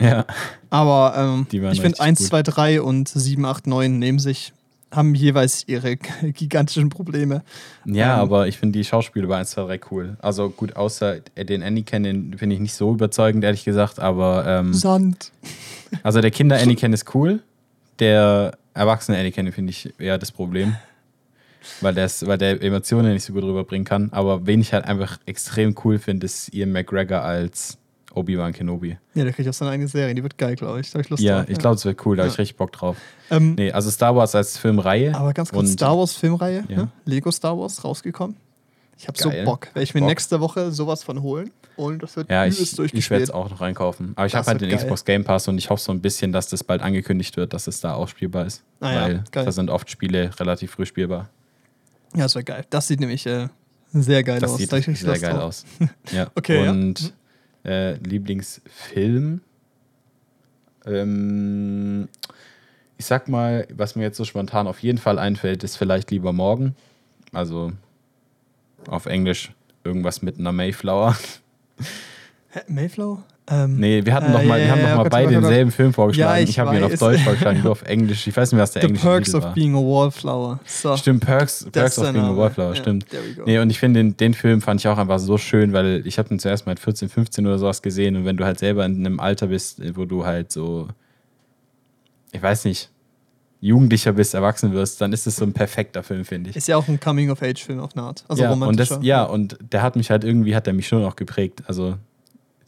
[0.00, 0.26] Ja.
[0.70, 2.28] Aber ähm, ich finde richtig 1, gut.
[2.28, 4.52] 2, 3 und 7, 8, 9 neben sich,
[4.90, 7.42] haben jeweils ihre gigantischen Probleme.
[7.84, 10.16] Ja, Ähm, aber ich finde die Schauspieler bei 1, 2, 3 cool.
[10.20, 14.74] Also gut, außer den Anakin, den finde ich nicht so überzeugend, ehrlich gesagt, aber ähm,
[14.74, 15.30] Sand.
[16.02, 17.40] also der Kinder-Anakin ist cool.
[18.00, 20.76] Der erwachsene Anakin finde ich eher das Problem.
[21.80, 24.08] Weil, das, weil der Emotionen nicht so gut rüberbringen kann.
[24.12, 27.76] Aber wen ich halt einfach extrem cool finde, ist Ian McGregor als
[28.14, 28.96] Obi-Wan Kenobi.
[29.14, 30.90] Ja, der kriegt auch seine eigene Serie, die wird geil, glaube ich.
[30.92, 31.50] Da ich Lust Ja, drauf.
[31.50, 32.32] ich glaube, es wird cool, da habe Ja.
[32.34, 32.96] ich richtig Bock drauf.
[33.30, 35.14] Ähm, Nee, also Star Wars als Filmreihe.
[35.14, 36.76] Aber ganz kurz, Star Wars Filmreihe, Ja.
[36.76, 36.88] ne?
[37.04, 38.36] Lego Star Wars rausgekommen.
[38.96, 39.30] Ich habe so.
[39.44, 39.66] Bock.
[39.74, 40.08] Werde ich mir Bock.
[40.08, 43.22] nächste Woche sowas von holen und das wird Ja, ich, ich werde durchgespielt.
[43.22, 44.12] es auch noch reinkaufen.
[44.16, 44.78] Aber ich habe halt den geil.
[44.78, 47.66] Xbox Game Pass und ich hoffe so ein bisschen, dass das bald angekündigt wird, dass
[47.66, 48.62] es da auch spielbar ist.
[48.80, 49.44] Ah ja, weil geil.
[49.44, 51.30] da sind oft Spiele relativ früh spielbar.
[52.14, 52.64] Ja, das wäre geil.
[52.70, 53.48] Das sieht nämlich äh,
[53.92, 54.58] sehr geil Das aus.
[54.58, 55.42] sieht Da sehr Lust geil drauf.
[55.42, 55.64] aus.
[56.12, 56.30] Ja.
[56.34, 56.70] Okay, ja.
[56.70, 57.12] Und
[57.64, 59.40] äh, Lieblingsfilm?
[60.86, 62.08] Ähm,
[62.96, 66.32] ich sag mal, was mir jetzt so spontan auf jeden Fall einfällt, ist vielleicht lieber
[66.32, 66.74] morgen.
[67.32, 67.72] Also
[68.88, 69.52] auf Englisch
[69.84, 71.16] irgendwas mit einer Mayflower.
[72.50, 73.22] Hä, Mayflower?
[73.50, 75.42] Ähm, Nee, wir hatten Äh, doch mal, wir haben doch mal Gott, beide Gott, Gott.
[75.44, 76.36] denselben Film vorgeschlagen.
[76.38, 76.94] Ja, ich ich habe ihn auf.
[76.98, 78.26] Deutsch vorgeschlagen, du auf Englisch.
[78.26, 79.54] Ich weiß nicht, was der The englische Perks Titel of war.
[79.54, 80.60] Being a Wallflower.
[80.66, 82.36] So, Stimmt, Perks, Perks of Being a.
[82.36, 83.06] Wallflower, Ja, stimmt.
[83.46, 86.18] Nee, und ich finde, den, den Film fand ich auch einfach so schön, weil ich
[86.18, 88.84] habe ihn zuerst mal mit 14, 15 oder sowas gesehen und wenn du halt selber
[88.84, 90.88] in einem Alter bist, wo du halt so,
[92.32, 92.90] ich weiß nicht,
[93.60, 96.56] Jugendlicher bist, erwachsen wirst, dann ist es so ein perfekter Film, finde ich.
[96.56, 98.24] Ist ja auch ein Coming-of-Age-Film auf eine Art.
[98.28, 101.04] Also ja, und das, ja, und der hat mich halt irgendwie, hat er mich schon
[101.04, 101.62] auch geprägt.
[101.66, 101.96] Also,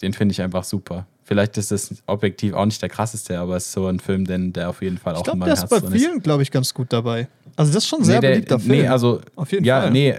[0.02, 1.06] den finde ich einfach super.
[1.22, 4.52] Vielleicht ist das objektiv auch nicht der krasseste, aber es ist so ein Film, den,
[4.52, 6.02] der auf jeden fall Ich auch in glaube, meinem der ist Herz bei drin ist.
[6.02, 7.28] vielen, glaube ich, ganz gut dabei.
[7.54, 8.78] Also das ist schon ein sehr nee, der, beliebter Film.
[8.80, 9.90] Nee, also, Auf jeden ja, Fall.
[9.92, 10.16] nee,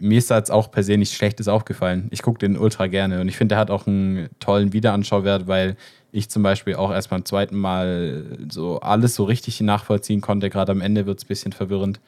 [0.00, 2.08] mir ist da jetzt auch per se nichts Schlechtes aufgefallen.
[2.10, 5.76] Ich gucke den ultra gerne und ich finde, der hat auch einen tollen Wiederanschauwert, weil
[6.12, 10.50] ich zum Beispiel auch erst beim zweiten Mal so alles so richtig nachvollziehen konnte.
[10.50, 12.00] Gerade am Ende wird es ein bisschen verwirrend.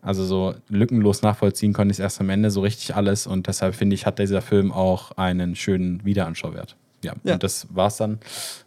[0.00, 3.74] Also so lückenlos nachvollziehen konnte ich es erst am Ende so richtig alles und deshalb
[3.74, 6.76] finde ich, hat dieser Film auch einen schönen Wiederanschauwert.
[7.02, 7.34] Ja, Ja.
[7.34, 8.18] und das war's dann,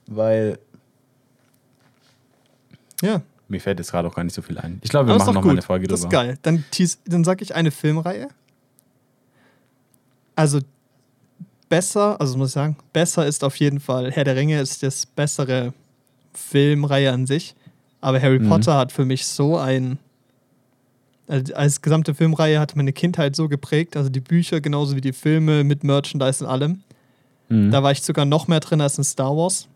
[0.07, 0.59] weil
[3.01, 3.21] ja.
[3.47, 4.79] mir fällt jetzt gerade auch gar nicht so viel ein.
[4.83, 5.51] Ich glaube, wir machen noch mal gut.
[5.51, 6.09] eine Folge Das drüber.
[6.09, 6.37] ist geil.
[6.43, 6.63] Dann,
[7.05, 8.27] dann sag ich eine Filmreihe.
[10.35, 10.59] Also
[11.71, 15.05] besser, also muss ich sagen, besser ist auf jeden Fall Herr der Ringe ist das
[15.07, 15.73] bessere
[16.33, 17.55] Filmreihe an sich.
[18.01, 18.49] Aber Harry Mhm.
[18.49, 19.97] Potter hat für mich so ein
[21.27, 25.13] also als gesamte Filmreihe hat meine Kindheit so geprägt, also die Bücher genauso wie die
[25.13, 26.83] Filme mit Merchandise und allem.
[27.47, 27.71] Mhm.
[27.71, 29.67] Da war ich sogar noch mehr drin als in Star Wars.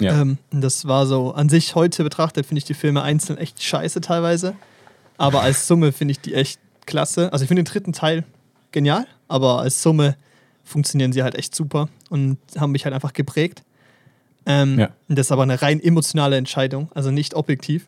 [0.00, 0.20] ja.
[0.20, 4.00] Ähm, das war so, an sich heute betrachtet, finde ich die Filme einzeln echt scheiße
[4.00, 4.54] teilweise.
[5.16, 7.32] Aber als Summe finde ich die echt klasse.
[7.32, 8.24] Also ich finde den dritten Teil
[8.72, 10.16] genial, aber als Summe
[10.64, 13.62] funktionieren sie halt echt super und haben mich halt einfach geprägt.
[14.46, 14.88] Ähm, Ja.
[15.08, 17.86] Das ist aber eine rein emotionale Entscheidung, also nicht objektiv.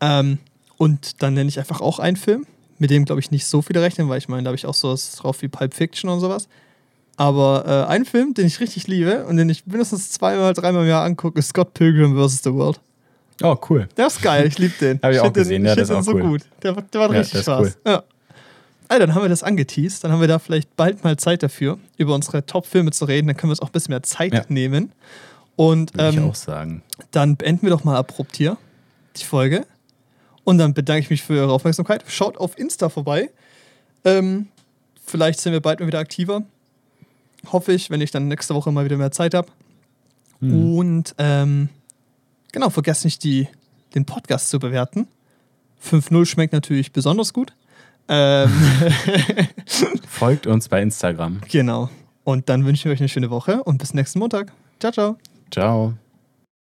[0.00, 0.38] Ähm,
[0.78, 2.46] und dann nenne ich einfach auch einen Film,
[2.78, 4.74] mit dem glaube ich nicht so viele rechnen, weil ich meine, da habe ich auch
[4.74, 6.48] sowas drauf wie Pulp Fiction und sowas.
[7.16, 10.88] Aber äh, ein Film, den ich richtig liebe und den ich mindestens zweimal, dreimal im
[10.88, 12.42] Jahr angucke, ist Scott Pilgrim vs.
[12.42, 12.80] The World.
[13.42, 13.88] Oh, cool.
[13.96, 14.98] Der ist geil, ich liebe den.
[15.02, 16.22] Hab ich auch find den- gesehen, ja, ich find ist den auch so cool.
[16.22, 16.42] gut.
[16.62, 17.78] Der, der macht Ja, richtig Spaß.
[17.86, 18.02] Ja.
[18.92, 20.04] Also, dann haben wir das angeteased.
[20.04, 23.26] Dann haben wir da vielleicht bald mal Zeit dafür, über unsere Top-Filme zu reden.
[23.26, 24.44] Dann können wir uns auch ein bisschen mehr Zeit Ja.
[24.48, 24.92] nehmen.
[25.56, 26.82] Und Würde ich ähm, auch sagen.
[27.10, 28.58] dann beenden wir doch mal abrupt hier
[29.16, 29.66] die Folge.
[30.44, 32.04] Und dann bedanke ich mich für eure Aufmerksamkeit.
[32.06, 33.30] Schaut auf Insta vorbei.
[34.04, 34.48] Ähm,
[35.06, 36.42] vielleicht sind wir bald mal wieder aktiver.
[37.50, 39.48] Hoffe ich, wenn ich dann nächste Woche mal wieder mehr Zeit habe.
[40.40, 40.74] Mhm.
[40.76, 41.70] Und ähm,
[42.52, 43.48] genau, vergesst nicht, die,
[43.94, 45.08] den Podcast zu bewerten.
[45.82, 47.54] 5.0 schmeckt natürlich besonders gut.
[48.08, 48.50] Ähm,
[50.08, 51.40] Folgt uns bei Instagram.
[51.50, 51.88] genau.
[52.24, 54.52] Und dann wünschen wir euch eine schöne Woche und bis nächsten Montag.
[54.78, 55.16] Ciao, ciao.
[55.50, 55.94] Ciao.